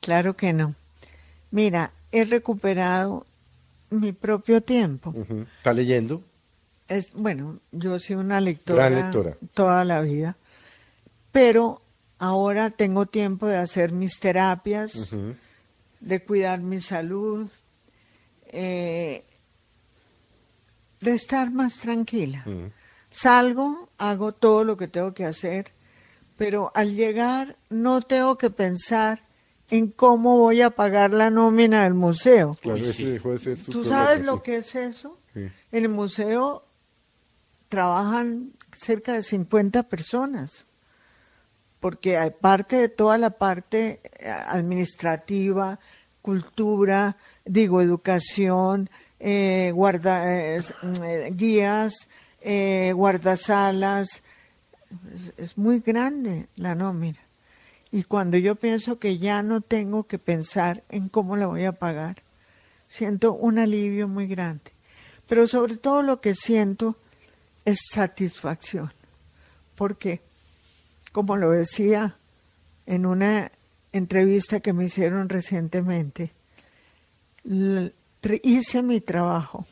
Claro 0.00 0.36
que 0.36 0.52
no. 0.52 0.74
Mira, 1.50 1.92
he 2.12 2.24
recuperado 2.24 3.26
mi 3.90 4.12
propio 4.12 4.60
tiempo. 4.60 5.14
¿Está 5.58 5.72
leyendo? 5.72 6.22
Es, 6.88 7.12
bueno, 7.14 7.58
yo 7.72 7.96
he 7.96 8.00
sido 8.00 8.20
una 8.20 8.40
lectora, 8.40 8.90
lectora. 8.90 9.36
toda 9.54 9.84
la 9.84 10.00
vida, 10.00 10.36
pero 11.32 11.80
ahora 12.18 12.70
tengo 12.70 13.06
tiempo 13.06 13.46
de 13.46 13.56
hacer 13.56 13.92
mis 13.92 14.20
terapias, 14.20 15.12
de 16.00 16.22
cuidar 16.22 16.60
mi 16.60 16.80
salud, 16.80 17.50
eh, 18.48 19.24
de 21.00 21.14
estar 21.14 21.50
más 21.50 21.80
tranquila. 21.80 22.44
Ujú. 22.46 22.70
Salgo, 23.10 23.85
hago 23.98 24.32
todo 24.32 24.64
lo 24.64 24.76
que 24.76 24.88
tengo 24.88 25.14
que 25.14 25.24
hacer, 25.24 25.72
pero 26.36 26.70
al 26.74 26.94
llegar 26.94 27.56
no 27.70 28.02
tengo 28.02 28.36
que 28.36 28.50
pensar 28.50 29.22
en 29.70 29.88
cómo 29.88 30.38
voy 30.38 30.62
a 30.62 30.70
pagar 30.70 31.10
la 31.10 31.30
nómina 31.30 31.84
del 31.84 31.94
museo. 31.94 32.56
Claro, 32.60 32.78
ese 32.78 32.92
sí. 32.92 33.04
dejó 33.04 33.32
de 33.32 33.38
ser 33.38 33.58
su 33.58 33.72
¿Tú 33.72 33.84
sabes 33.84 34.24
lo 34.24 34.42
que 34.42 34.56
es 34.56 34.74
eso? 34.74 35.18
Sí. 35.34 35.48
En 35.72 35.84
el 35.84 35.88
museo 35.88 36.64
trabajan 37.68 38.52
cerca 38.72 39.14
de 39.14 39.22
50 39.22 39.84
personas, 39.84 40.66
porque 41.80 42.16
aparte 42.16 42.76
de 42.76 42.88
toda 42.88 43.18
la 43.18 43.30
parte 43.30 44.00
eh, 44.20 44.28
administrativa, 44.28 45.80
cultura, 46.22 47.16
digo, 47.44 47.80
educación, 47.80 48.90
eh, 49.18 49.70
guarda, 49.74 50.36
eh, 50.36 50.60
mm, 50.82 51.02
eh, 51.04 51.30
guías, 51.32 52.08
eh, 52.48 52.92
guardasalas, 52.92 54.22
es, 55.36 55.58
muy 55.58 55.80
grande 55.80 56.46
la 56.54 56.76
nómina. 56.76 57.18
Y 57.90 58.04
cuando 58.04 58.38
yo 58.38 58.54
pienso 58.54 59.00
que 59.00 59.18
ya 59.18 59.42
no 59.42 59.62
tengo 59.62 60.04
que 60.04 60.20
pensar 60.20 60.84
en 60.88 61.08
cómo 61.08 61.36
la 61.36 61.48
voy 61.48 61.64
a 61.64 61.72
pagar, 61.72 62.22
siento 62.86 63.32
un 63.32 63.58
alivio 63.58 64.06
muy 64.06 64.28
grande. 64.28 64.70
Pero 65.26 65.48
sobre 65.48 65.76
todo 65.76 66.02
lo 66.02 66.20
que 66.20 66.36
siento 66.36 66.96
es 67.64 67.80
satisfacción. 67.90 68.92
Porque, 69.74 70.20
como 71.10 71.36
lo 71.36 71.50
decía 71.50 72.16
en 72.86 73.06
una 73.06 73.50
entrevista 73.90 74.60
que 74.60 74.72
me 74.72 74.84
hicieron 74.84 75.28
recientemente, 75.28 76.32
hice 78.44 78.82
mi 78.84 79.00
trabajo 79.00 79.66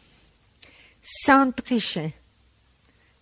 sans 1.00 1.54
tricher, 1.54 2.14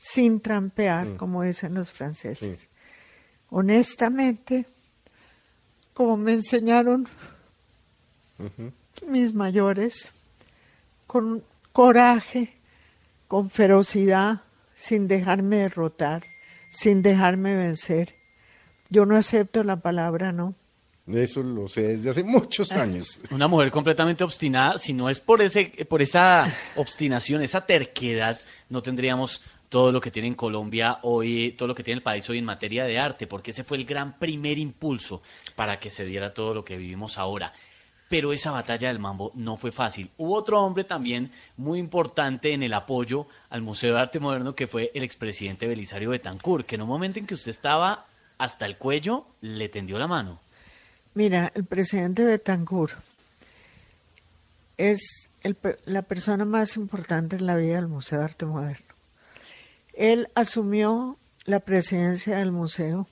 sin 0.04 0.40
trampear, 0.40 1.16
como 1.16 1.44
dicen 1.44 1.74
los 1.74 1.92
franceses. 1.92 2.68
Honestamente, 3.50 4.66
como 5.94 6.16
me 6.16 6.32
enseñaron 6.32 7.06
mis 9.06 9.32
mayores, 9.32 10.12
con 11.06 11.44
coraje, 11.72 12.52
con 13.28 13.48
ferocidad, 13.48 14.42
sin 14.74 15.06
dejarme 15.06 15.58
derrotar, 15.58 16.24
sin 16.68 17.00
dejarme 17.02 17.54
vencer. 17.54 18.16
Yo 18.90 19.06
no 19.06 19.16
acepto 19.16 19.62
la 19.62 19.76
palabra 19.76 20.32
no. 20.32 20.56
Eso 21.06 21.44
lo 21.44 21.68
sé 21.68 21.96
desde 21.96 22.10
hace 22.10 22.24
muchos 22.24 22.72
años. 22.72 23.20
Una 23.30 23.46
mujer 23.46 23.70
completamente 23.70 24.24
obstinada, 24.24 24.78
si 24.78 24.94
no 24.94 25.08
es 25.08 25.20
por 25.20 25.42
ese, 25.42 25.66
por 25.88 26.02
esa 26.02 26.52
obstinación, 26.74 27.40
esa 27.42 27.64
terquedad, 27.64 28.40
no 28.68 28.82
tendríamos 28.82 29.42
todo 29.72 29.90
lo 29.90 30.02
que 30.02 30.10
tiene 30.10 30.28
en 30.28 30.34
Colombia 30.34 30.98
hoy, 31.00 31.54
todo 31.56 31.68
lo 31.68 31.74
que 31.74 31.82
tiene 31.82 31.96
el 31.96 32.02
país 32.02 32.28
hoy 32.28 32.36
en 32.36 32.44
materia 32.44 32.84
de 32.84 32.98
arte, 32.98 33.26
porque 33.26 33.52
ese 33.52 33.64
fue 33.64 33.78
el 33.78 33.86
gran 33.86 34.18
primer 34.18 34.58
impulso 34.58 35.22
para 35.56 35.80
que 35.80 35.88
se 35.88 36.04
diera 36.04 36.34
todo 36.34 36.52
lo 36.52 36.62
que 36.62 36.76
vivimos 36.76 37.16
ahora. 37.16 37.54
Pero 38.10 38.34
esa 38.34 38.50
batalla 38.50 38.88
del 38.88 38.98
mambo 38.98 39.32
no 39.34 39.56
fue 39.56 39.72
fácil. 39.72 40.10
Hubo 40.18 40.34
otro 40.34 40.60
hombre 40.60 40.84
también 40.84 41.32
muy 41.56 41.78
importante 41.78 42.52
en 42.52 42.62
el 42.62 42.74
apoyo 42.74 43.26
al 43.48 43.62
Museo 43.62 43.94
de 43.94 44.00
Arte 44.00 44.20
Moderno, 44.20 44.54
que 44.54 44.66
fue 44.66 44.90
el 44.94 45.04
expresidente 45.04 45.66
Belisario 45.66 46.10
Betancourt, 46.10 46.66
que 46.66 46.74
en 46.74 46.82
un 46.82 46.88
momento 46.88 47.18
en 47.18 47.26
que 47.26 47.32
usted 47.32 47.50
estaba 47.50 48.04
hasta 48.36 48.66
el 48.66 48.76
cuello, 48.76 49.24
le 49.40 49.70
tendió 49.70 49.98
la 49.98 50.06
mano. 50.06 50.38
Mira, 51.14 51.50
el 51.54 51.64
presidente 51.64 52.26
Betancourt 52.26 52.92
es 54.76 55.30
el 55.42 55.56
la 55.86 56.02
persona 56.02 56.44
más 56.44 56.76
importante 56.76 57.36
en 57.36 57.46
la 57.46 57.56
vida 57.56 57.76
del 57.76 57.88
Museo 57.88 58.18
de 58.18 58.24
Arte 58.26 58.44
Moderno. 58.44 58.91
Él 59.94 60.28
asumió 60.34 61.16
la 61.44 61.60
presidencia 61.60 62.36
del 62.38 62.52
museo 62.52 63.06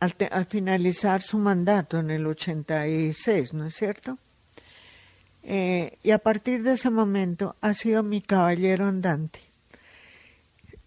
al, 0.00 0.14
te- 0.14 0.26
al 0.26 0.46
finalizar 0.46 1.22
su 1.22 1.38
mandato 1.38 1.98
en 1.98 2.10
el 2.10 2.26
86, 2.26 3.54
¿no 3.54 3.66
es 3.66 3.74
cierto? 3.74 4.18
Eh, 5.42 5.96
y 6.02 6.10
a 6.10 6.18
partir 6.18 6.62
de 6.62 6.72
ese 6.74 6.90
momento 6.90 7.56
ha 7.60 7.74
sido 7.74 8.02
mi 8.02 8.20
caballero 8.20 8.86
andante. 8.86 9.40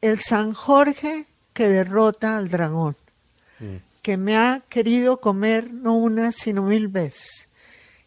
El 0.01 0.19
San 0.19 0.53
Jorge 0.53 1.25
que 1.53 1.67
derrota 1.69 2.37
al 2.37 2.49
dragón 2.49 2.95
que 4.01 4.17
me 4.17 4.35
ha 4.37 4.63
querido 4.69 5.17
comer 5.21 5.71
no 5.71 5.95
una, 5.95 6.31
sino 6.31 6.63
mil 6.63 6.87
veces. 6.87 7.47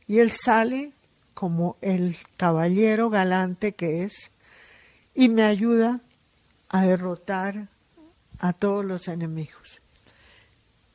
Y 0.09 0.19
él 0.19 0.33
sale 0.33 0.93
como 1.35 1.77
el 1.83 2.17
caballero 2.37 3.11
galante 3.11 3.73
que 3.73 4.03
es 4.03 4.33
y 5.15 5.29
me 5.29 5.45
ayuda 5.45 6.01
a 6.75 6.83
derrotar 6.83 7.69
a 8.41 8.53
todos 8.53 8.85
los 8.85 9.07
enemigos. 9.07 9.81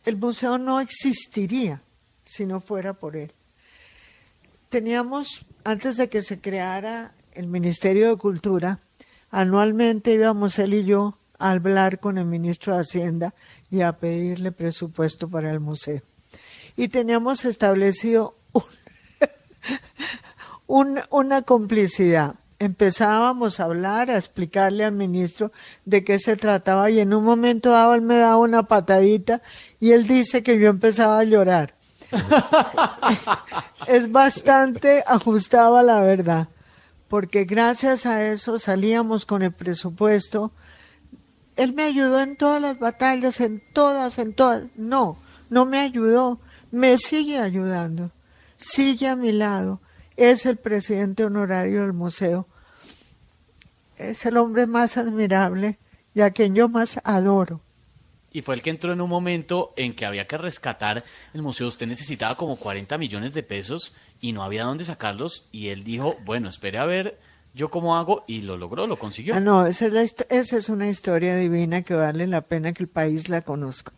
El 0.04 0.18
museo 0.18 0.58
no 0.58 0.82
existiría 0.82 1.82
si 2.26 2.46
no 2.46 2.60
fuera 2.60 2.94
por 2.94 3.16
él. 3.16 3.32
teníamos, 4.68 5.46
antes 5.64 5.96
de 5.96 6.10
que 6.10 6.22
se 6.22 6.42
creara 6.42 7.14
el 7.32 7.48
Ministerio 7.48 8.10
de 8.10 8.18
Cultura, 8.18 8.80
anualmente 9.32 10.12
íbamos 10.12 10.60
él 10.60 10.74
y 10.74 10.84
yo 10.84 11.18
a 11.40 11.52
hablar 11.52 12.02
con 12.02 12.18
el 12.18 12.26
ministro 12.26 12.74
de 12.74 12.82
Hacienda 12.82 13.34
y 13.72 13.80
a 13.80 13.94
pedirle 13.94 14.52
presupuesto 14.52 15.30
para 15.30 15.50
el 15.50 15.62
museo. 15.62 16.02
Y 16.76 16.90
teníamos 16.90 17.46
establecido 17.46 18.36
una 20.68 21.42
complicidad. 21.44 22.36
Empezábamos 22.60 23.60
a 23.60 23.64
hablar, 23.64 24.12
a 24.12 24.18
explicarle 24.18 24.84
al 24.84 24.92
ministro 24.92 25.52
de 25.86 26.04
qué 26.04 26.20
se 26.20 26.36
trataba 26.36 26.92
y 26.92 27.00
en 27.00 27.14
un 27.14 27.24
momento 27.24 27.72
dado 27.72 27.94
él 27.94 28.02
me 28.02 28.18
daba 28.18 28.38
una 28.38 28.64
patadita 28.64 29.42
y 29.80 29.92
él 29.92 30.06
dice 30.06 30.44
que 30.44 30.60
yo 30.60 30.70
empezaba 30.70 31.20
a 31.20 31.24
llorar. 31.24 31.74
es 33.88 34.12
bastante 34.12 35.06
ajustado 35.08 35.78
a 35.78 35.84
la 35.84 36.02
verdad, 36.02 36.50
porque 37.08 37.46
gracias 37.46 38.06
a 38.06 38.26
eso 38.26 38.60
salíamos 38.60 39.26
con 39.26 39.42
el 39.42 39.54
presupuesto. 39.54 40.52
Él 41.56 41.74
me 41.74 41.84
ayudó 41.84 42.20
en 42.20 42.36
todas 42.36 42.62
las 42.62 42.78
batallas, 42.78 43.40
en 43.40 43.64
todas, 43.74 44.20
en 44.20 44.34
todas. 44.34 44.64
No, 44.76 45.18
no 45.50 45.66
me 45.66 45.80
ayudó, 45.80 46.40
me 46.72 46.98
sigue 46.98 47.40
ayudando, 47.40 48.12
sigue 48.58 49.08
a 49.08 49.16
mi 49.16 49.32
lado 49.32 49.80
es 50.20 50.46
el 50.46 50.58
presidente 50.58 51.24
honorario 51.24 51.84
del 51.84 51.94
museo. 51.94 52.46
Es 53.98 54.26
el 54.26 54.38
hombre 54.38 54.68
más 54.68 54.98
admirable 54.98 55.80
y 56.14 56.22
a 56.22 56.32
quien 56.32 56.56
yo 56.56 56.68
más 56.68 57.00
adoro. 57.06 57.62
Y 58.32 58.42
fue 58.42 58.56
el 58.56 58.62
que 58.62 58.70
entró 58.70 58.92
en 58.94 59.02
un 59.02 59.10
momento 59.10 59.74
en 59.78 59.96
que 59.96 60.06
había 60.06 60.28
que 60.28 60.38
rescatar 60.38 61.04
el 61.34 61.42
museo. 61.42 61.68
Usted 61.68 61.88
necesitaba 61.88 62.36
como 62.36 62.58
40 62.58 62.98
millones 62.98 63.34
de 63.34 63.44
pesos 63.44 63.94
y 64.20 64.34
no 64.34 64.44
había 64.44 64.66
dónde 64.66 64.84
sacarlos. 64.84 65.48
Y 65.52 65.70
él 65.70 65.84
dijo, 65.84 66.18
bueno, 66.26 66.50
espere 66.50 66.78
a 66.78 66.86
ver 66.86 67.18
yo 67.54 67.72
cómo 67.72 67.98
hago. 67.98 68.26
Y 68.28 68.42
lo 68.42 68.58
logró, 68.58 68.88
lo 68.88 69.00
consiguió. 69.00 69.36
Ah, 69.36 69.40
no, 69.40 69.66
esa 69.66 69.88
es, 69.88 70.16
esa 70.30 70.58
es 70.58 70.70
una 70.70 70.90
historia 70.90 71.36
divina 71.38 71.82
que 71.82 71.96
vale 71.96 72.28
la 72.28 72.42
pena 72.42 72.74
que 72.74 72.84
el 72.84 72.90
país 72.90 73.30
la 73.30 73.42
conozca. 73.42 73.94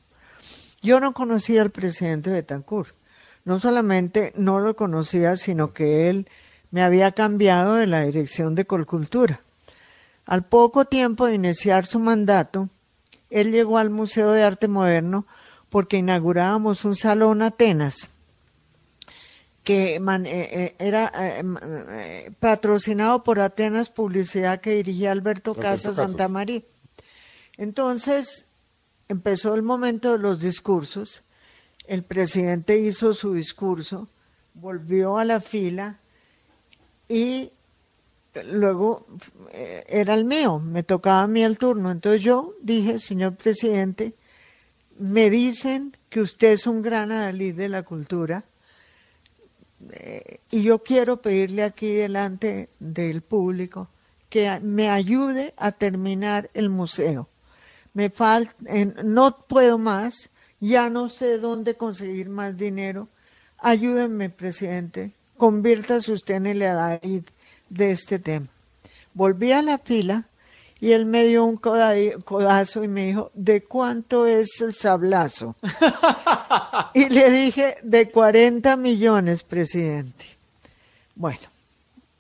Yo 0.82 1.00
no 1.00 1.14
conocía 1.14 1.62
al 1.62 1.72
presidente 1.72 2.30
Betancourt 2.30 2.96
no 3.46 3.60
solamente 3.60 4.34
no 4.36 4.60
lo 4.60 4.76
conocía, 4.76 5.36
sino 5.36 5.74
que 5.74 6.10
él 6.10 6.30
me 6.72 6.84
había 6.84 7.12
cambiado 7.12 7.76
de 7.76 7.88
la 7.88 8.02
dirección 8.02 8.56
de 8.56 8.66
Colcultura. 8.66 9.42
Al 10.26 10.44
poco 10.44 10.86
tiempo 10.86 11.26
de 11.26 11.36
iniciar 11.36 11.86
su 11.86 12.00
mandato, 12.00 12.70
él 13.30 13.52
llegó 13.52 13.78
al 13.78 13.90
Museo 13.90 14.32
de 14.32 14.44
Arte 14.44 14.68
Moderno 14.68 15.26
porque 15.70 15.98
inaugurábamos 15.98 16.86
un 16.86 16.96
salón 16.96 17.42
Atenas 17.42 18.12
que 19.64 19.96
eh, 19.96 20.02
eh, 20.26 20.76
era 20.80 21.12
eh, 21.16 22.32
patrocinado 22.40 23.24
por 23.24 23.40
Atenas 23.40 23.90
Publicidad 23.90 24.60
que 24.60 24.76
dirigía 24.76 25.12
Alberto, 25.12 25.54
Casas 25.54 25.98
Santa 25.98 26.28
María. 26.28 26.62
Entonces 27.58 28.46
empezó 29.08 29.54
el 29.54 29.62
momento 29.62 30.14
de 30.14 30.18
los 30.18 30.40
discursos 30.40 31.24
el 31.88 32.04
presidente 32.04 32.78
hizo 32.78 33.14
su 33.14 33.34
discurso, 33.34 34.08
volvió 34.54 35.18
a 35.18 35.26
la 35.26 35.42
fila 35.42 36.00
y 37.08 37.52
luego 38.46 39.06
eh, 39.52 39.84
era 39.88 40.14
el 40.14 40.26
mío, 40.26 40.60
me 40.60 40.84
tocaba 40.84 41.24
a 41.24 41.28
mí 41.28 41.44
el 41.44 41.58
turno. 41.58 41.92
Entonces 41.92 42.22
yo 42.22 42.56
dije, 42.62 43.00
señor 43.00 43.36
presidente, 43.36 44.14
me 45.00 45.30
dicen 45.30 45.96
que 46.10 46.22
usted 46.22 46.52
es 46.52 46.68
un 46.68 46.82
gran 46.82 47.12
adalid 47.12 47.56
de 47.56 47.70
la 47.70 47.84
cultura 47.84 48.44
eh, 49.92 50.40
y 50.52 50.64
yo 50.64 50.84
quiero 50.84 51.22
pedirle 51.22 51.64
aquí 51.64 51.88
delante 51.88 52.70
del 52.80 53.22
público 53.22 53.90
que 54.30 54.60
me 54.62 54.90
ayude 54.90 55.54
a 55.58 55.72
terminar 55.72 56.50
el 56.54 56.70
museo. 56.70 57.28
Me 57.94 58.10
falta, 58.10 58.56
no 59.04 59.46
puedo 59.48 59.78
más, 59.78 60.30
ya 60.70 60.90
no 60.90 61.10
sé 61.10 61.40
dónde 61.40 61.76
conseguir 61.76 62.30
más 62.30 62.56
dinero. 62.56 63.10
Ayúdenme, 63.58 64.30
presidente, 64.30 65.12
conviértase 65.36 66.14
usted 66.14 66.36
en 66.36 66.46
el 66.46 66.62
adalid 66.62 67.24
de 67.70 67.92
este 67.92 68.20
tema. 68.20 68.48
Volví 69.14 69.52
a 69.52 69.62
la 69.62 69.80
fila 69.80 70.26
y 70.80 70.94
él 70.94 71.06
me 71.06 71.26
dio 71.26 71.46
un 71.46 71.58
codazo 71.58 72.84
y 72.84 72.88
me 72.88 73.08
dijo, 73.08 73.32
¿de 73.34 73.64
cuánto 73.64 74.26
es 74.26 74.62
el 74.62 74.74
sablazo? 74.74 75.56
y 76.94 77.10
le 77.10 77.30
dije, 77.30 77.76
de 77.84 78.10
40 78.10 78.78
millones, 78.78 79.44
presidente. 79.44 80.26
Bueno, 81.16 81.48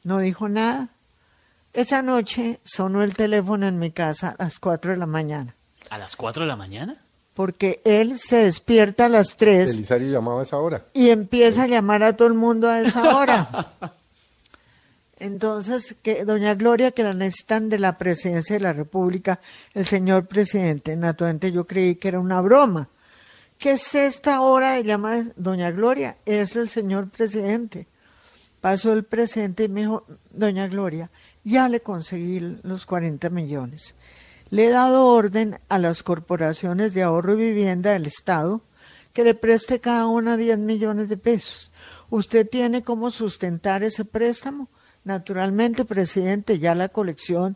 no 0.04 0.20
dijo 0.20 0.50
nada. 0.50 0.90
Esa 1.74 2.02
noche 2.02 2.60
sonó 2.64 3.02
el 3.02 3.16
teléfono 3.16 3.68
en 3.68 3.80
mi 3.80 3.92
casa 3.92 4.36
a 4.38 4.44
las 4.44 4.60
4 4.60 4.92
de 4.92 4.98
la 4.98 5.06
mañana. 5.06 5.56
¿A 5.90 5.98
las 5.98 6.16
4 6.16 6.44
de 6.44 6.48
la 6.48 6.56
mañana? 6.56 7.02
Porque 7.34 7.82
él 7.86 8.18
se 8.18 8.38
despierta 8.38 9.06
a 9.06 9.10
las 9.10 9.38
3. 9.38 9.76
Belisario 9.76 10.10
llamaba 10.10 10.42
a 10.42 10.44
esa 10.44 10.58
hora. 10.58 10.86
Y 10.94 11.10
empieza 11.10 11.64
a 11.64 11.68
llamar 11.68 12.04
a 12.04 12.16
todo 12.16 12.28
el 12.28 12.34
mundo 12.34 12.70
a 12.70 12.82
esa 12.82 13.18
hora. 13.18 13.48
Entonces, 15.20 15.96
que 16.02 16.26
doña 16.26 16.56
Gloria, 16.56 16.92
que 16.92 17.04
la 17.04 17.14
necesitan 17.14 17.70
de 17.70 17.78
la 17.78 17.98
presidencia 17.98 18.56
de 18.56 18.62
la 18.62 18.74
República, 18.74 19.40
el 19.76 19.86
señor 19.86 20.26
presidente, 20.26 20.96
naturalmente 20.96 21.52
yo 21.52 21.68
creí 21.68 21.96
que 21.96 22.08
era 22.08 22.20
una 22.20 22.42
broma. 22.42 22.90
¿Qué 23.60 23.74
es 23.74 23.94
esta 23.94 24.42
hora 24.42 24.74
de 24.74 24.84
llamar 24.84 25.24
doña 25.36 25.70
Gloria? 25.70 26.18
Es 26.26 26.56
el 26.56 26.70
señor 26.70 27.10
presidente. 27.10 27.86
Pasó 28.62 28.92
el 28.92 29.04
presidente 29.04 29.66
y 29.66 29.70
me 29.70 29.82
dijo, 29.82 30.06
doña 30.32 30.68
Gloria, 30.68 31.12
ya 31.44 31.70
le 31.70 31.82
conseguí 31.82 32.40
los 32.64 32.88
40 32.88 33.30
millones 33.30 33.94
le 34.52 34.66
he 34.66 34.70
dado 34.70 35.08
orden 35.08 35.60
a 35.70 35.80
las 35.80 36.04
corporaciones 36.04 36.94
de 36.94 37.04
ahorro 37.04 37.34
y 37.34 37.38
vivienda 37.38 37.92
del 37.92 38.06
Estado 38.06 38.62
que 39.14 39.24
le 39.24 39.34
preste 39.34 39.80
cada 39.80 40.08
una 40.08 40.38
10 40.38 40.60
millones 40.60 41.10
de 41.10 41.18
pesos. 41.18 41.72
¿Usted 42.10 42.48
tiene 42.48 42.84
cómo 42.84 43.12
sustentar 43.12 43.82
ese 43.84 44.06
préstamo? 44.06 44.68
Naturalmente, 45.06 45.86
presidente, 45.86 46.60
ya 46.60 46.76
la 46.76 46.90
colección 46.90 47.56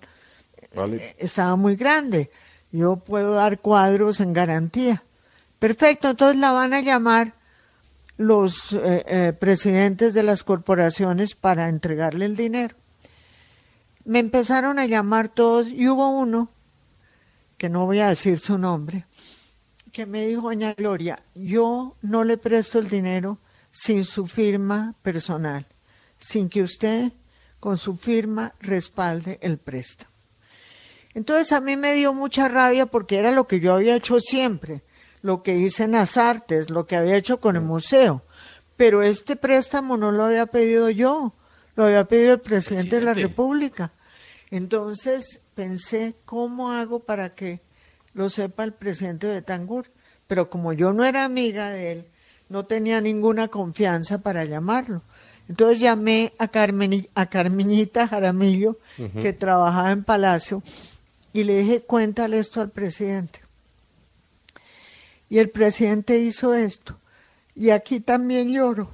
eh, 0.72 1.16
estaba 1.20 1.58
muy 1.58 1.76
grande. 1.76 2.32
Yo 2.72 2.96
puedo 2.96 3.34
dar 3.34 3.60
cuadros 3.60 4.22
en 4.22 4.32
garantía. 4.32 5.04
Perfecto, 5.60 6.10
entonces 6.10 6.40
la 6.40 6.54
van 6.54 6.74
a 6.74 6.80
llamar 6.80 7.34
los 8.18 8.72
eh, 8.72 9.04
eh, 9.08 9.34
presidentes 9.38 10.14
de 10.14 10.24
las 10.24 10.44
corporaciones 10.44 11.36
para 11.36 11.68
entregarle 11.68 12.26
el 12.26 12.38
dinero. 12.38 12.76
Me 14.06 14.20
empezaron 14.20 14.80
a 14.80 14.86
llamar 14.86 15.28
todos 15.28 15.68
y 15.68 15.90
hubo 15.90 16.10
uno 16.10 16.50
que 17.58 17.70
no 17.70 17.86
voy 17.86 18.00
a 18.00 18.10
decir 18.10 18.40
su 18.40 18.58
nombre, 18.58 19.06
que 19.92 20.06
me 20.06 20.28
dijo, 20.28 20.44
doña 20.44 20.74
Gloria, 20.74 21.24
yo 21.36 21.96
no 22.02 22.24
le 22.24 22.38
presto 22.38 22.80
el 22.80 22.90
dinero 22.90 23.38
sin 23.72 24.04
su 24.06 24.28
firma 24.28 24.94
personal, 25.02 25.66
sin 26.18 26.50
que 26.50 26.64
usted 26.64 27.12
con 27.60 27.78
su 27.78 27.96
firma 27.96 28.54
respalde 28.60 29.40
el 29.42 29.58
préstamo. 29.58 30.12
Entonces 31.14 31.54
a 31.54 31.62
mí 31.62 31.78
me 31.78 31.94
dio 31.94 32.14
mucha 32.14 32.50
rabia 32.50 32.86
porque 32.86 33.18
era 33.18 33.32
lo 33.32 33.48
que 33.48 33.62
yo 33.62 33.74
había 33.74 33.96
hecho 33.96 34.20
siempre, 34.20 34.84
lo 35.22 35.42
que 35.42 35.58
hice 35.58 35.84
en 35.84 35.94
las 35.94 36.18
artes, 36.18 36.70
lo 36.70 36.86
que 36.86 36.98
había 36.98 37.16
hecho 37.16 37.40
con 37.40 37.56
el 37.56 37.62
museo. 37.62 38.22
Pero 38.76 39.02
este 39.02 39.38
préstamo 39.38 39.96
no 39.96 40.12
lo 40.12 40.26
había 40.26 40.46
pedido 40.46 40.90
yo, 40.90 41.34
lo 41.76 41.86
había 41.86 42.04
pedido 42.04 42.34
el 42.34 42.42
presidente. 42.42 42.98
de 42.98 43.02
la 43.02 43.14
República. 43.14 43.94
Entonces 44.52 45.45
pensé, 45.56 46.16
¿cómo 46.26 46.72
hago 46.72 47.00
para 47.00 47.34
que 47.34 47.62
lo 48.14 48.30
sepa 48.30 48.64
el 48.64 48.74
presidente 48.74 49.28
de 49.28 49.42
Tangur? 49.42 49.88
Pero 50.28 50.50
como 50.50 50.74
yo 50.74 50.94
no 50.94 51.06
era 51.06 51.24
amiga 51.24 51.70
de 51.70 51.92
él, 51.94 52.06
no 52.50 52.66
tenía 52.66 53.02
ninguna 53.02 53.48
confianza 53.48 54.20
para 54.20 54.46
llamarlo. 54.46 55.02
Entonces 55.48 55.80
llamé 55.80 56.34
a, 56.38 56.48
Carmen, 56.48 57.08
a 57.16 57.28
Carmenita 57.28 58.08
Jaramillo, 58.08 58.78
que 59.22 59.34
trabajaba 59.34 59.92
en 59.92 60.04
Palacio, 60.04 60.64
y 61.34 61.44
le 61.44 61.60
dije, 61.60 61.82
cuéntale 61.82 62.40
esto 62.40 62.62
al 62.62 62.70
presidente. 62.70 63.42
Y 65.30 65.40
el 65.40 65.50
presidente 65.50 66.18
hizo 66.18 66.54
esto. 66.54 66.98
Y 67.54 67.70
aquí 67.70 68.00
también 68.00 68.52
lloro, 68.52 68.92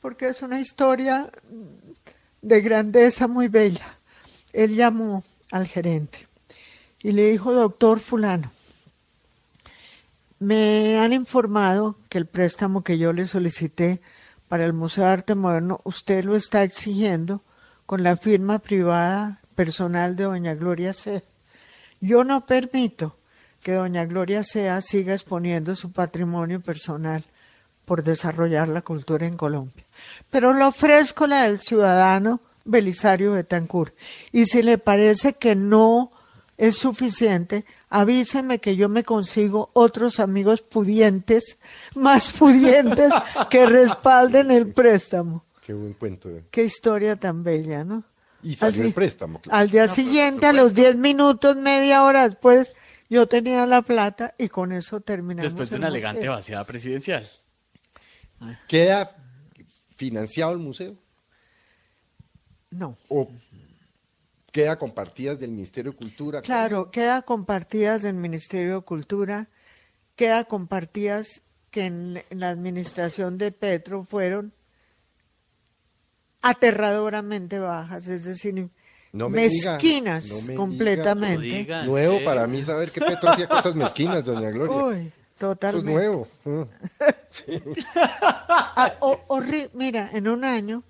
porque 0.00 0.28
es 0.28 0.42
una 0.42 0.60
historia 0.60 1.30
de 2.40 2.60
grandeza 2.60 3.28
muy 3.28 3.48
bella. 3.48 3.97
Él 4.52 4.74
llamó 4.74 5.24
al 5.50 5.66
gerente 5.66 6.26
y 7.00 7.12
le 7.12 7.30
dijo, 7.30 7.52
doctor 7.52 8.00
fulano, 8.00 8.50
me 10.38 10.98
han 10.98 11.12
informado 11.12 11.96
que 12.08 12.18
el 12.18 12.26
préstamo 12.26 12.84
que 12.84 12.98
yo 12.98 13.12
le 13.12 13.26
solicité 13.26 14.00
para 14.48 14.64
el 14.64 14.72
Museo 14.72 15.04
de 15.04 15.10
Arte 15.10 15.34
Moderno, 15.34 15.80
usted 15.84 16.24
lo 16.24 16.36
está 16.36 16.62
exigiendo 16.62 17.42
con 17.86 18.02
la 18.02 18.16
firma 18.16 18.58
privada 18.58 19.40
personal 19.54 20.16
de 20.16 20.24
doña 20.24 20.54
Gloria 20.54 20.92
C. 20.92 21.22
Yo 22.00 22.24
no 22.24 22.46
permito 22.46 23.16
que 23.62 23.72
doña 23.72 24.04
Gloria 24.04 24.44
Sea 24.44 24.80
siga 24.80 25.12
exponiendo 25.12 25.74
su 25.74 25.92
patrimonio 25.92 26.60
personal 26.60 27.24
por 27.84 28.04
desarrollar 28.04 28.68
la 28.68 28.82
cultura 28.82 29.26
en 29.26 29.36
Colombia. 29.36 29.84
Pero 30.30 30.54
le 30.54 30.64
ofrezco 30.64 31.26
la 31.26 31.42
del 31.44 31.58
ciudadano 31.58 32.40
Belisario 32.68 33.32
Betancourt. 33.32 33.94
Y 34.30 34.44
si 34.46 34.62
le 34.62 34.78
parece 34.78 35.32
que 35.34 35.54
no 35.56 36.12
es 36.56 36.76
suficiente, 36.76 37.64
avíseme 37.88 38.58
que 38.58 38.76
yo 38.76 38.88
me 38.88 39.04
consigo 39.04 39.70
otros 39.72 40.20
amigos 40.20 40.62
pudientes, 40.62 41.56
más 41.94 42.32
pudientes, 42.32 43.12
que 43.50 43.64
respalden 43.66 44.50
el 44.50 44.72
préstamo. 44.72 45.44
Qué 45.64 45.72
buen 45.72 45.94
cuento. 45.94 46.28
eh. 46.30 46.44
Qué 46.50 46.64
historia 46.64 47.16
tan 47.16 47.42
bella, 47.42 47.84
¿no? 47.84 48.04
Y 48.42 48.54
salió 48.56 48.82
Al 48.82 48.88
el 48.88 48.94
préstamo. 48.94 49.40
claro. 49.40 49.58
Al 49.58 49.70
día 49.70 49.88
siguiente, 49.88 50.46
a 50.46 50.52
los 50.52 50.74
10 50.74 50.96
minutos, 50.96 51.56
media 51.56 52.04
hora 52.04 52.28
después, 52.28 52.72
yo 53.08 53.26
tenía 53.26 53.64
la 53.66 53.82
plata 53.82 54.34
y 54.38 54.48
con 54.48 54.72
eso 54.72 55.00
terminamos. 55.00 55.50
Después 55.52 55.70
de 55.70 55.76
el 55.76 55.80
una 55.80 55.88
elegante 55.88 56.20
museo. 56.20 56.32
vaciada 56.32 56.64
presidencial. 56.64 57.26
¿Queda 58.68 59.16
financiado 59.96 60.52
el 60.52 60.58
museo? 60.58 60.94
No. 62.70 62.96
¿O 63.08 63.28
queda 64.52 64.78
con 64.78 64.92
partidas 64.92 65.38
del 65.40 65.50
Ministerio 65.52 65.92
de 65.92 65.96
Cultura? 65.98 66.42
Claro, 66.42 66.90
queda 66.90 67.22
con 67.22 67.44
partidas 67.44 68.02
del 68.02 68.14
Ministerio 68.14 68.76
de 68.76 68.82
Cultura, 68.82 69.48
queda 70.16 70.44
con 70.44 70.66
partidas 70.66 71.42
que 71.70 71.86
en, 71.86 72.22
en 72.30 72.40
la 72.40 72.48
administración 72.50 73.38
de 73.38 73.52
Petro 73.52 74.04
fueron 74.04 74.52
aterradoramente 76.40 77.58
bajas, 77.58 78.08
es 78.08 78.24
decir, 78.24 78.70
No 79.12 79.28
me 79.28 79.48
diga, 79.48 79.72
mezquinas 79.72 80.28
no 80.30 80.42
me 80.42 80.54
completamente. 80.54 81.42
diga. 81.42 81.58
Diga, 81.58 81.80
¿en 81.80 81.86
Nuevo 81.86 82.12
serio? 82.14 82.26
para 82.28 82.46
mí 82.46 82.62
saber 82.62 82.90
que 82.90 83.00
Petro 83.00 83.30
hacía 83.30 83.48
cosas 83.48 83.74
mezquinas, 83.74 84.24
doña 84.24 84.50
Gloria. 84.50 84.76
Uy, 84.84 84.94
Eso 84.96 85.06
es 85.08 85.38
totalmente. 85.38 85.92
nuevo. 85.92 86.28
Mm. 86.44 86.62
Ah, 88.80 88.94
horri- 89.00 89.68
Mira, 89.74 90.10
en 90.12 90.28
un 90.28 90.44
año 90.44 90.82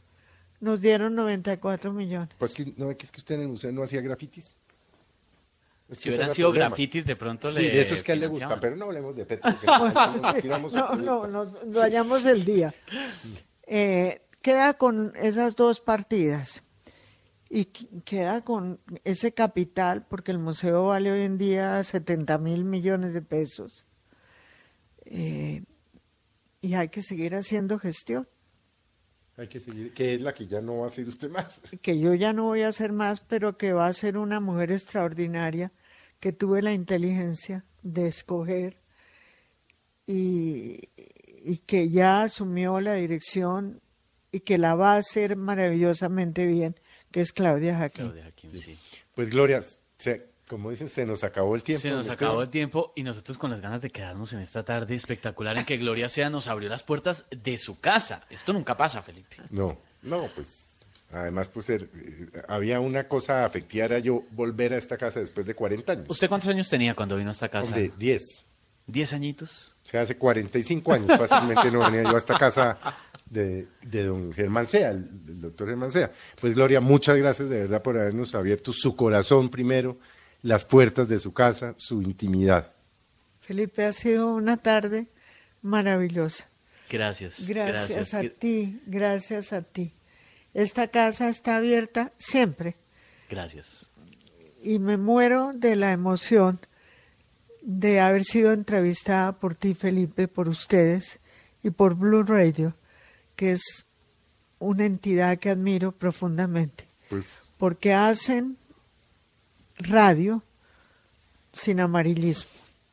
nos 0.60 0.80
dieron 0.80 1.14
94 1.14 1.92
millones. 1.92 2.28
Pues 2.38 2.54
que, 2.54 2.72
no, 2.76 2.90
es 2.90 2.96
que 2.96 3.06
usted 3.16 3.36
en 3.36 3.40
el 3.42 3.48
museo 3.48 3.72
no 3.72 3.82
hacía 3.82 4.00
grafitis. 4.00 4.56
Es 5.88 5.96
que 5.96 6.02
Si 6.02 6.08
hubieran 6.10 6.34
sido 6.34 6.48
problema. 6.50 6.68
grafitis, 6.68 7.06
de 7.06 7.16
pronto 7.16 7.50
Sí, 7.50 7.62
le. 7.62 7.70
de 7.70 7.80
eso 7.80 7.94
es 7.94 8.02
que 8.02 8.12
a 8.12 8.14
él 8.14 8.20
le 8.20 8.26
gusta, 8.26 8.60
pero 8.60 8.76
no 8.76 8.86
hablemos 8.86 9.16
de 9.16 9.24
Petro. 9.24 9.50
nos 9.50 10.74
No, 11.02 11.26
no, 11.26 11.44
nos 11.44 12.26
el 12.26 12.44
día. 12.44 12.74
Eh, 13.66 14.20
queda 14.42 14.74
con 14.74 15.12
esas 15.16 15.56
dos 15.56 15.80
partidas 15.80 16.62
y 17.48 17.64
qu- 17.66 18.02
queda 18.04 18.42
con 18.42 18.80
ese 19.04 19.32
capital, 19.32 20.04
porque 20.06 20.30
el 20.32 20.38
museo 20.38 20.84
vale 20.84 21.10
hoy 21.10 21.22
en 21.22 21.38
día 21.38 21.82
70 21.82 22.36
mil 22.38 22.64
millones 22.64 23.14
de 23.14 23.22
pesos. 23.22 23.86
Eh, 25.06 25.62
y 26.60 26.74
hay 26.74 26.88
que 26.90 27.02
seguir 27.02 27.34
haciendo 27.34 27.78
gestión, 27.78 28.28
Hay 29.38 29.48
que 29.48 29.60
seguir, 29.60 29.94
que 29.94 30.14
es 30.16 30.20
la 30.20 30.34
que 30.34 30.46
ya 30.46 30.60
no 30.60 30.78
va 30.78 30.84
a 30.84 30.88
hacer 30.88 31.08
usted 31.08 31.30
más. 31.30 31.60
que 31.80 31.98
yo 31.98 32.12
ya 32.14 32.32
no 32.32 32.44
voy 32.44 32.62
a 32.62 32.68
hacer 32.68 32.92
más, 32.92 33.20
pero 33.20 33.56
que 33.56 33.72
va 33.72 33.86
a 33.86 33.92
ser 33.92 34.18
una 34.18 34.40
mujer 34.40 34.72
extraordinaria, 34.72 35.72
que 36.20 36.32
tuve 36.32 36.60
la 36.60 36.72
inteligencia 36.74 37.64
de 37.82 38.08
escoger 38.08 38.80
y, 40.06 40.88
y 41.44 41.58
que 41.66 41.88
ya 41.88 42.22
asumió 42.22 42.80
la 42.80 42.94
dirección 42.94 43.80
y 44.32 44.40
que 44.40 44.58
la 44.58 44.74
va 44.74 44.94
a 44.94 44.98
hacer 44.98 45.36
maravillosamente 45.36 46.46
bien, 46.46 46.74
que 47.10 47.20
es 47.20 47.32
Claudia 47.32 47.76
Jaquín. 47.78 48.06
Claudia 48.06 48.24
Jaquín, 48.24 48.58
sí. 48.58 48.76
Pues 49.14 49.30
Gloria, 49.30 49.62
se- 49.98 50.27
como 50.48 50.70
dicen, 50.70 50.88
se 50.88 51.06
nos 51.06 51.22
acabó 51.22 51.54
el 51.54 51.62
tiempo. 51.62 51.82
Se 51.82 51.90
nos 51.90 52.06
don 52.06 52.14
acabó 52.14 52.42
el 52.42 52.48
tiempo 52.48 52.92
y 52.96 53.02
nosotros 53.02 53.38
con 53.38 53.50
las 53.50 53.60
ganas 53.60 53.82
de 53.82 53.90
quedarnos 53.90 54.32
en 54.32 54.40
esta 54.40 54.64
tarde 54.64 54.94
espectacular 54.94 55.56
en 55.58 55.64
que 55.64 55.76
Gloria 55.76 56.08
Sea 56.08 56.30
nos 56.30 56.48
abrió 56.48 56.68
las 56.68 56.82
puertas 56.82 57.26
de 57.30 57.58
su 57.58 57.78
casa. 57.80 58.26
Esto 58.30 58.52
nunca 58.52 58.76
pasa, 58.76 59.02
Felipe. 59.02 59.36
No, 59.50 59.78
no, 60.02 60.28
pues 60.34 60.84
además 61.12 61.48
pues 61.48 61.70
eh, 61.70 61.88
había 62.48 62.80
una 62.80 63.08
cosa 63.08 63.44
afectiva, 63.44 63.84
era 63.84 63.98
yo 63.98 64.24
volver 64.32 64.72
a 64.72 64.76
esta 64.76 64.96
casa 64.96 65.20
después 65.20 65.46
de 65.46 65.54
40 65.54 65.92
años. 65.92 66.06
¿Usted 66.08 66.28
cuántos 66.28 66.48
años 66.48 66.68
tenía 66.68 66.94
cuando 66.94 67.16
vino 67.16 67.28
a 67.28 67.32
esta 67.32 67.48
casa? 67.48 67.68
Hombre, 67.68 67.92
10. 67.96 68.22
¿Diez 68.86 69.12
añitos? 69.12 69.76
O 69.84 69.90
sea, 69.90 70.00
hace 70.00 70.16
45 70.16 70.92
años 70.94 71.18
fácilmente 71.18 71.70
no 71.70 71.80
venía 71.80 72.04
yo 72.04 72.14
a 72.14 72.18
esta 72.18 72.38
casa 72.38 72.78
de, 73.26 73.66
de 73.82 74.04
don 74.04 74.32
Germán 74.32 74.66
Sea, 74.66 74.90
el, 74.90 75.08
el 75.28 75.40
doctor 75.42 75.68
Germán 75.68 75.92
Sea. 75.92 76.10
Pues 76.40 76.54
Gloria, 76.54 76.80
muchas 76.80 77.18
gracias 77.18 77.50
de 77.50 77.60
verdad 77.60 77.82
por 77.82 77.98
habernos 77.98 78.34
abierto 78.34 78.72
su 78.72 78.96
corazón 78.96 79.50
primero, 79.50 79.98
las 80.42 80.64
puertas 80.64 81.08
de 81.08 81.18
su 81.18 81.32
casa, 81.32 81.74
su 81.76 82.02
intimidad. 82.02 82.72
Felipe, 83.40 83.84
ha 83.84 83.92
sido 83.92 84.34
una 84.34 84.56
tarde 84.56 85.06
maravillosa. 85.62 86.46
Gracias. 86.90 87.46
Gracias, 87.46 88.14
a 88.14 88.22
ti, 88.22 88.80
gracias 88.86 89.52
a 89.52 89.62
ti. 89.62 89.92
Esta 90.54 90.88
casa 90.88 91.28
está 91.28 91.56
abierta 91.56 92.12
siempre 92.18 92.74
Gracias. 93.28 93.86
y 94.62 94.78
me 94.78 94.96
muero 94.96 95.52
de 95.54 95.76
la 95.76 95.92
emoción 95.92 96.58
de 97.62 98.00
haber 98.00 98.24
sido 98.24 98.52
entrevistada 98.54 99.32
por 99.32 99.54
ti, 99.54 99.74
Felipe, 99.74 100.26
por 100.26 100.48
ustedes 100.48 101.20
y 101.62 101.70
por 101.70 101.94
Blue 101.94 102.22
Radio, 102.22 102.74
que 103.36 103.52
es 103.52 103.84
una 104.58 104.86
entidad 104.86 105.38
que 105.38 105.50
admiro 105.50 105.92
profundamente, 105.92 106.86
Pues 107.10 107.52
porque 107.58 107.92
hacen 107.92 108.56
radio 109.78 110.42
sin 111.52 111.80
amarillismo. 111.80 112.50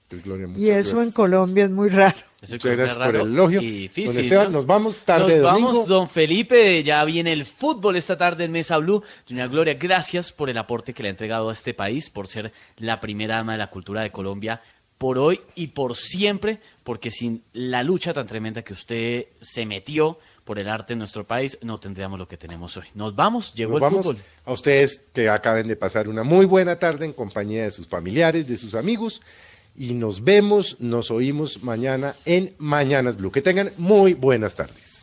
pues, 0.10 0.24
Gloria, 0.24 0.48
Y 0.56 0.70
eso 0.70 0.92
en 0.92 0.96
gracias. 0.96 1.14
Colombia 1.16 1.66
es 1.66 1.72
muy 1.72 1.90
raro. 1.90 2.18
Eso 2.42 2.54
Muchas 2.54 2.72
gracias 2.78 2.90
es 2.92 2.98
por 2.98 3.06
raro 3.14 3.22
el 3.26 3.34
elogio. 3.34 3.62
y 3.62 3.66
Don 3.66 3.82
difícil, 3.82 4.20
Esteban, 4.20 4.46
¿no? 4.52 4.58
nos 4.60 4.66
vamos 4.68 5.00
tarde 5.02 5.36
de 5.38 5.42
Nos 5.42 5.52
domingo. 5.52 5.68
vamos, 5.72 5.88
don 5.88 6.10
Felipe, 6.10 6.84
ya 6.84 7.04
viene 7.06 7.34
el 7.34 7.46
fútbol 7.46 7.96
esta 7.96 8.16
tarde 8.18 8.44
en 8.46 8.52
Mesa 8.52 8.78
Blue. 8.78 9.04
Doña 9.28 9.48
Gloria, 9.48 9.74
gracias 9.74 10.32
por 10.32 10.50
el 10.50 10.58
aporte 10.58 10.94
que 10.94 11.02
le 11.04 11.10
ha 11.10 11.12
entregado 11.12 11.50
a 11.50 11.54
este 11.54 11.74
país, 11.74 12.10
por 12.10 12.28
ser 12.28 12.54
la 12.78 13.02
primera 13.02 13.38
dama 13.38 13.54
de 13.54 13.58
la 13.58 13.70
cultura 13.72 14.02
de 14.04 14.12
Colombia, 14.12 14.62
por 14.98 15.18
hoy 15.18 15.42
y 15.56 15.68
por 15.68 15.96
siempre, 15.98 16.60
porque 16.84 17.10
sin 17.12 17.44
la 17.54 17.84
lucha 17.84 18.14
tan 18.14 18.28
tremenda 18.28 18.62
que 18.62 18.74
usted 18.74 19.26
se 19.42 19.66
metió 19.66 20.20
por 20.46 20.60
el 20.60 20.70
arte 20.70 20.94
en 20.94 21.00
nuestro 21.00 21.26
país, 21.26 21.58
no 21.62 21.80
tendríamos 21.80 22.18
lo 22.18 22.28
que 22.28 22.38
tenemos 22.38 22.78
hoy. 22.78 22.86
Nos 22.94 23.16
vamos, 23.16 23.54
llegó 23.56 23.72
Nos 23.74 23.78
el 23.78 23.82
vamos 23.82 24.06
fútbol. 24.06 24.24
a 24.46 24.54
ustedes 24.54 25.02
que 25.12 25.28
acaben 25.28 25.68
de 25.68 25.76
pasar 25.76 26.08
una 26.08 26.24
muy 26.24 26.46
buena 26.46 26.78
tarde 26.78 27.06
en 27.06 27.14
compañía 27.14 27.64
de 27.64 27.72
sus 27.72 27.88
familiares, 27.88 28.48
de 28.48 28.56
sus 28.56 28.76
amigos. 28.76 29.22
Y 29.76 29.94
nos 29.94 30.24
vemos, 30.24 30.80
nos 30.80 31.12
oímos 31.12 31.64
mañana 31.64 32.14
en 32.26 32.54
Mañanas 32.60 33.18
Blue. 33.18 33.32
Que 33.32 33.42
tengan 33.42 33.72
muy 33.78 34.14
buenas 34.14 34.56
tardes. 34.56 34.95